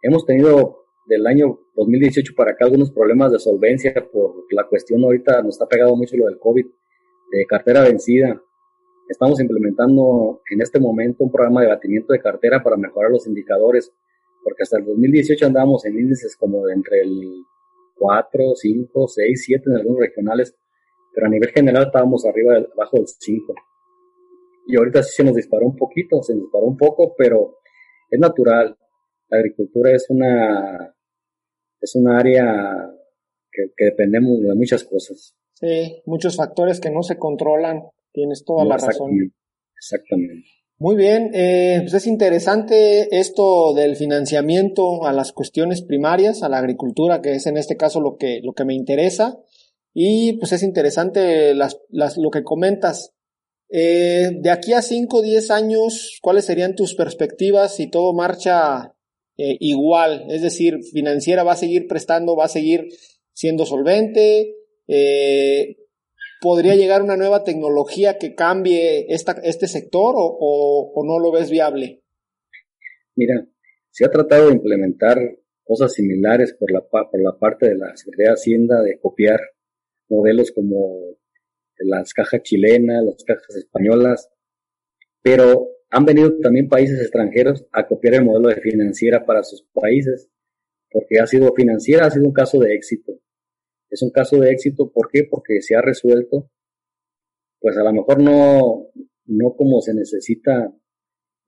hemos 0.00 0.24
tenido 0.26 0.84
del 1.06 1.26
año 1.26 1.58
2018 1.74 2.34
para 2.36 2.52
acá 2.52 2.66
algunos 2.66 2.92
problemas 2.92 3.32
de 3.32 3.40
solvencia 3.40 3.94
por 4.12 4.44
la 4.50 4.66
cuestión 4.68 5.02
ahorita 5.02 5.42
nos 5.42 5.54
está 5.54 5.66
pegado 5.66 5.96
mucho 5.96 6.16
lo 6.16 6.26
del 6.26 6.38
COVID, 6.38 6.66
de 7.30 7.46
cartera 7.46 7.82
vencida. 7.82 8.40
Estamos 9.08 9.40
implementando 9.40 10.42
en 10.50 10.60
este 10.60 10.80
momento 10.80 11.24
un 11.24 11.30
programa 11.30 11.62
de 11.62 11.68
batimiento 11.68 12.12
de 12.12 12.20
cartera 12.20 12.62
para 12.62 12.76
mejorar 12.76 13.10
los 13.10 13.26
indicadores, 13.26 13.92
porque 14.42 14.62
hasta 14.62 14.78
el 14.78 14.84
2018 14.84 15.46
andábamos 15.46 15.84
en 15.84 15.98
índices 15.98 16.36
como 16.36 16.66
de 16.66 16.74
entre 16.74 17.00
el 17.02 17.44
4, 17.96 18.54
5, 18.54 19.08
6, 19.08 19.44
7 19.44 19.62
en 19.66 19.76
algunos 19.76 20.00
regionales, 20.00 20.56
pero 21.14 21.26
a 21.26 21.30
nivel 21.30 21.50
general 21.50 21.84
estábamos 21.86 22.26
arriba, 22.26 22.54
del, 22.54 22.68
abajo 22.74 22.98
del 22.98 23.06
5 23.06 23.54
y 24.66 24.76
ahorita 24.76 25.02
sí 25.02 25.12
se 25.16 25.24
nos 25.24 25.36
disparó 25.36 25.66
un 25.66 25.76
poquito, 25.76 26.22
se 26.22 26.34
nos 26.34 26.42
disparó 26.42 26.66
un 26.66 26.76
poco, 26.76 27.14
pero 27.16 27.58
es 28.10 28.18
natural. 28.18 28.76
La 29.28 29.38
agricultura 29.38 29.92
es 29.92 30.06
una, 30.10 30.92
es 31.80 31.94
un 31.94 32.08
área 32.08 32.92
que, 33.50 33.70
dependemos 33.78 34.40
de 34.40 34.54
muchas 34.54 34.82
cosas. 34.82 35.36
Sí, 35.60 36.02
muchos 36.04 36.36
factores 36.36 36.80
que 36.80 36.90
no 36.90 37.02
se 37.02 37.18
controlan, 37.18 37.82
tienes 38.12 38.44
toda 38.44 38.64
la 38.64 38.76
razón. 38.76 39.10
Exactamente. 39.74 40.46
Muy 40.78 40.94
bien, 40.94 41.30
eh, 41.32 41.78
pues 41.80 41.94
es 41.94 42.06
interesante 42.06 43.18
esto 43.18 43.72
del 43.72 43.96
financiamiento 43.96 45.06
a 45.06 45.12
las 45.14 45.32
cuestiones 45.32 45.80
primarias, 45.80 46.42
a 46.42 46.50
la 46.50 46.58
agricultura, 46.58 47.22
que 47.22 47.32
es 47.32 47.46
en 47.46 47.56
este 47.56 47.78
caso 47.78 48.02
lo 48.02 48.16
que, 48.18 48.40
lo 48.42 48.52
que 48.52 48.66
me 48.66 48.74
interesa. 48.74 49.38
Y 49.94 50.34
pues 50.34 50.52
es 50.52 50.62
interesante 50.62 51.54
las, 51.54 51.80
las, 51.88 52.18
lo 52.18 52.30
que 52.30 52.44
comentas. 52.44 53.14
Eh, 53.70 54.32
de 54.38 54.50
aquí 54.50 54.74
a 54.74 54.82
5 54.82 55.16
o 55.16 55.22
10 55.22 55.50
años, 55.50 56.18
¿cuáles 56.20 56.44
serían 56.44 56.74
tus 56.74 56.94
perspectivas 56.94 57.74
si 57.74 57.88
todo 57.88 58.12
marcha 58.12 58.94
eh, 59.38 59.56
igual? 59.60 60.26
Es 60.28 60.42
decir, 60.42 60.80
financiera 60.92 61.42
va 61.42 61.52
a 61.52 61.56
seguir 61.56 61.86
prestando, 61.88 62.36
va 62.36 62.44
a 62.44 62.48
seguir 62.48 62.88
siendo 63.32 63.64
solvente. 63.64 64.54
Eh, 64.88 65.76
¿Podría 66.40 66.74
llegar 66.74 67.02
una 67.02 67.16
nueva 67.16 67.44
tecnología 67.44 68.18
que 68.18 68.34
cambie 68.34 69.06
esta, 69.08 69.32
este 69.42 69.68
sector 69.68 70.14
o, 70.16 71.02
no 71.06 71.18
lo 71.18 71.32
ves 71.32 71.50
viable? 71.50 72.02
Mira, 73.14 73.46
se 73.90 74.04
ha 74.04 74.10
tratado 74.10 74.48
de 74.48 74.54
implementar 74.54 75.18
cosas 75.64 75.94
similares 75.94 76.54
por 76.54 76.70
la, 76.70 76.82
por 76.82 77.22
la 77.22 77.38
parte 77.38 77.68
de 77.68 77.76
la 77.76 77.96
Secretaría 77.96 78.30
de 78.30 78.34
Hacienda, 78.34 78.82
de 78.82 78.98
copiar 79.00 79.40
modelos 80.08 80.52
como 80.52 81.16
las 81.78 82.12
cajas 82.12 82.42
chilenas, 82.42 83.04
las 83.04 83.24
cajas 83.24 83.56
españolas, 83.56 84.30
pero 85.22 85.68
han 85.90 86.04
venido 86.04 86.38
también 86.40 86.68
países 86.68 87.00
extranjeros 87.00 87.66
a 87.72 87.86
copiar 87.86 88.14
el 88.14 88.24
modelo 88.24 88.48
de 88.48 88.60
financiera 88.60 89.24
para 89.24 89.42
sus 89.42 89.62
países, 89.72 90.28
porque 90.90 91.18
ha 91.18 91.26
sido 91.26 91.52
financiera, 91.54 92.06
ha 92.06 92.10
sido 92.10 92.26
un 92.26 92.32
caso 92.32 92.58
de 92.60 92.74
éxito. 92.74 93.12
Es 93.90 94.02
un 94.02 94.10
caso 94.10 94.38
de 94.38 94.50
éxito, 94.50 94.90
¿por 94.90 95.08
qué? 95.10 95.24
Porque 95.30 95.62
se 95.62 95.76
ha 95.76 95.80
resuelto, 95.80 96.50
pues 97.60 97.76
a 97.76 97.84
lo 97.84 97.92
mejor 97.92 98.22
no, 98.22 98.88
no 99.26 99.56
como 99.56 99.80
se 99.80 99.94
necesita 99.94 100.72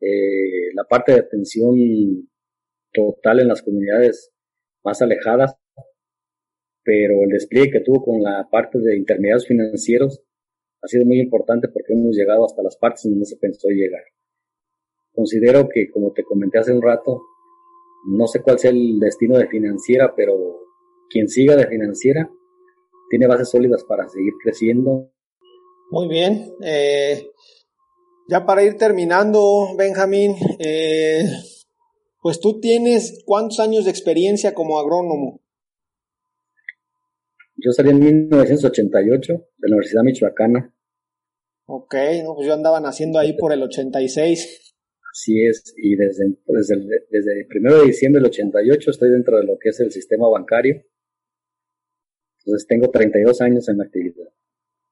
eh, 0.01 0.72
la 0.74 0.84
parte 0.84 1.12
de 1.12 1.20
atención 1.20 2.28
total 2.93 3.41
en 3.41 3.49
las 3.49 3.62
comunidades 3.62 4.30
más 4.84 5.03
alejadas, 5.03 5.57
pero 6.84 7.22
el 7.24 7.30
despliegue 7.30 7.72
que 7.72 7.80
tuvo 7.80 8.05
con 8.05 8.22
la 8.22 8.49
parte 8.51 8.78
de 8.78 8.97
intermediarios 8.97 9.47
financieros 9.47 10.22
ha 10.82 10.86
sido 10.86 11.05
muy 11.05 11.20
importante 11.20 11.68
porque 11.68 11.93
hemos 11.93 12.16
llegado 12.16 12.45
hasta 12.45 12.62
las 12.62 12.76
partes 12.76 13.03
donde 13.05 13.26
se 13.26 13.36
pensó 13.36 13.68
llegar. 13.68 14.03
Considero 15.12 15.68
que, 15.68 15.91
como 15.91 16.12
te 16.12 16.22
comenté 16.22 16.59
hace 16.59 16.72
un 16.72 16.80
rato, 16.80 17.20
no 18.07 18.26
sé 18.28 18.41
cuál 18.41 18.59
sea 18.59 18.70
el 18.70 19.01
destino 19.01 19.36
de 19.36 19.49
financiera, 19.49 20.14
pero 20.14 20.67
quien 21.11 21.28
siga 21.28 21.56
de 21.56 21.66
financiera 21.66 22.30
tiene 23.11 23.26
bases 23.26 23.50
sólidas 23.50 23.84
para 23.84 24.09
seguir 24.09 24.32
creciendo. 24.42 25.11
Muy 25.90 26.09
bien. 26.09 26.52
Eh, 26.62 27.30
ya 28.28 28.44
para 28.44 28.62
ir 28.62 28.76
terminando, 28.76 29.74
Benjamín, 29.76 30.36
eh, 30.59 31.24
pues 32.20 32.40
tú 32.40 32.61
tienes 32.61 33.22
cuántos 33.24 33.59
años 33.61 33.84
de 33.84 33.90
experiencia 33.90 34.54
como 34.54 34.78
agrónomo? 34.78 35.40
Yo 37.56 37.72
salí 37.72 37.90
en 37.90 38.00
1988 38.00 39.32
de 39.32 39.68
la 39.68 39.76
Universidad 39.76 40.02
Michoacana. 40.02 40.74
Ok, 41.66 41.94
no, 42.22 42.34
pues 42.34 42.46
yo 42.46 42.54
andaba 42.54 42.80
naciendo 42.80 43.18
ahí 43.18 43.36
por 43.36 43.52
el 43.52 43.62
86. 43.62 44.74
Así 45.11 45.44
es, 45.44 45.74
y 45.76 45.96
desde, 45.96 46.36
desde, 46.46 46.74
el, 46.74 46.88
desde 47.11 47.40
el 47.40 47.46
1 47.64 47.78
de 47.78 47.86
diciembre 47.86 48.20
del 48.20 48.30
88 48.30 48.90
estoy 48.90 49.11
dentro 49.11 49.38
de 49.38 49.44
lo 49.44 49.59
que 49.59 49.70
es 49.70 49.80
el 49.80 49.90
sistema 49.90 50.28
bancario. 50.28 50.84
Entonces 52.49 52.66
tengo 52.66 52.88
32 52.90 53.40
años 53.42 53.68
en 53.68 53.76
la 53.76 53.84
actividad. 53.84 54.28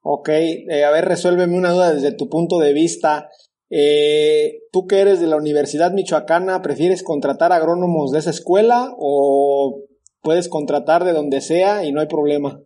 Ok, 0.02 0.28
eh, 0.28 0.84
a 0.84 0.90
ver, 0.90 1.06
resuélveme 1.06 1.56
una 1.56 1.72
duda 1.72 1.94
desde 1.94 2.12
tu 2.12 2.28
punto 2.28 2.58
de 2.58 2.74
vista. 2.74 3.30
Eh, 3.70 4.60
¿Tú 4.70 4.86
que 4.86 5.00
eres 5.00 5.20
de 5.20 5.26
la 5.26 5.36
Universidad 5.36 5.92
Michoacana, 5.92 6.60
prefieres 6.60 7.02
contratar 7.02 7.52
agrónomos 7.52 8.12
de 8.12 8.18
esa 8.18 8.30
escuela 8.30 8.94
o 8.98 9.86
puedes 10.26 10.48
contratar 10.48 11.04
de 11.04 11.12
donde 11.12 11.40
sea 11.40 11.84
y 11.84 11.92
no 11.92 12.00
hay 12.00 12.08
problema. 12.08 12.60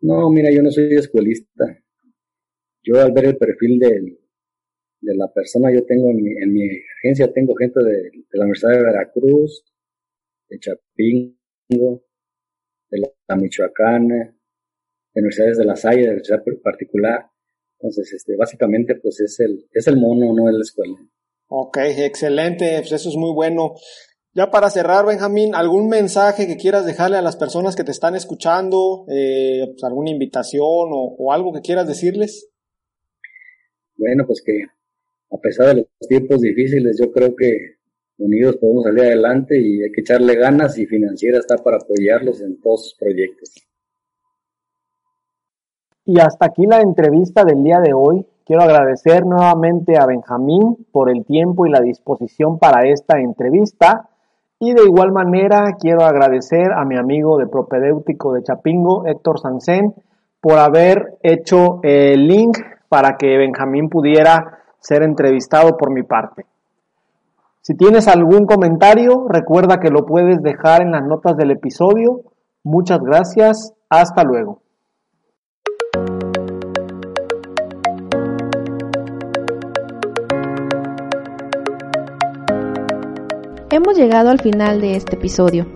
No, 0.00 0.30
mira, 0.30 0.48
yo 0.52 0.62
no 0.62 0.70
soy 0.70 0.94
escuelista. 0.94 1.64
Yo 2.84 3.00
al 3.00 3.10
ver 3.10 3.26
el 3.26 3.36
perfil 3.36 3.80
de, 3.80 4.18
de 5.00 5.14
la 5.16 5.26
persona, 5.32 5.72
yo 5.74 5.84
tengo 5.84 6.10
en 6.10 6.22
mi, 6.22 6.30
en 6.30 6.52
mi 6.52 6.68
agencia, 6.98 7.32
tengo 7.32 7.56
gente 7.56 7.80
de, 7.82 8.10
la 8.30 8.44
Universidad 8.44 8.72
de 8.72 8.82
Veracruz, 8.84 9.64
de 10.48 10.58
Chapingo, 10.60 12.04
de 12.92 13.00
la, 13.00 13.36
Michoacana, 13.36 14.36
de 15.14 15.20
universidades 15.20 15.58
de 15.58 15.64
la 15.64 15.76
Salle, 15.76 16.00
de 16.00 16.06
la 16.06 16.12
universidad 16.12 16.42
particular. 16.62 17.26
Entonces, 17.80 18.12
este, 18.12 18.36
básicamente, 18.36 18.94
pues 18.96 19.20
es 19.20 19.40
el, 19.40 19.66
es 19.72 19.86
el 19.88 19.96
mono, 19.96 20.32
no 20.32 20.48
es 20.48 20.54
la 20.54 20.62
escuela. 20.62 20.94
Ok, 21.48 21.78
excelente, 21.78 22.76
pues 22.78 22.92
eso 22.92 23.08
es 23.08 23.16
muy 23.16 23.32
bueno. 23.32 23.74
Ya 24.34 24.50
para 24.50 24.70
cerrar, 24.70 25.04
Benjamín, 25.04 25.54
¿algún 25.54 25.88
mensaje 25.88 26.46
que 26.46 26.56
quieras 26.56 26.86
dejarle 26.86 27.16
a 27.16 27.22
las 27.22 27.36
personas 27.36 27.76
que 27.76 27.84
te 27.84 27.90
están 27.90 28.14
escuchando? 28.14 29.04
Eh, 29.10 29.66
pues, 29.66 29.84
¿Alguna 29.84 30.10
invitación 30.10 30.64
o, 30.64 31.32
algo 31.32 31.52
que 31.52 31.60
quieras 31.60 31.86
decirles? 31.86 32.48
Bueno, 33.96 34.24
pues 34.26 34.42
que 34.44 34.64
a 35.30 35.38
pesar 35.38 35.68
de 35.68 35.74
los 35.82 36.08
tiempos 36.08 36.40
difíciles, 36.40 36.98
yo 36.98 37.10
creo 37.10 37.34
que 37.36 37.76
unidos 38.18 38.56
podemos 38.56 38.84
salir 38.84 39.02
adelante 39.02 39.58
y 39.58 39.82
hay 39.82 39.90
que 39.92 40.00
echarle 40.00 40.34
ganas 40.36 40.78
y 40.78 40.86
Financiera 40.86 41.38
está 41.38 41.56
para 41.56 41.78
apoyarlos 41.78 42.40
en 42.40 42.60
todos 42.60 42.84
sus 42.84 42.98
proyectos. 42.98 43.50
Y 46.04 46.20
hasta 46.20 46.46
aquí 46.46 46.66
la 46.66 46.80
entrevista 46.80 47.44
del 47.44 47.62
día 47.62 47.80
de 47.80 47.92
hoy. 47.94 48.26
Quiero 48.44 48.62
agradecer 48.62 49.24
nuevamente 49.24 49.96
a 49.96 50.06
Benjamín 50.06 50.86
por 50.90 51.10
el 51.10 51.24
tiempo 51.24 51.64
y 51.64 51.70
la 51.70 51.80
disposición 51.80 52.58
para 52.58 52.88
esta 52.88 53.20
entrevista 53.20 54.08
y 54.64 54.74
de 54.74 54.84
igual 54.84 55.10
manera 55.10 55.76
quiero 55.76 56.04
agradecer 56.04 56.72
a 56.72 56.84
mi 56.84 56.96
amigo 56.96 57.36
de 57.36 57.48
propedéutico 57.48 58.32
de 58.32 58.44
Chapingo, 58.44 59.04
Héctor 59.06 59.40
Sansén, 59.40 59.92
por 60.40 60.58
haber 60.58 61.18
hecho 61.20 61.80
el 61.82 62.28
link 62.28 62.58
para 62.88 63.16
que 63.16 63.38
Benjamín 63.38 63.88
pudiera 63.88 64.60
ser 64.78 65.02
entrevistado 65.02 65.76
por 65.76 65.92
mi 65.92 66.04
parte. 66.04 66.46
Si 67.64 67.76
tienes 67.76 68.08
algún 68.08 68.44
comentario, 68.44 69.28
recuerda 69.28 69.78
que 69.78 69.88
lo 69.88 70.04
puedes 70.04 70.42
dejar 70.42 70.82
en 70.82 70.90
las 70.90 71.06
notas 71.06 71.36
del 71.36 71.52
episodio. 71.52 72.22
Muchas 72.64 72.98
gracias. 72.98 73.72
Hasta 73.88 74.24
luego. 74.24 74.62
Hemos 83.70 83.96
llegado 83.96 84.30
al 84.30 84.40
final 84.40 84.80
de 84.80 84.96
este 84.96 85.14
episodio. 85.14 85.66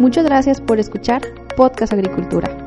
Muchas 0.00 0.24
gracias 0.24 0.62
por 0.62 0.80
escuchar 0.80 1.20
Podcast 1.56 1.92
Agricultura. 1.92 2.63